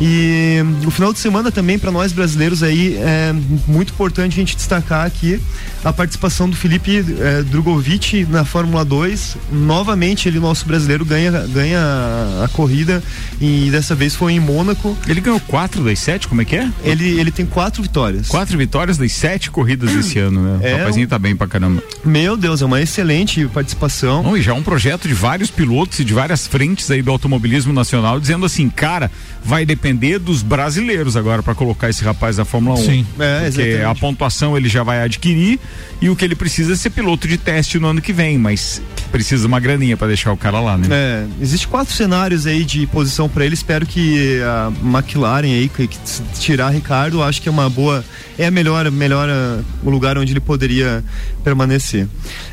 E 0.00 0.58
o 0.86 0.90
final 0.90 1.12
de 1.12 1.18
semana 1.18 1.50
também 1.50 1.78
para 1.78 1.90
nós 1.90 2.12
brasileiros 2.12 2.62
aí 2.62 2.96
é 2.96 3.34
muito 3.66 3.92
importante 3.92 4.32
a 4.32 4.36
gente 4.36 4.56
destacar 4.56 5.04
aqui 5.04 5.40
a 5.84 5.92
participação 5.92 6.07
participação 6.08 6.48
do 6.48 6.56
Felipe 6.56 7.04
eh, 7.20 7.42
Drogovic 7.42 8.24
na 8.30 8.42
Fórmula 8.42 8.82
2. 8.82 9.36
Novamente, 9.52 10.26
ele, 10.26 10.40
nosso 10.40 10.64
brasileiro, 10.64 11.04
ganha, 11.04 11.30
ganha 11.48 11.78
a 12.42 12.48
corrida 12.48 13.02
e 13.38 13.68
dessa 13.70 13.94
vez 13.94 14.14
foi 14.14 14.32
em 14.32 14.40
Mônaco. 14.40 14.96
Ele 15.06 15.20
ganhou 15.20 15.38
quatro 15.38 15.84
das 15.84 15.98
sete, 15.98 16.26
como 16.26 16.40
é 16.40 16.46
que 16.46 16.56
é? 16.56 16.70
Ele, 16.82 17.20
ele 17.20 17.30
tem 17.30 17.44
quatro 17.44 17.82
vitórias. 17.82 18.28
Quatro 18.28 18.56
vitórias 18.56 18.96
das 18.96 19.12
sete 19.12 19.50
corridas 19.50 19.92
desse 19.92 20.18
ano, 20.18 20.40
né? 20.40 20.58
É 20.62 20.74
o 20.74 20.78
rapazinho 20.78 21.06
tá 21.06 21.18
bem 21.18 21.36
pra 21.36 21.46
caramba. 21.46 21.82
Meu 22.02 22.38
Deus, 22.38 22.62
é 22.62 22.64
uma 22.64 22.80
excelente 22.80 23.46
participação. 23.48 24.22
Bom, 24.22 24.34
e 24.34 24.40
já 24.40 24.52
é 24.52 24.54
um 24.54 24.62
projeto 24.62 25.06
de 25.06 25.12
vários 25.12 25.50
pilotos 25.50 25.98
e 25.98 26.04
de 26.04 26.14
várias 26.14 26.46
frentes 26.46 26.90
aí 26.90 27.02
do 27.02 27.10
automobilismo 27.10 27.72
nacional, 27.72 28.18
dizendo 28.18 28.46
assim, 28.46 28.70
cara, 28.70 29.10
vai 29.44 29.66
depender 29.66 30.18
dos 30.18 30.42
brasileiros 30.42 31.16
agora 31.18 31.42
para 31.42 31.54
colocar 31.54 31.90
esse 31.90 32.02
rapaz 32.02 32.38
na 32.38 32.46
Fórmula 32.46 32.78
1. 32.78 32.84
Sim. 32.84 33.06
É, 33.18 33.40
Porque 33.40 33.60
exatamente. 33.60 33.84
a 33.84 33.94
pontuação 33.94 34.56
ele 34.56 34.70
já 34.70 34.82
vai 34.82 35.02
adquirir 35.02 35.60
e 36.00 36.08
o 36.08 36.16
que 36.16 36.24
ele 36.24 36.36
precisa 36.36 36.72
é 36.72 36.76
ser 36.76 36.90
piloto 36.90 37.26
de 37.26 37.36
teste 37.36 37.78
no 37.78 37.88
ano 37.88 38.00
que 38.00 38.12
vem, 38.12 38.38
mas 38.38 38.80
precisa 39.10 39.46
uma 39.46 39.58
graninha 39.58 39.96
para 39.96 40.08
deixar 40.08 40.32
o 40.32 40.36
cara 40.36 40.60
lá, 40.60 40.78
né? 40.78 40.86
É, 40.90 41.26
existe 41.40 41.66
quatro 41.66 41.92
cenários 41.92 42.46
aí 42.46 42.64
de 42.64 42.86
posição 42.86 43.28
para 43.28 43.44
ele. 43.44 43.54
Espero 43.54 43.84
que 43.84 44.40
a 44.42 44.72
McLaren 44.82 45.46
aí, 45.46 45.68
que, 45.68 45.88
que 45.88 45.98
tirar 46.38 46.70
Ricardo, 46.70 47.22
acho 47.22 47.42
que 47.42 47.48
é 47.48 47.52
uma 47.52 47.68
boa, 47.68 48.04
é 48.38 48.46
a 48.46 48.50
melhor, 48.50 48.90
melhor 48.90 49.28
o 49.82 49.90
lugar 49.90 50.16
onde 50.18 50.32
ele 50.32 50.40
poderia 50.40 51.02
permanecer. 51.42 52.06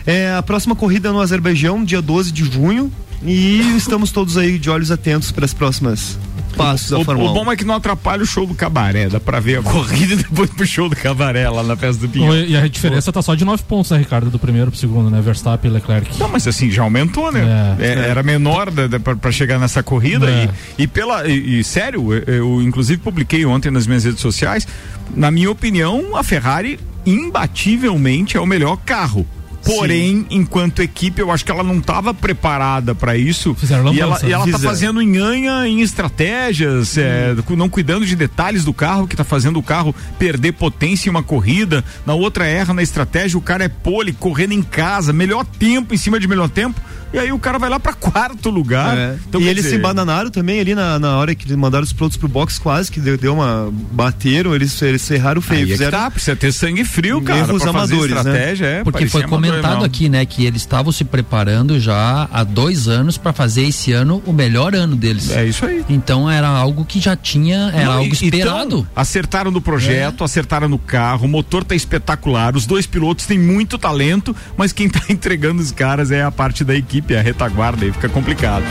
É, 0.05 0.33
a 0.33 0.41
próxima 0.41 0.75
corrida 0.75 1.09
é 1.09 1.11
no 1.11 1.19
Azerbaijão, 1.19 1.83
dia 1.83 2.01
12 2.01 2.31
de 2.31 2.45
junho, 2.45 2.91
e 3.23 3.59
estamos 3.77 4.11
todos 4.11 4.37
aí 4.37 4.57
de 4.57 4.69
olhos 4.69 4.91
atentos 4.91 5.31
para 5.31 5.45
as 5.45 5.53
próximas 5.53 6.17
passos 6.56 6.89
da 6.89 6.99
O, 6.99 7.03
Fórmula 7.06 7.30
o 7.30 7.32
1. 7.32 7.34
bom 7.45 7.51
é 7.51 7.56
que 7.56 7.64
não 7.66 7.76
atrapalha 7.76 8.24
o 8.24 8.26
show 8.26 8.45
do 8.47 8.53
cabaré, 8.56 9.08
dá 9.10 9.20
pra 9.20 9.39
ver 9.39 9.60
a 9.60 9.62
corrida 9.64 10.14
e 10.14 10.18
depois 10.18 10.49
pro 10.49 10.66
show 10.66 10.88
do 10.89 10.95
cabaré 10.95 11.49
lá 11.49 11.62
na 11.64 11.76
festa 11.76 12.01
do 12.01 12.10
Pinhão. 12.10 12.36
E 12.36 12.56
a 12.56 12.68
diferença 12.68 13.12
tá 13.12 13.22
só 13.22 13.36
de 13.36 13.43
nove 13.45 13.64
pontos, 13.64 13.91
né, 13.91 13.97
Ricardo? 13.97 14.30
Do 14.30 14.39
primeiro 14.39 14.72
pro 14.72 14.80
segundo, 14.80 15.10
né? 15.10 15.22
Verstappen 15.22 15.70
e 15.70 15.74
Leclerc. 15.74 16.18
Não, 16.20 16.28
mas 16.30 16.47
assim, 16.47 16.70
já 16.72 16.84
aumentou, 16.84 17.32
né? 17.32 17.76
É. 17.80 17.86
É, 17.86 18.10
Era 18.10 18.24
menor 18.24 18.72
da, 18.72 18.88
da, 18.88 18.99
pra, 18.99 19.16
pra 19.16 19.32
chegar 19.32 19.60
nessa 19.60 19.84
corrida 19.84 20.30
É. 20.30 20.49
e, 20.78 20.84
e 20.84 20.88
pela. 20.88 21.28
E, 21.28 21.60
e 21.60 21.64
sério, 21.64 22.14
eu, 22.14 22.24
eu 22.34 22.62
inclusive 22.62 23.01
publiquei 23.01 23.45
ontem 23.45 23.70
nas 23.72 23.86
minhas 23.88 24.03
redes 24.03 24.20
sociais. 24.22 24.68
Na 25.16 25.30
minha 25.32 25.51
opinião, 25.51 26.16
a 26.16 26.24
Ferrari 26.24 26.80
imbativelmente 27.06 28.38
é 28.38 28.39
o 28.39 28.45
melhor 28.45 28.78
carro. 28.86 29.26
Porém, 29.66 30.26
enquanto 30.30 30.82
equipe, 30.82 31.20
eu 31.22 31.32
acho 31.32 31.43
que 31.43 31.51
ela 31.51 31.63
não 31.63 31.80
estava 31.80 32.13
preparada 32.13 32.93
para 32.93 33.18
isso. 33.18 33.55
Fizeram 33.55 33.93
e 33.93 33.99
ela, 33.99 34.20
e 34.30 34.32
ela 34.32 34.45
tá 34.51 34.59
fazendo 34.70 35.01
enhanha 35.01 35.68
em 35.68 35.82
estratégias, 35.82 36.97
é, 36.97 37.36
cu- 37.45 37.55
não 37.55 37.68
cuidando 37.70 38.05
de 38.05 38.16
detalhes 38.16 38.63
do 38.63 38.74
carro, 38.74 39.07
que 39.07 39.16
tá 39.16 39.24
fazendo 39.24 39.57
o 39.59 39.63
carro 39.63 39.93
perder 40.20 40.53
potência 40.53 41.09
em 41.09 41.11
uma 41.11 41.24
corrida. 41.24 41.84
Na 42.05 42.13
outra 42.13 42.45
erra 42.45 42.74
na 42.74 42.84
estratégia, 42.84 43.38
o 43.38 43.41
cara 43.41 43.63
é 43.63 43.70
pole, 43.70 44.13
correndo 44.13 44.53
em 44.53 44.61
casa, 44.61 45.11
melhor 45.11 45.45
tempo 45.45 45.93
em 45.93 45.97
cima 45.97 46.20
de 46.20 46.28
melhor 46.28 46.49
tempo. 46.49 46.80
E 47.16 47.20
aí 47.20 47.32
o 47.32 47.39
cara 47.39 47.57
vai 47.57 47.70
lá 47.70 47.80
para 47.80 47.93
quarto 47.93 48.49
lugar. 48.49 48.97
É. 48.97 49.16
Então, 49.28 49.39
e 49.41 49.47
eles 49.47 49.63
dizer, 49.63 49.78
se 49.78 49.82
bananaram 49.82 50.30
também 50.30 50.59
ali 50.59 50.76
na, 50.76 50.99
na 50.99 51.18
hora 51.18 51.34
que 51.34 51.45
eles 51.45 51.55
mandaram 51.57 51.84
os 51.84 51.93
pilotos 51.93 52.18
pro 52.18 52.28
box 52.28 52.59
quase, 52.59 52.91
que 52.91 52.99
deu, 52.99 53.18
deu 53.18 53.34
uma. 53.34 53.72
bateram, 53.91 54.53
eles, 54.53 54.82
eles 54.82 55.09
erraram 55.09 55.41
feio. 55.41 55.59
Aí 55.59 55.63
é 55.63 55.68
que 55.68 55.72
fizeram 55.74 55.99
tá, 55.99 56.11
precisa 56.11 56.36
ter 56.36 56.51
sangue 56.51 56.84
frio, 56.84 57.22
cara. 57.22 57.39
Erros 57.39 57.63
pra 57.63 57.74
fazer 57.74 57.93
amadores, 57.93 58.11
né? 58.11 58.18
estratégia, 58.32 58.66
é, 58.66 58.84
Porque 58.84 59.07
foi 59.07 59.24
comentado 59.24 59.84
aqui, 59.86 60.09
né, 60.09 60.26
que 60.26 60.45
eles 60.45 60.61
estavam 60.61 60.91
se 60.91 61.03
preparando 61.03 61.80
já 61.80 62.28
há 62.32 62.43
dois 62.43 62.88
anos 62.88 63.18
para 63.18 63.34
fazer 63.34 63.63
esse 63.63 63.91
ano 63.91 64.22
o 64.26 64.34
melhor 64.34 64.76
ano 64.76 64.95
deles. 64.95 65.32
É 65.32 65.45
isso 65.45 65.66
aí. 65.66 65.84
Então 65.89 66.30
era 66.30 66.47
algo 66.47 66.86
que 66.86 66.99
já 66.99 67.16
tinha, 67.16 67.72
era 67.74 67.86
Não, 67.86 67.91
algo 67.93 68.09
e- 68.09 68.13
esperado. 68.13 68.78
então, 68.80 68.88
acertaram 68.95 69.51
no 69.51 69.61
projeto, 69.61 70.24
acertaram 70.24 70.68
no 70.68 70.78
carro, 70.78 71.26
o 71.26 71.30
motor 71.30 71.63
tá 71.63 71.76
espetacular, 71.76 72.55
os 72.55 72.66
dois 72.66 72.86
pilotos 72.86 73.26
têm 73.26 73.39
muito 73.39 73.78
talento, 73.78 74.36
mas 74.57 74.72
quem 74.72 74.89
tá 74.89 75.01
entregando 75.09 75.61
os 75.61 75.72
caras 75.72 76.11
é 76.11 76.24
a 76.24 76.32
parte 76.32 76.63
da 76.63 76.76
equipe, 76.76 77.05
a 77.14 77.22
retaguarda, 77.22 77.86
aí 77.86 77.91
fica 77.91 78.10
complicado. 78.10 78.64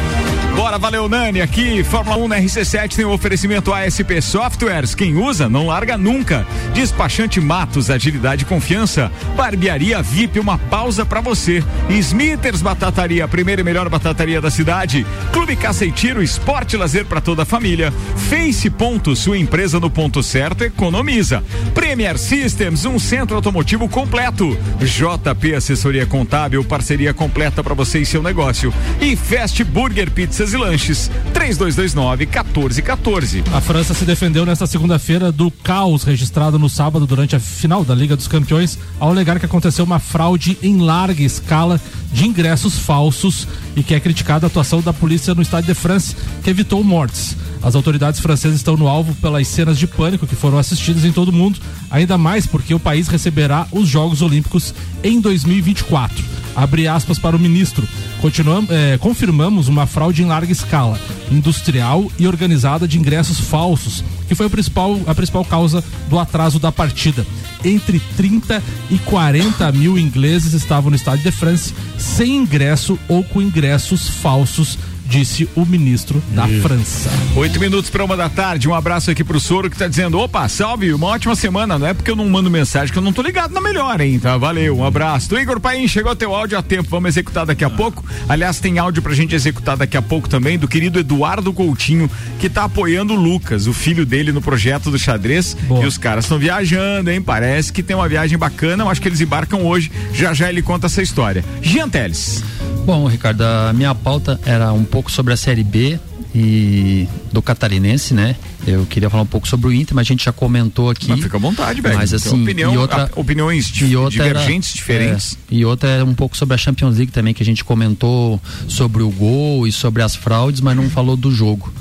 Bora, 0.56 0.78
valeu 0.78 1.08
Nani, 1.08 1.40
aqui 1.40 1.82
Fórmula 1.82 2.16
1 2.16 2.28
na 2.28 2.38
RC7 2.38 2.94
tem 2.94 3.04
o 3.04 3.10
oferecimento 3.10 3.74
ASP 3.74 4.22
Softwares, 4.22 4.94
quem 4.94 5.16
usa 5.16 5.48
não 5.48 5.66
larga 5.66 5.98
nunca. 5.98 6.46
Despachante 6.72 7.40
Matos, 7.40 7.90
agilidade 7.90 8.42
e 8.42 8.46
confiança. 8.46 9.10
Barbearia 9.36 10.00
VIP, 10.00 10.38
uma 10.38 10.56
pausa 10.56 11.04
pra 11.04 11.20
você. 11.20 11.62
Smithers 11.90 12.62
Batataria, 12.62 13.24
a 13.24 13.28
primeira 13.28 13.62
e 13.62 13.64
melhor 13.64 13.88
batataria 13.88 14.40
da 14.40 14.50
cidade. 14.50 15.04
Clube 15.32 15.56
Caça 15.56 15.84
e 15.84 15.90
Tiro, 15.90 16.22
esporte 16.22 16.74
e 16.74 16.78
lazer 16.78 17.04
pra 17.04 17.20
toda 17.20 17.42
a 17.42 17.46
família. 17.46 17.92
Face 18.30 18.70
Ponto, 18.70 19.16
sua 19.16 19.36
empresa 19.36 19.80
no 19.80 19.90
ponto 19.90 20.22
certo 20.22 20.62
economiza. 20.62 21.42
Premier 21.74 22.16
Systems, 22.16 22.84
um 22.84 22.98
centro 22.98 23.34
automotivo 23.34 23.88
completo. 23.88 24.56
JP 24.80 25.54
Assessoria 25.56 26.06
Contábil, 26.06 26.64
parceria 26.64 27.12
completa 27.12 27.62
pra 27.62 27.74
você 27.74 27.98
e 27.98 28.06
seu 28.06 28.22
negócio. 28.24 28.74
E 29.00 29.14
Fast 29.14 29.62
Burger 29.62 30.10
Pizzas 30.10 30.52
e 30.52 30.56
Lanches, 30.56 31.10
3229 31.32 32.26
1414. 32.26 33.44
A 33.52 33.60
França 33.60 33.94
se 33.94 34.04
defendeu 34.04 34.44
nesta 34.44 34.66
segunda-feira 34.66 35.30
do 35.30 35.50
caos 35.50 36.02
registrado 36.02 36.58
no 36.58 36.68
sábado 36.68 37.06
durante 37.06 37.36
a 37.36 37.40
final 37.40 37.84
da 37.84 37.94
Liga 37.94 38.16
dos 38.16 38.26
Campeões, 38.26 38.78
ao 38.98 39.10
alegar 39.10 39.38
que 39.38 39.46
aconteceu 39.46 39.84
uma 39.84 39.98
fraude 39.98 40.58
em 40.62 40.78
larga 40.80 41.22
escala 41.22 41.80
de 42.12 42.26
ingressos 42.26 42.78
falsos 42.78 43.46
e 43.76 43.82
que 43.82 43.94
é 43.94 44.00
criticada 44.00 44.46
a 44.46 44.48
atuação 44.48 44.80
da 44.80 44.92
polícia 44.92 45.34
no 45.34 45.42
Estádio 45.42 45.74
de 45.74 45.80
France, 45.80 46.16
que 46.42 46.50
evitou 46.50 46.82
mortes. 46.82 47.36
As 47.62 47.74
autoridades 47.74 48.20
francesas 48.20 48.56
estão 48.56 48.76
no 48.76 48.86
alvo 48.86 49.14
pelas 49.16 49.48
cenas 49.48 49.78
de 49.78 49.86
pânico 49.86 50.26
que 50.26 50.36
foram 50.36 50.58
assistidas 50.58 51.04
em 51.04 51.12
todo 51.12 51.28
o 51.28 51.32
mundo, 51.32 51.58
ainda 51.90 52.18
mais 52.18 52.46
porque 52.46 52.74
o 52.74 52.78
país 52.78 53.08
receberá 53.08 53.66
os 53.72 53.88
Jogos 53.88 54.22
Olímpicos 54.22 54.74
em 55.02 55.20
2024. 55.20 56.43
Abre 56.54 56.86
aspas 56.86 57.18
para 57.18 57.36
o 57.36 57.38
ministro. 57.38 57.86
Continuam, 58.20 58.66
eh, 58.70 58.96
confirmamos 59.00 59.68
uma 59.68 59.86
fraude 59.86 60.22
em 60.22 60.26
larga 60.26 60.52
escala, 60.52 60.98
industrial 61.30 62.10
e 62.18 62.26
organizada 62.26 62.86
de 62.86 62.98
ingressos 62.98 63.40
falsos, 63.40 64.04
que 64.28 64.34
foi 64.34 64.46
o 64.46 64.50
principal, 64.50 64.98
a 65.06 65.14
principal 65.14 65.44
causa 65.44 65.82
do 66.08 66.18
atraso 66.18 66.58
da 66.58 66.70
partida. 66.70 67.26
Entre 67.64 68.00
30 68.16 68.62
e 68.90 68.98
40 68.98 69.72
mil 69.72 69.98
ingleses 69.98 70.52
estavam 70.52 70.90
no 70.90 70.96
Estádio 70.96 71.24
de 71.24 71.32
France 71.32 71.74
sem 71.98 72.36
ingresso 72.36 72.98
ou 73.08 73.24
com 73.24 73.42
ingressos 73.42 74.08
falsos, 74.08 74.78
disse 75.04 75.48
o 75.54 75.64
ministro 75.64 76.22
da 76.30 76.46
França. 76.62 77.10
Oito 77.36 77.60
minutos 77.60 77.90
para 77.90 78.04
uma 78.04 78.16
da 78.16 78.28
tarde. 78.28 78.68
Um 78.68 78.74
abraço 78.74 79.10
aqui 79.10 79.22
pro 79.22 79.38
Soro 79.38 79.70
que 79.70 79.76
tá 79.76 79.86
dizendo: 79.86 80.18
opa, 80.18 80.48
salve, 80.48 80.92
uma 80.92 81.08
ótima 81.08 81.34
semana. 81.34 81.78
Não 81.78 81.86
é 81.86 81.94
porque 81.94 82.10
eu 82.10 82.16
não 82.16 82.28
mando 82.28 82.50
mensagem 82.50 82.92
que 82.92 82.98
eu 82.98 83.02
não 83.02 83.12
tô 83.12 83.22
ligado 83.22 83.52
na 83.52 83.60
melhor, 83.60 84.00
hein? 84.00 84.18
Tá, 84.18 84.36
valeu, 84.36 84.78
um 84.78 84.84
abraço. 84.84 85.28
Do 85.28 85.38
Igor 85.38 85.60
Paim, 85.60 85.86
chegou 85.86 86.14
teu 86.16 86.34
áudio 86.34 86.58
a 86.58 86.62
tempo. 86.62 86.88
Vamos 86.88 87.08
executar 87.08 87.46
daqui 87.46 87.64
a 87.64 87.70
pouco. 87.70 88.04
Aliás, 88.28 88.60
tem 88.60 88.78
áudio 88.78 89.02
pra 89.02 89.14
gente 89.14 89.34
executar 89.34 89.76
daqui 89.76 89.96
a 89.96 90.02
pouco 90.02 90.28
também 90.28 90.58
do 90.58 90.68
querido 90.68 90.98
Eduardo 90.98 91.52
Coutinho, 91.52 92.10
que 92.38 92.48
tá 92.48 92.64
apoiando 92.64 93.14
o 93.14 93.16
Lucas, 93.16 93.66
o 93.66 93.72
filho 93.72 94.06
dele, 94.06 94.32
no 94.32 94.40
projeto 94.40 94.90
do 94.90 94.98
xadrez. 94.98 95.56
E 95.82 95.86
os 95.86 95.98
caras 95.98 96.24
estão 96.24 96.38
viajando, 96.38 97.10
hein? 97.10 97.20
Parece 97.20 97.72
que 97.72 97.82
tem 97.82 97.94
uma 97.94 98.08
viagem 98.08 98.38
bacana. 98.38 98.84
Eu 98.84 98.88
acho 98.88 99.00
que 99.00 99.08
eles 99.08 99.20
embarcam 99.20 99.66
hoje. 99.66 99.90
Já 100.12 100.32
já 100.32 100.48
ele 100.48 100.62
conta 100.62 100.86
essa 100.86 101.02
história. 101.02 101.44
Jean 101.60 101.88
Teles. 101.88 102.42
Bom, 102.84 103.06
Ricardo, 103.06 103.40
a 103.42 103.72
minha 103.72 103.94
pauta 103.94 104.38
era 104.44 104.70
um 104.70 104.84
pouco 104.94 105.10
sobre 105.10 105.32
a 105.32 105.36
Série 105.36 105.64
B 105.64 105.98
e 106.34 107.08
do 107.32 107.42
Catarinense, 107.42 108.14
né? 108.14 108.36
Eu 108.66 108.86
queria 108.86 109.10
falar 109.10 109.22
um 109.24 109.26
pouco 109.26 109.46
sobre 109.48 109.66
o 109.68 109.72
Inter, 109.72 109.94
mas 109.94 110.06
a 110.06 110.08
gente 110.08 110.24
já 110.24 110.32
comentou 110.32 110.88
aqui. 110.88 111.08
Mas 111.08 111.20
fica 111.20 111.36
à 111.36 111.40
vontade, 111.40 111.80
velho. 111.80 111.96
Mas 111.96 112.14
assim, 112.14 112.42
opinião- 112.42 112.72
e 112.72 112.78
outra, 112.78 113.10
opiniões 113.16 113.72
e 113.80 113.96
outra 113.96 114.24
era- 114.24 114.38
divergentes, 114.40 114.72
diferentes. 114.72 115.34
é, 115.50 115.54
e 115.54 115.64
outra 115.64 115.88
é 115.90 116.04
um 116.04 116.14
pouco 116.14 116.36
sobre 116.36 116.54
a 116.54 116.58
Champions 116.58 116.96
League 116.96 117.12
também, 117.12 117.34
que 117.34 117.42
a 117.42 117.46
gente 117.46 117.64
comentou 117.64 118.40
sobre 118.68 119.02
o 119.02 119.10
gol 119.10 119.66
e 119.66 119.72
sobre 119.72 120.02
as 120.02 120.14
fraudes, 120.14 120.60
mas 120.60 120.76
não 120.76 120.88
falou 120.88 121.16
do 121.16 121.30
jogo. 121.30 121.72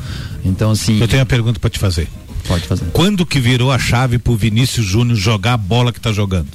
Então, 0.44 0.72
assim. 0.72 1.00
Eu 1.00 1.08
tenho 1.08 1.20
uma 1.22 1.26
pergunta 1.28 1.60
para 1.60 1.70
te 1.70 1.80
fazer. 1.80 2.08
Pode 2.48 2.66
fazer. 2.68 2.86
Quando 2.92 3.26
que 3.26 3.40
virou 3.40 3.72
a 3.72 3.80
chave 3.80 4.18
pro 4.20 4.36
Vinícius 4.36 4.86
Júnior 4.86 5.16
jogar 5.18 5.54
a 5.54 5.58
bola 5.58 5.94
que 5.94 6.00
tá 6.02 6.12
jogando? 6.12 6.50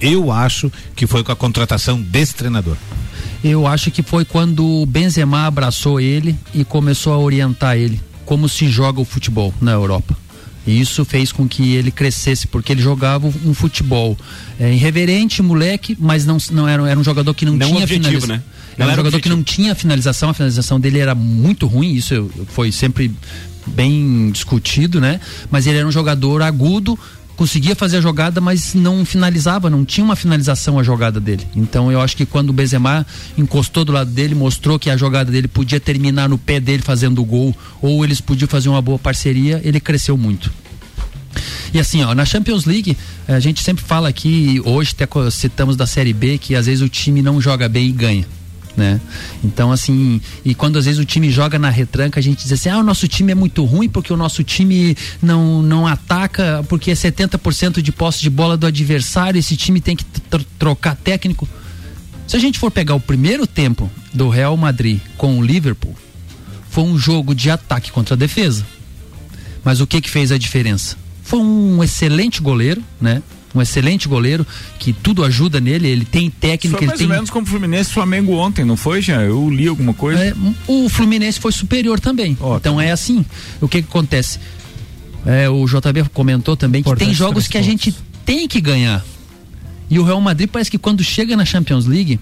Eu 0.00 0.30
acho 0.32 0.70
que 0.96 1.06
foi 1.06 1.22
com 1.24 1.32
a 1.32 1.36
contratação 1.36 2.00
desse 2.00 2.34
treinador. 2.34 2.76
Eu 3.42 3.66
acho 3.66 3.90
que 3.90 4.02
foi 4.02 4.24
quando 4.24 4.64
o 4.64 4.86
Benzema 4.86 5.46
abraçou 5.46 6.00
ele 6.00 6.34
e 6.54 6.64
começou 6.64 7.12
a 7.12 7.18
orientar 7.18 7.76
ele 7.76 8.00
como 8.24 8.48
se 8.48 8.68
joga 8.68 9.00
o 9.00 9.04
futebol 9.04 9.52
na 9.60 9.72
Europa. 9.72 10.16
E 10.66 10.80
isso 10.80 11.04
fez 11.04 11.30
com 11.30 11.46
que 11.46 11.74
ele 11.74 11.90
crescesse, 11.90 12.46
porque 12.46 12.72
ele 12.72 12.80
jogava 12.80 13.26
um 13.44 13.52
futebol 13.52 14.16
é, 14.58 14.72
irreverente, 14.72 15.42
moleque, 15.42 15.94
mas 16.00 16.24
não, 16.24 16.38
não 16.52 16.66
era, 16.66 16.88
era 16.90 16.98
um 16.98 17.04
jogador 17.04 17.34
que 17.34 17.44
não, 17.44 17.52
Não 17.54 17.66
tinha 17.66 17.84
objetivo, 17.84 18.02
finalização. 18.22 18.36
né? 18.36 18.42
Era 18.72 18.78
Não 18.78 18.86
um 18.86 18.88
era 18.88 18.96
jogador 18.96 19.20
que 19.20 19.28
objetivo. 19.28 19.36
não 19.36 19.42
tinha 19.44 19.74
finalização, 19.74 20.30
a 20.30 20.34
finalização 20.34 20.80
dele 20.80 20.98
era 21.00 21.14
muito 21.14 21.66
ruim, 21.66 21.92
isso 21.92 22.30
foi 22.48 22.72
sempre 22.72 23.12
bem 23.66 24.30
discutido, 24.32 25.02
né? 25.02 25.20
Mas 25.50 25.66
ele 25.66 25.76
era 25.78 25.86
um 25.86 25.92
jogador 25.92 26.40
agudo, 26.40 26.98
conseguia 27.36 27.74
fazer 27.74 27.98
a 27.98 28.00
jogada, 28.00 28.40
mas 28.40 28.74
não 28.74 29.04
finalizava, 29.04 29.68
não 29.68 29.84
tinha 29.84 30.04
uma 30.04 30.16
finalização 30.16 30.78
a 30.78 30.82
jogada 30.82 31.20
dele. 31.20 31.46
Então 31.54 31.90
eu 31.90 32.00
acho 32.00 32.16
que 32.16 32.26
quando 32.26 32.50
o 32.50 32.52
Benzema 32.52 33.06
encostou 33.36 33.84
do 33.84 33.92
lado 33.92 34.10
dele, 34.10 34.34
mostrou 34.34 34.78
que 34.78 34.90
a 34.90 34.96
jogada 34.96 35.30
dele 35.30 35.48
podia 35.48 35.80
terminar 35.80 36.28
no 36.28 36.38
pé 36.38 36.60
dele 36.60 36.82
fazendo 36.82 37.20
o 37.20 37.24
gol, 37.24 37.54
ou 37.82 38.04
eles 38.04 38.20
podiam 38.20 38.48
fazer 38.48 38.68
uma 38.68 38.82
boa 38.82 38.98
parceria, 38.98 39.60
ele 39.64 39.80
cresceu 39.80 40.16
muito. 40.16 40.52
E 41.72 41.80
assim, 41.80 42.02
ó, 42.04 42.14
na 42.14 42.24
Champions 42.24 42.64
League, 42.64 42.96
a 43.26 43.40
gente 43.40 43.62
sempre 43.62 43.84
fala 43.84 44.08
aqui, 44.08 44.60
hoje 44.64 44.94
até 44.98 45.08
citamos 45.30 45.76
da 45.76 45.86
Série 45.86 46.12
B, 46.12 46.38
que 46.38 46.54
às 46.54 46.66
vezes 46.66 46.82
o 46.82 46.88
time 46.88 47.20
não 47.20 47.40
joga 47.40 47.68
bem 47.68 47.88
e 47.88 47.92
ganha. 47.92 48.26
Né? 48.76 49.00
Então, 49.44 49.70
assim, 49.70 50.20
e 50.44 50.52
quando 50.52 50.78
às 50.78 50.84
vezes 50.86 51.00
o 51.00 51.04
time 51.04 51.30
joga 51.30 51.58
na 51.60 51.70
retranca, 51.70 52.18
a 52.18 52.22
gente 52.22 52.42
diz 52.42 52.50
assim: 52.52 52.68
ah, 52.68 52.78
o 52.78 52.82
nosso 52.82 53.06
time 53.06 53.30
é 53.30 53.34
muito 53.34 53.64
ruim 53.64 53.88
porque 53.88 54.12
o 54.12 54.16
nosso 54.16 54.42
time 54.42 54.96
não, 55.22 55.62
não 55.62 55.86
ataca, 55.86 56.64
porque 56.68 56.90
é 56.90 56.94
70% 56.94 57.80
de 57.80 57.92
posse 57.92 58.20
de 58.20 58.30
bola 58.30 58.56
do 58.56 58.66
adversário, 58.66 59.38
esse 59.38 59.56
time 59.56 59.80
tem 59.80 59.94
que 59.94 60.04
tr- 60.04 60.42
trocar 60.58 60.96
técnico. 60.96 61.48
Se 62.26 62.36
a 62.36 62.40
gente 62.40 62.58
for 62.58 62.70
pegar 62.70 62.94
o 62.94 63.00
primeiro 63.00 63.46
tempo 63.46 63.88
do 64.12 64.28
Real 64.28 64.56
Madrid 64.56 64.98
com 65.16 65.38
o 65.38 65.42
Liverpool, 65.44 65.94
foi 66.68 66.82
um 66.82 66.98
jogo 66.98 67.32
de 67.34 67.50
ataque 67.50 67.92
contra 67.92 68.14
a 68.14 68.18
defesa. 68.18 68.66
Mas 69.62 69.80
o 69.80 69.86
que 69.86 70.00
que 70.00 70.10
fez 70.10 70.32
a 70.32 70.38
diferença? 70.38 70.96
Foi 71.22 71.38
um 71.38 71.82
excelente 71.84 72.40
goleiro, 72.42 72.82
né? 73.00 73.22
Um 73.54 73.62
excelente 73.62 74.08
goleiro 74.08 74.46
que 74.78 74.92
tudo 74.92 75.24
ajuda 75.24 75.60
nele, 75.60 75.86
ele 75.88 76.04
tem 76.04 76.28
técnica, 76.28 76.76
Foi 76.76 76.84
ele 76.84 76.86
mais 76.88 76.98
tem 76.98 77.06
ou 77.06 77.14
menos 77.14 77.30
como 77.30 77.46
o 77.46 77.48
Fluminense 77.48 77.90
e 77.90 77.94
Flamengo 77.94 78.32
ontem, 78.34 78.64
não 78.64 78.76
foi, 78.76 79.00
já? 79.00 79.22
Eu 79.22 79.48
li 79.48 79.68
alguma 79.68 79.94
coisa. 79.94 80.24
é, 80.24 80.34
o 80.66 80.88
Fluminense 80.88 81.38
foi 81.38 81.52
superior 81.52 82.00
também. 82.00 82.36
então 82.56 82.80
é 82.80 82.90
assim. 82.90 83.24
O 83.60 83.68
que, 83.68 83.82
que 83.82 83.88
acontece? 83.88 84.38
É, 85.26 85.48
o 85.48 85.64
JB 85.66 86.10
comentou 86.12 86.56
também 86.56 86.82
que 86.82 86.96
tem 86.96 87.14
jogos 87.14 87.48
que 87.48 87.56
a 87.56 87.62
gente 87.62 87.94
tem 88.24 88.46
que 88.46 88.60
ganhar. 88.60 89.04
E 89.88 89.98
o 89.98 90.04
Real 90.04 90.20
Madrid 90.20 90.48
parece 90.50 90.70
que 90.70 90.78
quando 90.78 91.02
chega 91.02 91.36
na 91.36 91.44
Champions 91.44 91.86
League, 91.86 92.18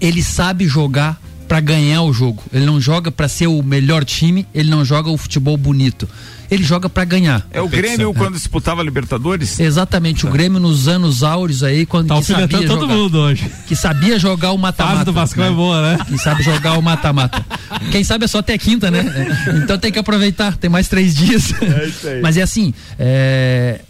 ele 0.00 0.22
sabe 0.22 0.66
jogar 0.66 1.21
pra 1.52 1.60
ganhar 1.60 2.00
o 2.00 2.14
jogo. 2.14 2.42
Ele 2.50 2.64
não 2.64 2.80
joga 2.80 3.12
pra 3.12 3.28
ser 3.28 3.46
o 3.46 3.62
melhor 3.62 4.06
time, 4.06 4.46
ele 4.54 4.70
não 4.70 4.86
joga 4.86 5.10
o 5.10 5.18
futebol 5.18 5.54
bonito. 5.54 6.08
Ele 6.50 6.64
joga 6.64 6.88
pra 6.88 7.04
ganhar. 7.04 7.46
É 7.50 7.60
o 7.60 7.68
Grêmio 7.68 8.14
quando 8.14 8.36
disputava 8.36 8.82
Libertadores? 8.82 9.60
Exatamente, 9.60 10.26
o 10.26 10.30
Grêmio 10.30 10.58
nos 10.58 10.88
anos 10.88 11.22
áureos 11.22 11.62
aí, 11.62 11.84
quando 11.84 12.08
Tá 12.08 12.16
que 12.16 12.24
sabia 12.24 12.66
todo 12.66 12.80
jogar. 12.80 12.94
mundo 12.94 13.18
hoje. 13.18 13.50
Que 13.66 13.76
sabia 13.76 14.18
jogar 14.18 14.52
o 14.52 14.56
mata-mata. 14.56 14.94
Fase 14.94 15.04
do 15.04 15.12
Vascão 15.12 15.44
é 15.44 15.50
boa, 15.50 15.82
né? 15.82 15.98
Que 16.08 16.16
sabe 16.16 16.42
jogar 16.42 16.78
o 16.78 16.80
mata-mata. 16.82 17.44
Quem 17.90 18.02
sabe 18.02 18.24
é 18.24 18.28
só 18.28 18.38
até 18.38 18.56
quinta, 18.56 18.90
né? 18.90 19.04
Então 19.62 19.76
tem 19.76 19.92
que 19.92 19.98
aproveitar, 19.98 20.56
tem 20.56 20.70
mais 20.70 20.88
três 20.88 21.14
dias. 21.14 21.52
É 21.60 21.84
isso 21.86 22.08
aí. 22.08 22.22
Mas 22.22 22.38
é 22.38 22.42
assim, 22.42 22.72
é, 22.98 23.82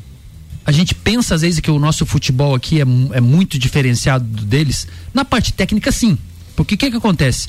a 0.66 0.72
gente 0.72 0.96
pensa 0.96 1.36
às 1.36 1.42
vezes 1.42 1.60
que 1.60 1.70
o 1.70 1.78
nosso 1.78 2.04
futebol 2.04 2.56
aqui 2.56 2.80
é, 2.80 2.84
é 3.12 3.20
muito 3.20 3.56
diferenciado 3.56 4.24
do 4.24 4.44
deles. 4.44 4.88
Na 5.14 5.24
parte 5.24 5.52
técnica, 5.52 5.92
sim. 5.92 6.18
Porque 6.56 6.74
o 6.74 6.78
que 6.78 6.90
que 6.90 6.96
acontece? 6.96 7.48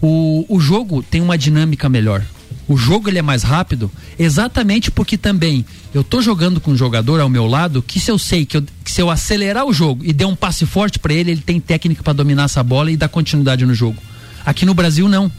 O, 0.00 0.44
o 0.48 0.60
jogo 0.60 1.02
tem 1.02 1.20
uma 1.20 1.36
dinâmica 1.36 1.88
melhor. 1.88 2.22
O 2.68 2.76
jogo 2.76 3.08
ele 3.08 3.18
é 3.18 3.22
mais 3.22 3.42
rápido, 3.42 3.90
exatamente 4.18 4.90
porque 4.90 5.16
também 5.16 5.64
eu 5.94 6.04
tô 6.04 6.20
jogando 6.20 6.60
com 6.60 6.72
um 6.72 6.76
jogador 6.76 7.18
ao 7.18 7.28
meu 7.28 7.46
lado 7.46 7.80
que 7.82 7.98
se 7.98 8.10
eu 8.10 8.18
sei 8.18 8.44
que, 8.44 8.58
eu- 8.58 8.64
que 8.84 8.90
se 8.92 9.00
eu 9.00 9.08
acelerar 9.10 9.64
o 9.64 9.72
jogo 9.72 10.04
e 10.04 10.12
der 10.12 10.26
um 10.26 10.36
passe 10.36 10.66
forte 10.66 10.98
para 10.98 11.14
ele, 11.14 11.30
ele 11.30 11.40
tem 11.40 11.58
técnica 11.58 12.02
para 12.02 12.12
dominar 12.12 12.44
essa 12.44 12.62
bola 12.62 12.90
e 12.90 12.96
dar 12.96 13.08
continuidade 13.08 13.64
no 13.64 13.74
jogo. 13.74 13.96
Aqui 14.44 14.66
no 14.66 14.74
Brasil 14.74 15.08
não. 15.08 15.32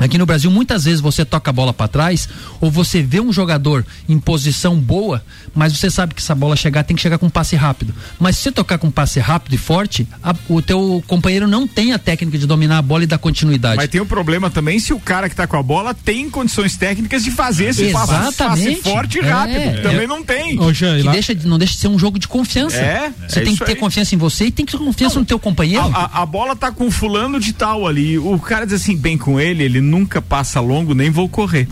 Aqui 0.00 0.16
no 0.18 0.26
Brasil, 0.26 0.50
muitas 0.50 0.84
vezes 0.84 1.00
você 1.00 1.24
toca 1.24 1.50
a 1.50 1.52
bola 1.52 1.72
para 1.72 1.86
trás 1.86 2.28
ou 2.60 2.70
você 2.70 3.02
vê 3.02 3.20
um 3.20 3.32
jogador 3.32 3.84
em 4.08 4.18
posição 4.18 4.76
boa, 4.76 5.22
mas 5.54 5.76
você 5.76 5.90
sabe 5.90 6.14
que 6.14 6.20
essa 6.22 6.34
bola 6.34 6.56
chegar 6.56 6.82
tem 6.82 6.96
que 6.96 7.02
chegar 7.02 7.18
com 7.18 7.26
um 7.26 7.30
passe 7.30 7.54
rápido. 7.54 7.94
Mas 8.18 8.36
se 8.36 8.42
você 8.44 8.52
tocar 8.52 8.78
com 8.78 8.86
um 8.86 8.90
passe 8.90 9.20
rápido 9.20 9.54
e 9.54 9.58
forte, 9.58 10.08
a- 10.22 10.34
o 10.48 10.62
teu 10.62 11.04
companheiro 11.06 11.46
não 11.46 11.66
tem 11.68 11.92
a 11.92 11.98
técnica 11.98 12.38
de 12.38 12.46
dominar 12.46 12.78
a 12.78 12.82
bola 12.82 13.04
e 13.04 13.06
dar 13.06 13.18
continuidade. 13.18 13.76
Mas 13.76 13.88
tem 13.90 14.00
um 14.00 14.06
problema 14.06 14.48
também 14.50 14.78
se 14.80 14.92
o 14.92 14.98
cara 14.98 15.28
que 15.28 15.36
tá 15.36 15.46
com 15.46 15.56
a 15.56 15.62
bola 15.62 15.92
tem 15.94 16.30
condições 16.30 16.76
técnicas 16.76 17.22
de 17.22 17.30
fazer 17.30 17.66
esse 17.66 17.90
passe, 17.92 18.34
passe 18.36 18.76
forte 18.76 19.18
e 19.18 19.20
É, 19.20 19.30
rápido. 19.30 19.56
é. 19.58 19.80
Também 19.82 20.06
não 20.06 20.22
tem. 20.22 20.56
que 20.56 21.10
deixa, 21.12 21.34
de- 21.34 21.46
não 21.46 21.58
deixa 21.58 21.74
de 21.74 21.80
ser 21.80 21.88
um 21.88 21.98
jogo 21.98 22.18
de 22.18 22.26
confiança. 22.26 22.76
É, 22.76 23.12
você 23.28 23.40
é 23.40 23.42
tem 23.42 23.54
que 23.54 23.64
ter 23.64 23.72
aí. 23.72 23.76
confiança 23.78 24.14
em 24.14 24.18
você 24.18 24.46
e 24.46 24.50
tem 24.50 24.64
que 24.64 24.72
ter 24.72 24.78
confiança 24.78 25.18
no 25.18 25.24
teu 25.26 25.38
companheiro. 25.38 25.84
A, 25.94 26.04
a- 26.18 26.22
a 26.22 26.26
bola 26.26 26.56
tá 26.56 26.70
com 26.72 26.90
fulano 26.90 27.38
de 27.38 27.52
tal 27.52 27.86
ali. 27.86 28.18
O 28.18 28.38
cara 28.38 28.64
diz 28.64 28.74
assim, 28.74 28.96
bem 28.96 29.18
com 29.18 29.38
ele, 29.38 29.62
ele 29.64 29.80
nunca 29.90 30.22
passa 30.22 30.60
longo, 30.60 30.94
nem 30.94 31.10
vou 31.10 31.28
correr. 31.28 31.66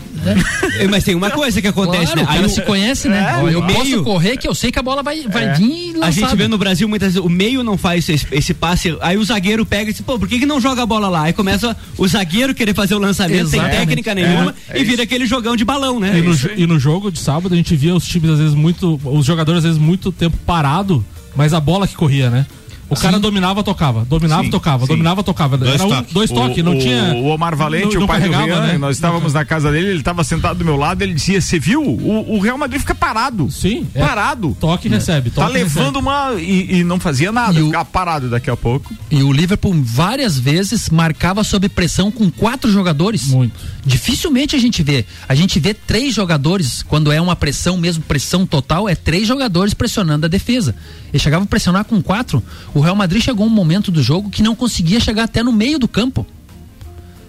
É, 0.79 0.87
Mas 0.87 1.03
tem 1.03 1.15
uma 1.15 1.31
coisa 1.31 1.61
que 1.61 1.67
acontece, 1.67 2.05
Claro, 2.13 2.17
né? 2.17 2.23
o 2.23 2.27
cara 2.27 2.39
Aí 2.43 2.49
se 2.49 2.61
conhece, 2.61 3.07
né? 3.07 3.35
É, 3.39 3.43
Ó, 3.43 3.49
eu 3.49 3.59
o 3.59 3.67
posso 3.67 3.83
meio- 3.85 4.03
correr 4.03 4.37
que 4.37 4.47
eu 4.47 4.53
sei 4.53 4.71
que 4.71 4.77
a 4.79 4.83
bola 4.83 5.01
vai, 5.01 5.21
vai 5.27 5.45
É. 5.45 5.53
vir 5.53 5.95
A 6.01 6.11
gente 6.11 6.35
vê 6.35 6.47
no 6.47 6.57
Brasil 6.57 6.87
muitas 6.87 7.13
vezes, 7.13 7.25
o 7.25 7.29
meio 7.29 7.63
não 7.63 7.77
faz 7.77 8.07
esse, 8.09 8.27
esse 8.31 8.53
passe, 8.53 8.97
aí 9.01 9.17
o 9.17 9.23
zagueiro 9.23 9.65
pega 9.65 9.89
e 9.89 9.93
diz, 9.93 10.01
pô, 10.01 10.19
por 10.19 10.27
que, 10.27 10.39
que 10.39 10.45
não 10.45 10.59
joga 10.59 10.83
a 10.83 10.85
bola 10.85 11.07
lá? 11.09 11.23
Aí 11.23 11.33
começa 11.33 11.75
o 11.97 12.07
zagueiro 12.07 12.53
querer 12.53 12.73
fazer 12.73 12.95
o 12.95 12.99
lançamento 12.99 13.47
sem 13.47 13.59
Exatamente. 13.59 13.79
técnica 13.87 14.13
nenhuma 14.15 14.53
É, 14.69 14.77
é 14.77 14.81
e 14.81 14.83
vira 14.83 15.03
aquele 15.03 15.25
jogão 15.25 15.55
de 15.55 15.63
balão, 15.65 15.99
né? 15.99 16.17
E 16.17 16.21
no, 16.21 16.35
jo- 16.35 16.51
e 16.55 16.67
no 16.67 16.77
jogo 16.79 17.11
de 17.11 17.19
sábado 17.19 17.53
a 17.53 17.57
gente 17.57 17.75
via 17.75 17.95
os 17.95 18.05
times, 18.05 18.29
às 18.31 18.39
vezes, 18.39 18.53
muito. 18.53 18.99
Os 19.05 19.25
jogadores, 19.25 19.59
às 19.59 19.63
vezes, 19.65 19.79
muito 19.79 20.11
tempo 20.11 20.37
parado, 20.45 21.05
mas 21.35 21.53
a 21.53 21.59
bola 21.59 21.87
que 21.87 21.95
corria, 21.95 22.29
né? 22.29 22.45
O 22.89 22.95
cara 22.95 23.19
dominava, 23.19 23.63
tocava, 23.63 24.03
dominava, 24.05 24.43
Sim, 24.43 24.49
tocava, 24.49 24.85
sim. 24.85 24.91
dominava, 24.91 25.23
tocava. 25.23 25.57
Dois 25.57 25.75
Era 25.75 25.85
um, 25.85 26.03
dois 26.11 26.31
toques, 26.31 26.57
O- 26.57 26.63
não 26.63 26.75
o- 26.75 26.79
tinha. 26.79 27.13
O 27.13 27.25
Omar 27.27 27.55
Valente, 27.55 27.95
não- 27.95 28.03
o 28.03 28.07
pai 28.07 28.19
do 28.21 28.29
Rian, 28.31 28.61
né? 28.67 28.77
nós 28.77 28.95
estávamos 28.97 29.33
na 29.33 29.45
casa 29.45 29.71
dele, 29.71 29.89
ele 29.89 29.99
estava 29.99 30.23
sentado 30.23 30.57
do 30.59 30.65
meu 30.65 30.75
lado, 30.75 31.01
ele 31.01 31.13
dizia: 31.13 31.39
Você 31.39 31.59
viu? 31.59 31.81
O, 31.83 32.35
o 32.37 32.39
Real 32.39 32.57
Madrid 32.57 32.79
fica 32.79 32.95
parado. 32.95 33.51
Sim. 33.51 33.87
é. 33.93 33.99
Parado. 33.99 34.57
Toque 34.59 34.87
e 34.87 34.91
recebe. 34.91 35.29
Tá 35.29 35.43
toque 35.43 35.55
e 35.57 35.59
levando 35.59 35.85
recebe. 35.85 35.97
uma. 35.99 36.33
E, 36.41 36.79
e 36.79 36.83
não 36.83 36.99
fazia 36.99 37.31
nada, 37.31 37.53
ficava 37.63 37.85
parado 37.85 38.29
daqui 38.29 38.49
a 38.49 38.57
pouco. 38.57 38.93
E 39.11 39.21
o 39.23 39.31
Liverpool 39.31 39.75
várias 39.83 40.39
vezes 40.39 40.89
marcava 40.89 41.43
sob 41.43 41.69
pressão 41.69 42.09
com 42.11 42.29
quatro 42.31 42.71
jogadores. 42.71 43.27
Muito. 43.27 43.53
Dificilmente 43.85 44.55
a 44.55 44.59
gente 44.59 44.81
vê. 44.83 45.05
A 45.27 45.35
gente 45.35 45.59
vê 45.59 45.73
três 45.73 46.13
jogadores, 46.13 46.83
quando 46.83 47.11
é 47.11 47.19
uma 47.21 47.35
pressão, 47.35 47.77
mesmo 47.77 48.03
pressão 48.03 48.45
total, 48.45 48.87
é 48.89 48.95
três 48.95 49.27
jogadores 49.27 49.73
pressionando 49.73 50.25
a 50.25 50.29
defesa. 50.29 50.75
Ele 51.11 51.19
chegava 51.21 51.43
a 51.43 51.47
pressionar 51.47 51.85
com 51.85 52.01
quatro. 52.01 52.41
O 52.73 52.78
Real 52.79 52.95
Madrid 52.95 53.21
chegou 53.21 53.45
um 53.45 53.49
momento 53.49 53.91
do 53.91 54.01
jogo 54.03 54.29
que 54.29 54.41
não 54.43 54.55
conseguia 54.55 54.99
chegar 54.99 55.23
até 55.23 55.41
no 55.43 55.51
meio 55.51 55.77
do 55.79 55.87
campo. 55.87 56.25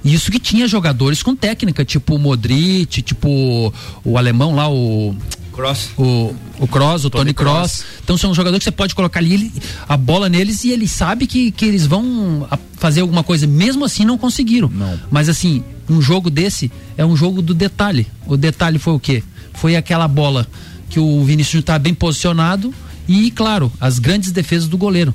Isso 0.04 0.30
que 0.30 0.38
tinha 0.38 0.66
jogadores 0.66 1.22
com 1.22 1.36
técnica, 1.36 1.84
tipo 1.84 2.14
o 2.14 2.18
Modric, 2.18 3.02
tipo 3.02 3.72
o 4.04 4.16
alemão 4.16 4.54
lá, 4.54 4.70
o. 4.70 5.14
Cross. 5.52 5.90
O, 5.98 6.34
o 6.58 6.66
Cross, 6.66 7.04
o 7.04 7.10
Tony, 7.10 7.24
Tony 7.24 7.34
Cross. 7.34 7.82
Kroos. 7.82 7.84
Então 8.02 8.16
são 8.16 8.32
jogadores 8.32 8.60
que 8.60 8.70
você 8.70 8.70
pode 8.74 8.94
colocar 8.94 9.20
ali 9.20 9.34
ele- 9.34 9.52
a 9.86 9.96
bola 9.96 10.28
neles 10.28 10.64
e 10.64 10.70
ele 10.70 10.88
sabe 10.88 11.26
que, 11.26 11.50
que 11.50 11.66
eles 11.66 11.84
vão 11.86 12.48
fazer 12.78 13.02
alguma 13.02 13.22
coisa. 13.22 13.46
Mesmo 13.46 13.84
assim 13.84 14.04
não 14.06 14.16
conseguiram. 14.16 14.70
Mas 15.10 15.28
assim, 15.28 15.62
um 15.88 16.00
jogo 16.00 16.30
desse 16.30 16.72
é 16.96 17.04
um 17.04 17.14
jogo 17.14 17.42
do 17.42 17.52
detalhe. 17.52 18.06
O 18.26 18.38
detalhe 18.38 18.78
foi 18.78 18.94
o 18.94 19.00
quê? 19.00 19.22
Foi 19.52 19.76
aquela 19.76 20.08
bola 20.08 20.46
que 20.88 20.98
o 20.98 21.22
Vinícius 21.24 21.60
está 21.60 21.78
bem 21.78 21.92
posicionado 21.92 22.72
e, 23.12 23.28
claro, 23.32 23.72
as 23.80 23.98
grandes 23.98 24.30
defesas 24.30 24.68
do 24.68 24.78
goleiro. 24.78 25.12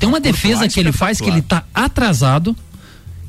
Tem 0.00 0.08
uma 0.08 0.18
defesa 0.18 0.66
que 0.66 0.80
ele 0.80 0.92
faz 0.92 1.20
que 1.20 1.28
ele 1.28 1.42
tá 1.42 1.62
atrasado. 1.74 2.56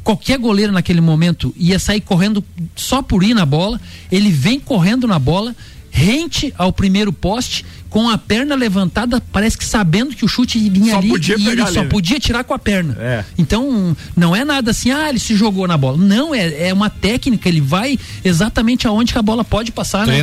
Qualquer 0.05 0.39
goleiro 0.39 0.71
naquele 0.71 1.01
momento 1.01 1.53
ia 1.57 1.77
sair 1.77 1.99
correndo 1.99 2.41
só 2.77 3.01
por 3.01 3.21
ir 3.21 3.33
na 3.33 3.45
bola. 3.45 3.79
Ele 4.09 4.31
vem 4.31 4.57
correndo 4.57 5.05
na 5.05 5.19
bola, 5.19 5.53
rente 5.91 6.53
ao 6.57 6.71
primeiro 6.71 7.11
poste, 7.11 7.65
com 7.89 8.09
a 8.09 8.17
perna 8.17 8.55
levantada, 8.55 9.21
parece 9.33 9.57
que 9.57 9.65
sabendo 9.65 10.15
que 10.15 10.23
o 10.23 10.29
chute 10.29 10.57
vinha 10.69 10.93
Só 10.93 10.99
ali 10.99 11.09
e 11.09 11.49
ele 11.49 11.61
só 11.63 11.67
ali, 11.67 11.77
né? 11.79 11.83
podia 11.87 12.21
tirar 12.21 12.45
com 12.45 12.53
a 12.53 12.59
perna. 12.59 12.95
É. 13.01 13.25
Então, 13.37 13.97
não 14.15 14.33
é 14.33 14.45
nada 14.45 14.71
assim, 14.71 14.91
ah, 14.91 15.09
ele 15.09 15.19
se 15.19 15.35
jogou 15.35 15.67
na 15.67 15.77
bola. 15.77 15.97
Não, 15.97 16.33
é, 16.33 16.69
é 16.69 16.73
uma 16.73 16.89
técnica, 16.89 17.49
ele 17.49 17.59
vai 17.59 17.99
exatamente 18.23 18.87
aonde 18.87 19.11
que 19.11 19.19
a 19.19 19.21
bola 19.21 19.43
pode 19.43 19.73
passar, 19.73 20.07
né? 20.07 20.13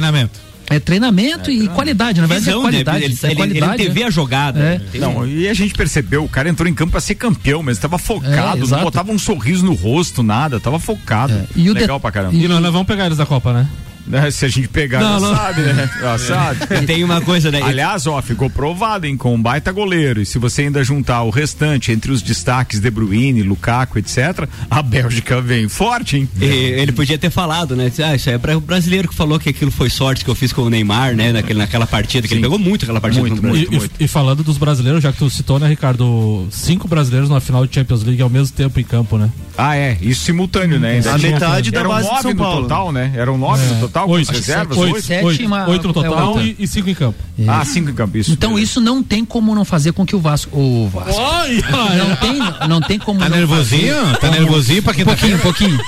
Treinamento. 0.67 0.75
É 0.75 0.81
treinamento 0.81 1.51
e 1.51 1.69
qualidade, 1.69 2.21
na 2.21 2.27
verdade 2.27 2.45
Visão, 2.47 2.61
é 2.61 2.65
né? 2.65 2.71
qualidade. 2.71 3.05
Ele- 3.05 3.19
é 3.23 3.27
ele- 3.27 3.35
qualidade, 3.37 3.83
ele 3.83 3.91
vê 3.93 4.01
né? 4.01 4.07
a 4.07 4.11
jogada, 4.11 4.59
É. 4.59 4.63
né? 4.79 4.81
Não, 4.95 5.27
e 5.27 5.49
a 5.49 5.55
gente 5.55 5.75
percebeu, 5.75 6.25
o 6.25 6.29
cara 6.29 6.49
entrou 6.49 6.69
em 6.69 6.75
campo 6.75 6.93
pra 6.93 7.01
ser 7.01 7.15
campeão, 7.15 7.63
mas 7.63 7.79
tava 7.79 7.97
É, 7.97 7.99
focado, 7.99 8.67
não 8.67 8.83
botava 8.83 9.13
um 9.13 9.19
sorriso 9.19 9.65
no 9.65 9.75
rosto, 9.75 10.23
nada, 10.23 10.59
tava 10.61 10.79
focado. 10.79 11.33
E 11.55 11.71
o 11.71 11.75
Legal 11.75 11.99
de- 11.99 12.03
pra 12.03 12.11
caramba. 12.13 12.35
E 12.35 12.49
nós, 12.49 12.61
nós 12.61 12.73
vamos 12.73 12.87
pegar 12.87 13.07
eles 13.07 13.19
da 13.19 13.27
Copa, 13.27 13.53
né? 13.53 13.69
Né, 14.07 14.31
Se 14.31 14.45
a 14.45 14.49
gente 14.49 14.69
pegar, 14.69 15.01
Não, 15.01 15.19
já 15.21 15.27
não. 15.27 15.37
sabe, 15.37 15.61
né? 15.63 15.91
Já 16.01 16.19
sabe. 16.19 16.87
Tem 16.87 17.03
uma 17.03 17.21
coisa, 17.21 17.51
né? 17.51 17.61
Aliás, 17.63 18.07
ó, 18.07 18.21
ficou 18.23 18.49
provado, 18.49 19.07
hein, 19.07 19.17
com 19.17 19.35
um 19.35 19.41
baita 19.43 19.73
goleiro. 19.73 20.21
E 20.23 20.27
se 20.27 20.39
você 20.39 20.63
ainda 20.63 20.83
juntar 20.85 21.23
o 21.23 21.31
restante 21.31 21.91
entre 21.93 22.13
os 22.13 22.23
destaques 22.23 22.79
De 22.81 22.91
Bruyne, 22.91 23.43
Lukaku, 23.43 23.99
etc., 23.99 24.49
a 24.71 24.83
Bélgica 24.83 25.41
vem 25.41 25.69
forte, 25.69 26.19
hein? 26.19 26.29
E 26.41 26.45
ele 26.45 26.93
podia 26.93 27.19
ter 27.19 27.31
falado, 27.31 27.75
né? 27.75 27.91
Ah, 28.05 28.15
isso 28.15 28.29
aí 28.29 28.35
é 28.37 28.39
para 28.39 28.57
o 28.57 28.61
brasileiro 28.61 29.09
que 29.09 29.15
falou 29.15 29.39
que 29.41 29.49
aquilo 29.49 29.71
foi 29.71 29.91
sorte 29.91 30.25
que 30.25 30.31
eu 30.31 30.35
fiz 30.35 30.53
com 30.53 30.63
o 30.63 30.71
Neymar, 30.71 31.15
né? 31.17 31.33
Naquele, 31.33 31.59
naquela 31.59 31.87
partida, 31.87 32.29
que 32.29 32.35
ele 32.35 32.43
pegou 32.43 32.59
muito 32.59 32.85
aquela 32.85 33.01
partida 33.01 33.23
Muito, 33.27 33.43
contra 33.43 33.53
o 33.53 33.57
E, 33.57 33.65
e- 34.01 34.05
e 34.05 34.09
falando 34.09 34.43
dos 34.45 34.57
brasileiros, 34.59 35.03
já 35.03 35.13
que 35.13 35.19
tu 35.19 35.29
citou, 35.31 35.59
né, 35.59 35.67
Ricardo? 35.69 36.47
Cinco 36.51 36.87
brasileiros 36.87 37.29
na 37.29 37.41
final 37.41 37.67
de 37.67 37.75
Champions 37.75 38.03
League 38.05 38.23
ao 38.23 38.31
mesmo 38.31 38.55
tempo 38.57 38.79
em 38.79 38.85
campo, 38.85 39.19
né? 39.19 39.31
Ah, 39.59 39.75
é, 39.77 39.97
isso 40.03 40.23
simultâneo, 40.23 40.79
né? 40.79 40.93
Ainda 40.97 41.15
A 41.15 41.19
metade 41.19 41.71
da 41.71 41.83
base 41.85 42.05
de 42.05 42.11
nove 42.11 42.23
São 42.23 42.31
no 42.33 42.37
Paulo. 42.37 42.63
total, 42.63 42.93
né? 42.93 43.13
Eram 43.17 43.39
nove 43.39 43.65
no 43.67 43.81
total, 43.81 44.09
Oito. 44.11 44.31
as 44.31 44.37
reservas? 44.37 44.77
Oito, 44.77 44.95
Oito? 44.95 45.07
Sete 45.07 45.25
oito, 45.25 45.43
e 45.43 45.47
uma- 45.47 45.69
oito 45.69 45.85
no 45.85 45.91
é 45.91 45.95
total 45.95 46.29
outra. 46.29 46.43
e, 46.43 46.57
e 46.59 46.67
cinco 46.69 46.91
em 46.91 46.95
campo. 46.95 47.19
Ah, 47.49 47.65
cinco 47.65 47.91
em 47.91 47.95
campo, 47.95 48.19
isso. 48.19 48.33
Então 48.33 48.59
isso 48.59 48.81
não 48.81 49.03
tem 49.03 49.25
como 49.25 49.55
não 49.55 49.65
fazer 49.65 49.93
com 49.93 50.05
que 50.05 50.15
o 50.15 50.21
Vasco. 50.21 50.57
O 50.59 50.89
Vasco. 50.89 51.13
Olha! 51.21 51.63
Não 51.97 52.17
tem, 52.17 52.69
não 52.69 52.81
tem 52.81 52.99
como. 52.99 53.19
Tá 53.21 53.29
não 53.29 53.37
nervosinho? 53.39 53.95
fazer 53.95 54.19
Tá 54.19 54.31
nervosinho 54.31 54.83
pra 54.83 54.93
quem 54.95 55.05
Um 55.05 55.07
tá 55.07 55.13
pouquinho, 55.13 55.37
um 55.37 55.41
pouquinho. 55.41 55.81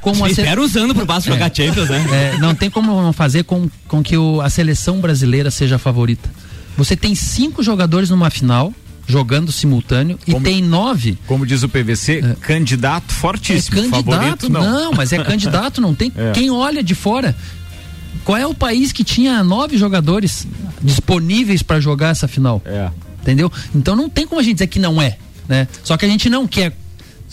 como 0.00 0.24
se- 0.26 0.32
Espera 0.32 0.60
os 0.60 0.76
anos 0.76 0.96
pro 0.96 1.04
Vasco 1.04 1.30
jogar 1.30 1.50
Champions, 1.54 1.88
né? 1.90 2.32
É, 2.34 2.38
não 2.38 2.54
tem 2.54 2.70
como 2.70 3.02
não 3.02 3.12
fazer 3.12 3.44
com, 3.44 3.68
com 3.88 4.02
que 4.02 4.16
o- 4.16 4.40
a 4.40 4.48
seleção 4.48 4.98
brasileira 5.00 5.50
seja 5.50 5.76
a 5.76 5.78
favorita. 5.78 6.28
Você 6.76 6.96
tem 6.96 7.14
cinco 7.14 7.62
jogadores 7.62 8.10
numa 8.10 8.30
final, 8.30 8.72
jogando 9.06 9.52
simultâneo, 9.52 10.18
e 10.26 10.34
tem 10.40 10.62
nove. 10.62 11.18
Como 11.26 11.46
diz 11.46 11.62
o 11.62 11.68
PVC, 11.68 12.36
candidato 12.40 13.12
fortíssimo. 13.12 13.78
É 13.78 13.82
candidato, 13.82 14.10
Favorito 14.10 14.48
não. 14.48 14.92
mas 14.92 15.12
é 15.12 15.22
candidato, 15.22 15.80
não 15.80 15.94
tem. 15.94 16.12
É. 16.16 16.32
Quem 16.32 16.50
olha 16.50 16.82
de 16.82 16.94
fora. 16.94 17.34
Qual 18.24 18.38
é 18.38 18.46
o 18.46 18.54
país 18.54 18.92
que 18.92 19.02
tinha 19.02 19.42
nove 19.42 19.76
jogadores 19.76 20.46
disponíveis 20.80 21.62
para 21.62 21.80
jogar 21.80 22.10
essa 22.10 22.28
final? 22.28 22.62
É. 22.64 22.88
Entendeu? 23.20 23.50
Então 23.74 23.96
não 23.96 24.08
tem 24.08 24.26
como 24.26 24.40
a 24.40 24.44
gente 24.44 24.54
dizer 24.54 24.68
que 24.68 24.78
não 24.78 25.02
é, 25.02 25.16
né? 25.48 25.66
Só 25.82 25.96
que 25.96 26.04
a 26.04 26.08
gente 26.08 26.30
não 26.30 26.46
quer. 26.46 26.72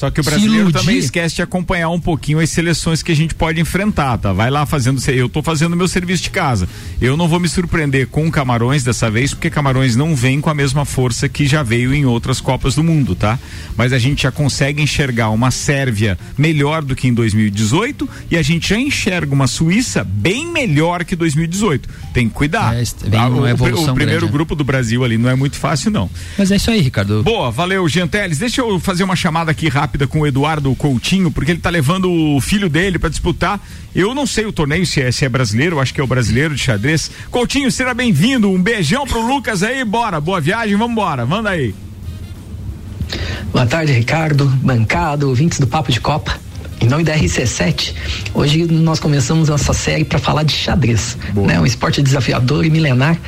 Só 0.02 0.10
que 0.10 0.20
o 0.20 0.24
brasileiro 0.24 0.72
também 0.72 0.97
esquece 0.97 1.36
de 1.36 1.43
acompanhar 1.43 1.89
um 1.89 1.99
pouquinho 1.99 2.39
as 2.39 2.49
seleções 2.49 3.04
que 3.04 3.12
a 3.12 3.16
gente 3.16 3.36
pode 3.36 3.62
enfrentar, 3.62 4.18
tá? 4.18 4.34
Vai 4.34 4.49
lá 4.49 4.66
fazendo. 4.66 4.99
Eu 5.12 5.30
tô 5.30 5.43
fazendo 5.43 5.76
meu 5.76 5.88
serviço 5.88 6.24
de 6.24 6.32
casa. 6.32 6.68
Eu 6.99 7.16
não 7.16 7.28
vou 7.28 7.39
me 7.39 7.47
surpreender 7.47 8.08
com 8.08 8.32
Camarões 8.32 8.84
dessa 8.84 9.12
vez, 9.12 9.32
porque 9.32 9.47
Camarões 9.47 9.95
não 9.95 10.16
vem 10.16 10.41
com 10.41 10.49
a 10.49 10.56
mesma 10.56 10.86
força 10.86 11.30
que 11.30 11.45
já 11.45 11.62
veio 11.62 11.93
em 11.93 12.04
outras 12.04 12.41
Copas 12.41 12.74
do 12.74 12.84
Mundo, 12.84 13.14
tá? 13.14 13.38
Mas 13.78 13.93
a 13.93 13.99
gente 13.99 14.24
já 14.24 14.32
consegue 14.32 14.82
enxergar 14.82 15.30
uma 15.30 15.52
Sérvia 15.52 16.18
melhor 16.36 16.84
do 16.84 16.95
que 16.95 17.08
em 17.08 17.14
2018 17.14 18.10
e 18.32 18.38
a 18.38 18.41
gente 18.41 18.70
já 18.70 18.80
enxerga 18.80 19.32
uma 19.32 19.45
Suíça 19.45 20.04
bem 20.04 20.52
melhor 20.52 21.06
que 21.06 21.16
2018. 21.16 21.88
Tem 22.12 22.28
que 22.28 22.34
cuidar. 22.34 22.74
vem 23.06 23.20
Ah, 23.20 23.30
o, 23.30 23.34
o 23.34 23.93
primeiro 23.93 23.95
grande, 23.95 24.26
né? 24.26 24.32
grupo 24.32 24.56
do 24.56 24.64
Brasil 24.64 25.04
ali 25.04 25.20
não 25.20 25.30
é 25.30 25.36
muito 25.36 25.58
fácil, 25.58 25.91
não. 25.91 26.10
Mas 26.39 26.49
é 26.49 26.56
isso 26.56 26.72
aí, 26.72 26.82
Ricardo. 26.82 27.22
Boa, 27.22 27.52
valeu, 27.52 27.88
Gianteles. 27.88 28.39
Deixa 28.39 28.62
eu 28.62 28.80
fazer 28.80 29.04
uma 29.04 29.16
chamada 29.16 29.52
aqui 29.52 29.70
rápida 29.70 29.91
com 30.08 30.22
o 30.22 30.28
Eduardo 30.28 30.76
Coutinho, 30.76 31.32
porque 31.32 31.52
ele 31.52 31.60
tá 31.60 31.70
levando 31.70 32.12
o 32.12 32.39
filho 32.42 32.70
dele 32.70 32.98
para 32.98 33.10
disputar. 33.10 33.60
Eu 33.94 34.14
não 34.16 34.26
sei 34.26 34.46
o 34.46 34.54
torneio 34.54 34.86
se 34.86 35.02
é, 35.02 35.12
se 35.12 35.26
é 35.26 35.30
brasileiro, 35.30 35.80
acho 35.80 35.94
que 35.94 36.02
é 36.02 36.04
o 36.04 36.08
brasileiro 36.08 36.56
de 36.56 36.62
xadrez. 36.62 37.12
Coutinho, 37.30 37.72
seja 37.72 37.94
bem-vindo. 37.94 38.50
Um 38.50 38.62
beijão 38.62 39.06
pro 39.06 39.26
Lucas 39.26 39.64
aí, 39.64 39.84
bora. 39.84 40.20
Boa 40.20 40.42
viagem, 40.42 40.76
vambora. 40.76 41.26
Manda 41.26 41.50
aí. 41.50 41.74
Boa 43.52 43.66
tarde, 43.66 43.92
Ricardo, 43.92 44.46
bancado, 44.46 45.28
ouvintes 45.28 45.60
do 45.60 45.68
Papo 45.68 45.92
de 45.92 46.00
Copa. 46.00 46.39
Em 46.80 46.88
nome 46.88 47.04
da 47.04 47.16
RC7, 47.16 47.94
hoje 48.34 48.66
nós 48.66 49.00
começamos 49.00 49.50
nossa 49.50 49.72
série 49.72 50.04
para 50.04 50.18
falar 50.18 50.42
de 50.42 50.54
xadrez, 50.54 51.16
né? 51.36 51.60
Um 51.60 51.66
esporte 51.66 52.02
desafiador 52.02 52.66
e 52.66 52.72
milenar 52.72 53.20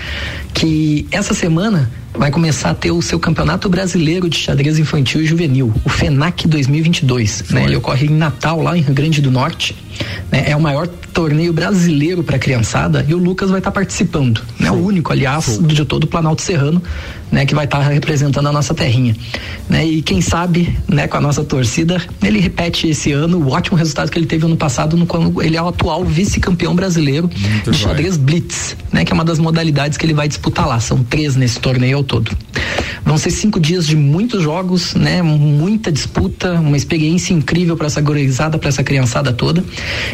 que 0.53 1.07
essa 1.11 1.35
semana 1.35 1.91
vai 2.15 2.31
começar 2.31 2.69
a 2.69 2.73
ter 2.73 2.91
o 2.91 3.01
seu 3.01 3.19
campeonato 3.19 3.67
brasileiro 3.69 4.29
de 4.29 4.37
xadrez 4.37 4.79
infantil 4.79 5.21
e 5.21 5.25
juvenil, 5.25 5.73
o 5.83 5.89
FENAC 5.89 6.47
2022. 6.47 7.45
Né? 7.49 7.65
Ele 7.65 7.75
ocorre 7.75 8.07
em 8.07 8.11
Natal, 8.11 8.61
lá 8.61 8.77
em 8.77 8.81
Rio 8.81 8.93
Grande 8.93 9.21
do 9.21 9.31
Norte. 9.31 9.75
né? 10.31 10.43
É 10.47 10.55
o 10.55 10.61
maior 10.61 10.87
torneio 10.87 11.53
brasileiro 11.53 12.23
para 12.23 12.39
criançada 12.39 13.05
e 13.07 13.13
o 13.13 13.17
Lucas 13.17 13.49
vai 13.49 13.59
estar 13.59 13.71
participando. 13.71 14.41
Né? 14.59 14.71
O 14.71 14.75
único, 14.75 15.11
aliás, 15.11 15.59
de 15.61 15.85
todo 15.85 16.05
o 16.05 16.07
Planalto 16.07 16.41
Serrano, 16.41 16.81
né? 17.31 17.45
que 17.45 17.53
vai 17.53 17.65
estar 17.65 17.79
representando 17.79 18.47
a 18.47 18.51
nossa 18.51 18.73
terrinha. 18.73 19.15
Né? 19.69 19.85
E 19.85 20.01
quem 20.01 20.21
sabe, 20.21 20.77
né, 20.87 21.07
com 21.07 21.17
a 21.17 21.21
nossa 21.21 21.43
torcida, 21.43 22.01
ele 22.21 22.39
repete 22.39 22.87
esse 22.87 23.11
ano 23.11 23.37
o 23.37 23.51
ótimo 23.51 23.77
resultado 23.77 24.09
que 24.09 24.17
ele 24.17 24.25
teve 24.25 24.45
ano 24.45 24.57
passado, 24.57 24.97
no 24.97 25.05
quando 25.05 25.41
ele 25.41 25.57
é 25.57 25.61
o 25.61 25.67
atual 25.67 26.03
vice-campeão 26.03 26.75
brasileiro 26.75 27.29
de 27.63 27.77
xadrez 27.77 28.17
Blitz, 28.17 28.75
né? 28.91 29.05
Que 29.05 29.11
é 29.11 29.15
uma 29.15 29.25
das 29.25 29.39
modalidades 29.39 29.97
que 29.97 30.05
ele 30.05 30.13
vai 30.13 30.27
disputar 30.27 30.67
lá. 30.67 30.79
São 30.79 31.03
três 31.03 31.35
nesse 31.35 31.59
torneio 31.59 32.02
ao 32.03 32.05
todo. 32.05 32.31
Vão 33.05 33.17
ser 33.17 33.31
cinco 33.31 33.59
dias 33.59 33.85
de 33.85 33.95
muitos 33.95 34.43
jogos, 34.43 34.93
né? 34.93 35.21
Muita 35.21 35.91
disputa, 35.91 36.53
uma 36.53 36.77
experiência 36.77 37.33
incrível 37.33 37.75
para 37.75 37.87
essa 37.87 38.01
gorizada, 38.01 38.57
para 38.57 38.69
essa 38.69 38.83
criançada 38.83 39.33
toda. 39.33 39.63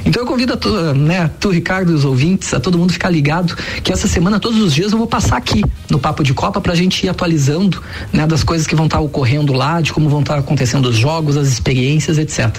Então 0.06 0.24
eu 0.24 0.28
convido 0.28 0.54
a 0.54 0.58
tu, 0.58 0.70
né, 0.96 1.30
tu, 1.40 1.50
Ricardo, 1.50 1.94
os 1.94 2.06
ouvintes, 2.06 2.54
a 2.54 2.60
todo 2.60 2.78
mundo 2.78 2.92
ficar 2.92 3.10
ligado 3.10 3.56
que 3.84 3.92
essa 3.92 4.08
semana, 4.08 4.40
todos 4.40 4.60
os 4.60 4.74
dias, 4.74 4.92
eu 4.92 4.98
vou 4.98 5.08
passar 5.08 5.38
aqui 5.38 5.64
no 5.90 6.00
Papo 6.00 6.24
de 6.24 6.34
Copa 6.34 6.60
pra 6.60 6.74
gente 6.74 7.06
ir 7.06 7.10
atualizando, 7.10 7.82
né, 8.12 8.26
das 8.26 8.44
coisas 8.44 8.66
que 8.66 8.76
vão 8.76 8.86
estar 8.86 9.00
ocorrendo 9.00 9.54
lá, 9.54 9.82
de 9.82 9.94
como 9.94 10.10
vão 10.10 10.22
estar 10.22 10.38
acontecendo 10.38 10.88
os 10.88 10.98
jogos, 10.98 11.38
as 11.38 11.48
experiências, 11.48 12.18
etc. 12.18 12.50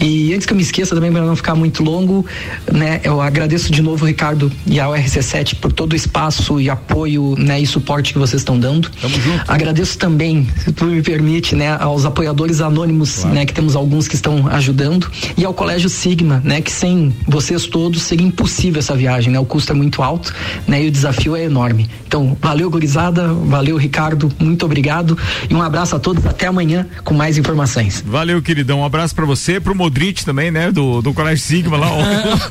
E 0.00 0.34
antes 0.34 0.46
que 0.46 0.52
eu 0.52 0.56
me 0.56 0.62
esqueça 0.62 0.94
também, 0.94 1.10
para 1.10 1.22
não 1.22 1.36
ficar 1.36 1.54
muito 1.54 1.82
longo, 1.82 2.26
né, 2.70 3.00
eu 3.04 3.20
agradeço 3.20 3.72
de 3.72 3.82
novo, 3.82 4.04
Ricardo, 4.04 4.52
e 4.66 4.78
ao 4.78 4.92
RC7 4.92 5.56
por 5.56 5.72
todo 5.72 5.92
o 5.92 5.96
espaço 5.96 6.60
e 6.60 6.68
apoio, 6.68 7.34
né, 7.38 7.60
e 7.60 7.66
suporte 7.66 8.12
que 8.12 8.18
vocês 8.30 8.42
estão 8.42 8.58
dando. 8.58 8.88
Tamo 9.00 9.14
junto. 9.20 9.44
Agradeço 9.48 9.98
também, 9.98 10.46
se 10.64 10.72
tu 10.72 10.84
me 10.86 11.02
permite, 11.02 11.54
né, 11.54 11.76
aos 11.78 12.04
apoiadores 12.04 12.60
anônimos, 12.60 13.24
né, 13.24 13.44
que 13.44 13.52
temos 13.52 13.74
alguns 13.76 14.06
que 14.06 14.14
estão 14.14 14.46
ajudando, 14.48 15.10
e 15.36 15.44
ao 15.44 15.52
Colégio 15.52 15.88
Sigma, 15.88 16.40
né, 16.44 16.60
que 16.60 16.70
sem 16.70 17.14
vocês 17.26 17.66
todos 17.66 18.02
seria 18.02 18.26
impossível 18.26 18.78
essa 18.78 18.94
viagem, 18.94 19.32
né? 19.32 19.38
O 19.38 19.44
custo 19.44 19.72
é 19.72 19.74
muito 19.74 20.02
alto, 20.02 20.32
né, 20.66 20.82
e 20.84 20.88
o 20.88 20.90
desafio 20.90 21.34
é 21.34 21.44
enorme. 21.44 21.88
Então, 22.06 22.36
valeu, 22.40 22.70
gurizada, 22.70 23.32
valeu, 23.32 23.76
Ricardo, 23.76 24.30
muito 24.38 24.64
obrigado 24.64 25.16
e 25.48 25.54
um 25.54 25.62
abraço 25.62 25.96
a 25.96 25.98
todos, 25.98 26.24
até 26.26 26.46
amanhã 26.46 26.86
com 27.04 27.14
mais 27.14 27.38
informações. 27.38 28.02
Valeu, 28.06 28.40
queridão. 28.42 28.80
Um 28.80 28.84
abraço 28.84 29.14
pra 29.14 29.24
você, 29.24 29.60
pro 29.60 29.74
Modric 29.74 30.24
também, 30.24 30.50
né? 30.50 30.70
Do, 30.70 31.02
do 31.02 31.12
Colégio 31.12 31.44
Sigma 31.44 31.76
lá. 31.76 31.88
ó. 31.90 32.00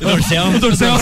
Dorcel. 0.00 0.58
Dorcel. 0.58 0.96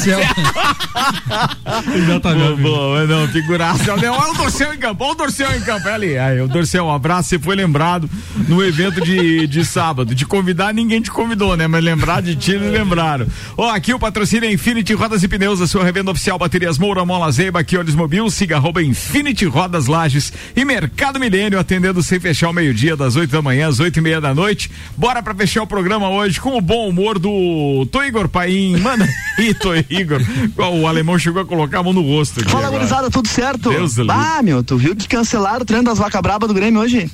Exatamente. 1.95 2.61
Boa, 2.63 3.07
boa, 3.07 3.07
não, 3.07 3.29
figuraça. 3.29 3.93
Olha 3.93 4.13
o 4.13 4.35
Dorcel 4.35 4.68
em 4.73 4.79
campo, 4.79 5.05
olha 5.05 5.13
o 5.13 5.17
Dorcel 5.17 5.57
em 5.57 5.61
campo. 5.61 5.89
É 5.89 5.93
ali, 5.93 6.19
aí, 6.19 6.41
o 6.41 6.49
Dorcel, 6.49 6.85
um 6.85 6.93
abraço. 6.93 7.29
Você 7.29 7.39
foi 7.39 7.55
lembrado 7.57 8.09
no 8.49 8.65
evento 8.65 9.01
de, 9.01 9.47
de 9.47 9.65
sábado. 9.65 10.15
De 10.15 10.25
convidar, 10.25 10.73
ninguém 10.73 11.01
te 11.01 11.11
convidou, 11.11 11.57
né? 11.57 11.67
Mas 11.67 11.83
lembrar 11.83 12.23
de 12.23 12.37
ti, 12.37 12.53
eles 12.53 12.73
lembraram. 12.73 13.27
Ó, 13.57 13.71
aqui 13.71 13.93
o 13.93 13.99
patrocínio 13.99 14.49
é 14.49 14.53
Infinity 14.53 14.95
Rodas 14.95 15.23
e 15.23 15.29
Pneus, 15.29 15.61
a 15.61 15.67
sua 15.67 15.85
revenda 15.85 16.11
oficial 16.11 16.39
Baterias 16.39 16.79
Moura, 16.79 17.05
Mola 17.05 17.31
Zeiba, 17.31 17.61
aqui 17.61 17.77
Olhos 17.77 17.95
Mobil, 17.95 18.29
siga 18.31 18.57
arroba 18.57 18.83
Infinity 18.83 19.45
Rodas 19.45 19.87
Lages 19.87 20.33
e 20.57 20.65
Mercado 20.65 21.21
Milênio, 21.21 21.59
atendendo 21.59 22.03
sem 22.03 22.19
fechar 22.19 22.51
o 22.51 22.53
meio-dia, 22.53 22.97
das 22.97 23.17
8 23.17 23.31
da 23.31 23.43
manhã 23.43 23.69
às 23.69 23.81
oito 23.81 23.99
e 23.99 24.03
meia 24.03 24.21
da 24.21 24.35
noite. 24.35 24.71
Bora 24.97 25.23
pra 25.23 25.35
fechar 25.35 25.63
o 25.63 25.67
programa 25.67 26.09
hoje 26.09 26.41
com 26.41 26.57
o 26.57 26.61
bom 26.61 26.89
humor 26.89 27.19
do 27.19 27.87
Tô 27.91 28.03
Igor 28.03 28.29
Paim. 28.29 28.77
Manda 28.79 29.09
aí, 29.39 29.55
Tô 29.55 29.75
Igor. 29.75 30.21
O 30.57 30.87
alemão 30.87 31.19
chegou 31.19 31.43
a 31.43 31.45
colocar 31.45 31.81
a 31.81 31.83
mão 31.83 31.93
no 31.93 32.03
rosto. 32.03 32.41
aqui 32.41 32.51
Fala, 32.51 32.71
gurizada, 32.71 33.11
tudo 33.11 33.29
certo? 33.29 33.71
Deus 33.71 33.99
ah, 34.09 34.41
meu, 34.43 34.58
tu 34.63 34.77
viu 34.77 34.95
que 34.95 35.09
cancelaram 35.09 35.63
o 35.63 35.65
treino 35.65 35.85
das 35.85 35.99
vacas 35.99 36.21
braba 36.21 36.47
do 36.47 36.55
Grêmio 36.55 36.81
hoje? 36.81 37.11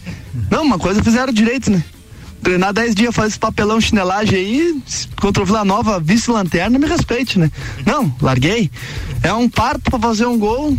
Não, 0.51 0.63
uma 0.63 0.79
coisa 0.79 1.03
fizeram 1.03 1.33
direito, 1.33 1.71
né? 1.71 1.83
Treinar 2.43 2.73
10 2.75 2.95
dias, 2.95 3.15
fazer 3.15 3.29
esse 3.29 3.39
papelão 3.39 3.81
chinelagem 3.81 4.39
aí, 4.39 4.83
contra 5.17 5.43
o 5.43 5.47
Vila 5.47 5.65
Nova, 5.65 5.99
vice-lanterna, 5.99 6.79
me 6.79 6.87
respeite, 6.87 7.39
né? 7.39 7.51
Não, 7.87 8.15
larguei. 8.21 8.71
É 9.23 9.33
um 9.33 9.49
parto 9.49 9.91
pra 9.91 9.99
fazer 9.99 10.27
um 10.27 10.39
gol, 10.39 10.77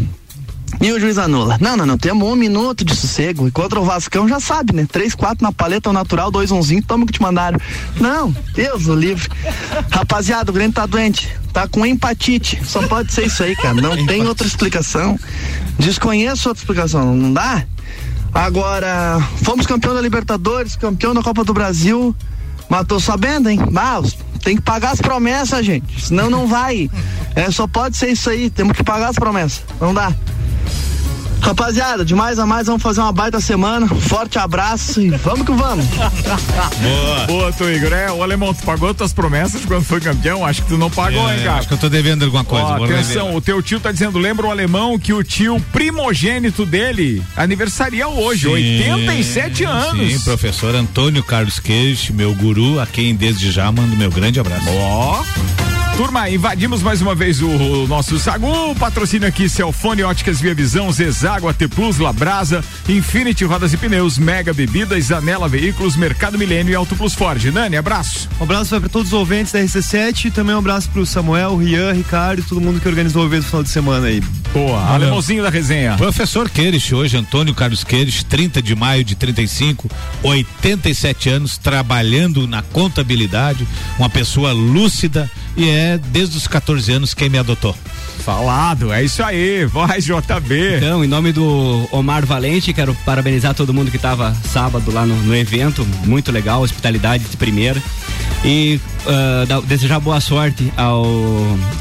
e 0.81 0.91
o 0.91 0.99
juiz 0.99 1.17
anula. 1.17 1.57
Não, 1.59 1.77
não, 1.77 1.85
não. 1.85 1.97
Temos 1.97 2.27
um 2.27 2.35
minuto 2.35 2.83
de 2.83 2.95
sossego. 2.95 3.47
E 3.47 3.51
contra 3.51 3.79
o 3.79 3.85
Vascão 3.85 4.27
já 4.27 4.39
sabe, 4.39 4.73
né? 4.73 4.85
Três, 4.89 5.15
quatro 5.15 5.43
na 5.43 5.51
paleta, 5.51 5.89
o 5.89 5.93
natural, 5.93 6.29
dois, 6.29 6.51
umzinho, 6.51 6.83
toma 6.83 7.03
o 7.03 7.07
que 7.07 7.13
te 7.13 7.21
mandaram. 7.21 7.59
Não, 7.99 8.35
Deus 8.53 8.87
o 8.87 8.95
livre. 8.95 9.29
Rapaziada, 9.89 10.51
o 10.51 10.53
Grêmio 10.53 10.73
tá 10.73 10.85
doente. 10.85 11.29
Tá 11.53 11.67
com 11.67 11.85
empatite. 11.85 12.61
Só 12.65 12.85
pode 12.87 13.13
ser 13.13 13.27
isso 13.27 13.41
aí, 13.41 13.55
cara. 13.55 13.75
Não 13.75 14.05
tem 14.05 14.27
outra 14.27 14.45
explicação. 14.45 15.17
Desconheço 15.77 16.49
outra 16.49 16.61
explicação. 16.61 17.15
Não 17.15 17.33
dá? 17.33 17.65
Agora, 18.33 19.19
fomos 19.43 19.65
campeão 19.65 19.93
da 19.93 20.01
Libertadores, 20.01 20.75
campeão 20.75 21.13
da 21.13 21.21
Copa 21.21 21.43
do 21.43 21.53
Brasil. 21.53 22.15
Tô 22.87 22.99
sabendo, 22.99 23.49
hein? 23.49 23.59
Mas 23.71 24.17
tem 24.43 24.57
que 24.57 24.61
pagar 24.61 24.91
as 24.91 25.01
promessas, 25.01 25.65
gente. 25.65 26.05
Senão 26.05 26.29
não 26.29 26.45
vai. 26.45 26.89
É, 27.35 27.49
só 27.49 27.67
pode 27.67 27.95
ser 27.95 28.09
isso 28.09 28.29
aí. 28.29 28.49
Temos 28.49 28.75
que 28.75 28.83
pagar 28.83 29.09
as 29.09 29.15
promessas. 29.15 29.63
Não 29.79 29.93
dá. 29.93 30.13
Rapaziada, 31.45 32.03
de 32.03 32.15
mais 32.15 32.39
a 32.39 32.45
mais, 32.45 32.65
vamos 32.65 32.81
fazer 32.81 33.01
uma 33.01 33.11
baita 33.11 33.39
semana. 33.39 33.87
Forte 33.87 34.39
abraço 34.39 34.99
e 34.99 35.11
vamos 35.11 35.45
que 35.45 35.51
vamos. 35.51 35.85
Boa. 36.81 37.25
Boa, 37.27 37.53
tu, 37.53 37.69
Igor. 37.69 37.93
É, 37.93 38.11
o 38.11 38.23
alemão, 38.23 38.51
tu 38.51 38.63
pagou 38.63 38.93
tuas 38.95 39.13
promessas 39.13 39.63
quando 39.63 39.83
foi 39.83 40.01
campeão? 40.01 40.43
Acho 40.43 40.63
que 40.63 40.69
tu 40.69 40.77
não 40.77 40.89
pagou, 40.89 41.29
É, 41.29 41.37
hein, 41.37 41.43
cara? 41.43 41.59
acho 41.59 41.67
que 41.67 41.73
eu 41.75 41.77
tô 41.77 41.87
devendo 41.87 42.25
alguma 42.25 42.43
coisa. 42.43 42.65
Ó, 42.65 42.83
atenção, 42.85 43.25
rever. 43.25 43.37
o 43.37 43.41
teu 43.41 43.61
tio 43.61 43.79
tá 43.79 43.91
dizendo, 43.91 44.17
lembra 44.17 44.47
o 44.47 44.51
alemão 44.51 44.97
que 44.97 45.13
o 45.13 45.23
tio 45.23 45.61
primogênito 45.71 46.65
dele 46.65 47.21
aniversaria 47.37 48.07
hoje, 48.07 48.47
Sim, 48.47 48.93
87 48.93 49.63
anos. 49.65 50.13
Sim, 50.13 50.19
professor 50.21 50.73
Antônio 50.73 51.21
Carlos 51.21 51.59
Queijo, 51.59 52.11
meu 52.11 52.33
guru, 52.33 52.79
a 52.79 52.87
quem 52.87 53.13
desde 53.13 53.51
já 53.51 53.71
mando 53.71 53.95
meu 53.95 54.09
grande 54.09 54.39
abraço. 54.39 54.65
Ó. 54.69 55.23
Turma, 55.97 56.29
invadimos 56.29 56.83
mais 56.83 57.01
uma 57.01 57.15
vez 57.15 57.41
o, 57.41 57.47
o 57.47 57.87
nosso 57.87 58.19
Sagu. 58.19 58.71
O 58.71 58.75
patrocínio 58.75 59.25
aqui: 59.25 59.47
Celfone, 59.47 60.03
Óticas 60.03 60.41
Via 60.41 60.53
Visão, 60.53 60.91
Zezago, 60.91 61.47
AT 61.47 61.69
Plus, 61.73 61.99
Labrasa, 61.99 62.61
Infinity 62.89 63.45
Rodas 63.45 63.71
e 63.71 63.77
Pneus, 63.77 64.17
Mega 64.17 64.53
Bebidas, 64.53 65.09
Anela 65.09 65.47
Veículos, 65.47 65.95
Mercado 65.95 66.37
Milênio 66.37 66.73
e 66.73 66.75
Auto 66.75 66.97
Plus 66.97 67.13
Ford. 67.13 67.41
Nani, 67.45 67.77
abraço. 67.77 68.27
Um 68.41 68.43
abraço 68.43 68.77
para 68.77 68.89
todos 68.89 69.07
os 69.07 69.13
ouvintes 69.13 69.53
da 69.53 69.59
RC7 69.59 70.25
e 70.25 70.31
também 70.31 70.53
um 70.53 70.59
abraço 70.59 70.89
pro 70.89 71.05
Samuel, 71.05 71.55
Rian, 71.55 71.93
Ricardo 71.93 72.39
e 72.39 72.43
todo 72.43 72.59
mundo 72.59 72.81
que 72.81 72.89
organizou 72.89 73.23
o 73.23 73.25
evento 73.27 73.43
no 73.43 73.49
final 73.49 73.63
de 73.63 73.69
semana 73.69 74.07
aí. 74.07 74.21
Boa, 74.51 74.81
alemãozinho 74.89 75.43
da 75.43 75.49
resenha. 75.49 75.95
Professor 75.95 76.49
Queires, 76.49 76.91
hoje, 76.91 77.15
Antônio 77.15 77.53
Carlos 77.53 77.85
Queires, 77.85 78.21
30 78.23 78.61
de 78.61 78.75
maio 78.75 79.03
de 79.03 79.15
35, 79.15 79.89
87 80.23 81.29
anos, 81.29 81.57
trabalhando 81.57 82.45
na 82.47 82.61
contabilidade, 82.61 83.65
uma 83.97 84.09
pessoa 84.09 84.51
lúcida 84.51 85.31
e 85.55 85.69
é 85.69 85.97
desde 85.97 86.37
os 86.37 86.47
14 86.47 86.91
anos 86.91 87.13
quem 87.13 87.29
me 87.29 87.37
adotou. 87.37 87.75
Falado, 88.19 88.91
é 88.91 89.03
isso 89.03 89.21
aí, 89.21 89.65
vai 89.65 89.99
JB. 90.01 90.77
Então, 90.77 91.03
em 91.03 91.07
nome 91.07 91.31
do 91.31 91.87
Omar 91.91 92.25
Valente, 92.25 92.73
quero 92.73 92.95
parabenizar 93.05 93.53
todo 93.53 93.73
mundo 93.73 93.91
que 93.91 93.97
estava 93.97 94.33
sábado 94.33 94.91
lá 94.91 95.05
no, 95.05 95.15
no, 95.15 95.35
evento, 95.35 95.85
muito 96.05 96.31
legal, 96.31 96.61
hospitalidade 96.61 97.23
de 97.25 97.37
primeira. 97.37 97.81
E 98.45 98.79
uh, 99.07 99.45
da, 99.47 99.59
desejar 99.59 99.99
boa 99.99 100.21
sorte 100.21 100.71
ao, 100.77 101.03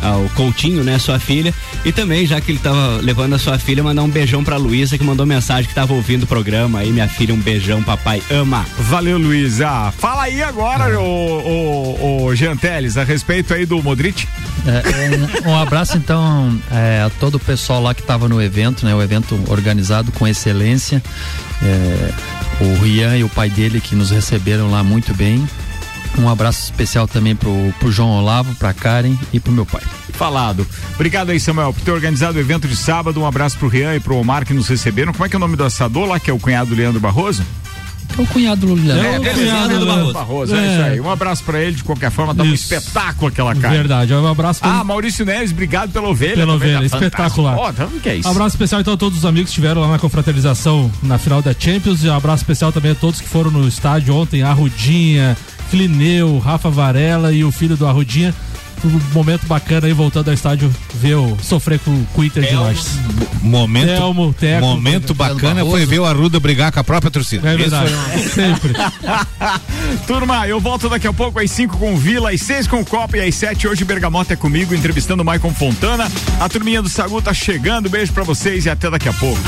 ao 0.03 0.29
Coutinho, 0.35 0.83
né, 0.83 0.99
sua 0.99 1.19
filha. 1.19 1.53
E 1.85 1.93
também, 1.93 2.27
já 2.27 2.41
que 2.41 2.51
ele 2.51 2.59
estava 2.59 2.97
levando 3.03 3.35
a 3.35 3.39
sua 3.39 3.59
filha, 3.59 3.83
mandar 3.83 4.03
um 4.03 4.09
beijão 4.09 4.43
pra 4.43 4.57
Luísa, 4.57 4.97
que 4.97 5.05
mandou 5.05 5.27
mensagem 5.27 5.65
que 5.65 5.73
estava 5.73 5.93
ouvindo 5.93 6.23
o 6.23 6.27
programa. 6.27 6.79
Aí, 6.79 6.91
minha 6.91 7.07
filha, 7.07 7.35
um 7.35 7.39
beijão, 7.39 7.83
papai 7.83 8.23
ama. 8.31 8.65
Valeu, 8.79 9.19
Luísa. 9.19 9.93
Fala 9.99 10.23
aí 10.23 10.43
agora, 10.43 10.91
é. 10.91 10.97
o, 10.97 11.03
o, 11.03 12.25
o 12.25 12.35
Jean 12.35 12.57
Teles, 12.57 12.97
a 12.97 13.05
respeito 13.05 13.53
aí 13.53 13.67
do 13.67 13.83
Modric. 13.83 14.27
É, 14.67 15.47
um, 15.47 15.51
um, 15.51 15.57
abraço, 15.59 15.99
então, 15.99 16.59
é, 16.71 17.03
a 17.03 17.11
todo 17.21 17.35
o 17.35 17.41
pessoal 17.41 17.83
lá 17.83 17.95
que 17.95 18.01
estava 18.01 18.27
no 18.27 18.41
evento, 18.41 18.87
né? 18.87 18.95
O 18.95 19.03
evento 19.03 19.39
organizado 19.49 20.11
com 20.13 20.27
excelência. 20.27 21.03
É, 21.63 22.11
o 22.61 22.83
Rian 22.83 23.17
e 23.19 23.25
o 23.25 23.29
pai 23.29 23.51
dele 23.51 23.81
que 23.81 23.95
nos 23.95 24.11
receberam 24.11 24.71
lá 24.71 24.83
muito 24.83 25.13
bem. 25.13 25.47
Um 26.19 26.29
abraço 26.29 26.63
especial 26.65 27.09
também 27.09 27.35
pro, 27.35 27.53
pro 27.79 27.91
João 27.91 28.11
Olavo, 28.11 28.55
pra 28.55 28.73
Karen 28.73 29.17
e 29.33 29.41
pro 29.41 29.53
meu 29.53 29.67
pai. 29.67 29.83
Falado. 30.13 30.67
Obrigado 30.95 31.31
aí, 31.31 31.41
Samuel, 31.41 31.73
por 31.73 31.83
ter 31.83 31.91
organizado 31.91 32.39
o 32.39 32.41
evento 32.41 32.69
de 32.69 32.77
sábado. 32.77 33.21
Um 33.21 33.27
abraço 33.27 33.59
pro 33.59 33.69
Rian 33.69 33.95
e 33.97 34.01
pro 34.01 34.17
Omar 34.17 34.47
que 34.47 34.55
nos 34.55 34.69
receberam. 34.69 35.13
Como 35.13 35.25
é 35.25 35.29
que 35.29 35.35
é 35.35 35.39
o 35.39 35.41
nome 35.41 35.57
do 35.57 35.65
assador 35.65 36.07
lá, 36.07 36.21
que 36.21 36.31
é 36.31 36.33
o 36.35 36.39
cunhado 36.39 36.71
do 36.71 36.77
Leandro 36.77 37.01
Barroso? 37.01 37.43
É 38.17 38.23
o 38.23 38.27
cunhado 38.27 38.65
do 38.65 38.75
Leandro. 38.75 39.05
É, 39.05 39.15
é, 39.15 39.19
o 39.19 39.35
cunhado 39.35 39.79
do 39.81 39.87
Barroso. 39.87 40.13
Barroso 40.13 40.55
é. 40.55 40.59
é. 40.59 40.73
isso 40.73 40.83
aí. 40.83 41.01
Um 41.01 41.11
abraço 41.11 41.43
pra 41.43 41.61
ele, 41.61 41.75
de 41.75 41.83
qualquer 41.83 42.13
forma, 42.13 42.33
dá 42.33 42.45
um 42.45 42.55
espetáculo 42.55 43.27
aquela 43.27 43.55
cara. 43.57 43.75
Verdade, 43.75 44.15
um 44.15 44.27
abraço 44.27 44.61
pra 44.61 44.71
Ah, 44.71 44.85
Maurício 44.85 45.25
Neves, 45.25 45.51
obrigado 45.51 45.91
pela 45.91 46.09
ovelha. 46.09 46.37
Pela 46.37 46.55
ovelha, 46.55 46.85
espetacular. 46.85 47.59
Oh, 47.59 47.71
então, 47.71 47.89
que 48.01 48.09
é 48.09 48.17
isso? 48.17 48.29
Abraço 48.29 48.55
especial 48.55 48.81
então 48.81 48.95
a 48.95 48.97
todos 48.97 49.19
os 49.19 49.25
amigos 49.25 49.51
que 49.51 49.55
estiveram 49.61 49.81
lá 49.81 49.89
na 49.89 49.99
confraternização 49.99 50.91
na 51.03 51.19
final 51.19 51.43
da 51.43 51.53
Champions 51.59 52.05
e 52.05 52.09
um 52.09 52.15
abraço 52.15 52.45
especial 52.45 52.71
também 52.71 52.93
a 52.93 52.95
todos 52.95 53.21
que 53.21 53.29
foram 53.29 53.51
no 53.51 53.67
estádio 53.67 54.15
ontem, 54.15 54.43
a 54.43 54.53
Rudinha, 54.53 55.37
Clineu, 55.71 56.39
Rafa 56.39 56.71
Varela 56.71 57.33
e 57.33 57.45
o 57.45 57.53
filho 57.53 57.77
do 57.77 57.87
Arrudinha. 57.87 58.35
Um 58.85 59.01
momento 59.15 59.47
bacana 59.47 59.87
aí 59.87 59.95
voltando 59.95 60.29
ao 60.29 60.35
estádio 60.35 60.71
ver 60.95 61.15
o 61.15 61.39
sofrer 61.43 61.79
com, 61.79 62.05
com 62.13 62.21
o 62.21 62.25
Inter 62.25 62.47
de 62.47 62.55
Lages. 62.55 62.99
Momento, 63.41 63.91
Elmo, 63.91 64.35
Teco, 64.35 64.67
momento 64.67 65.15
bacana 65.15 65.65
foi 65.65 65.87
ver 65.87 66.01
o 66.01 66.05
Arruda 66.05 66.39
brigar 66.39 66.71
com 66.71 66.81
a 66.81 66.85
própria 66.85 67.11
torcida. 67.11 67.49
É 67.49 67.57
verdade, 67.57 67.91
sempre. 68.29 68.75
Turma, 70.07 70.47
eu 70.47 70.61
volto 70.61 70.89
daqui 70.89 71.07
a 71.07 71.13
pouco 71.15 71.39
às 71.39 71.51
5 71.51 71.79
com 71.79 71.95
o 71.95 71.97
Vila, 71.97 72.31
às 72.31 72.43
6 72.43 72.67
com 72.67 72.81
o 72.81 72.85
Copa 72.85 73.17
e 73.17 73.27
às 73.27 73.35
7 73.35 73.67
hoje 73.69 73.85
Bergamota 73.85 74.35
é 74.35 74.37
comigo, 74.37 74.75
entrevistando 74.75 75.23
o 75.23 75.27
Maicon 75.27 75.55
Fontana. 75.55 76.11
A 76.39 76.49
turminha 76.49 76.83
do 76.83 76.89
Sagu 76.89 77.23
tá 77.23 77.33
chegando, 77.33 77.89
beijo 77.89 78.13
pra 78.13 78.23
vocês 78.23 78.67
e 78.67 78.71
até 78.71 78.91
daqui 78.91 79.09
a 79.09 79.15
pouco. 79.15 79.41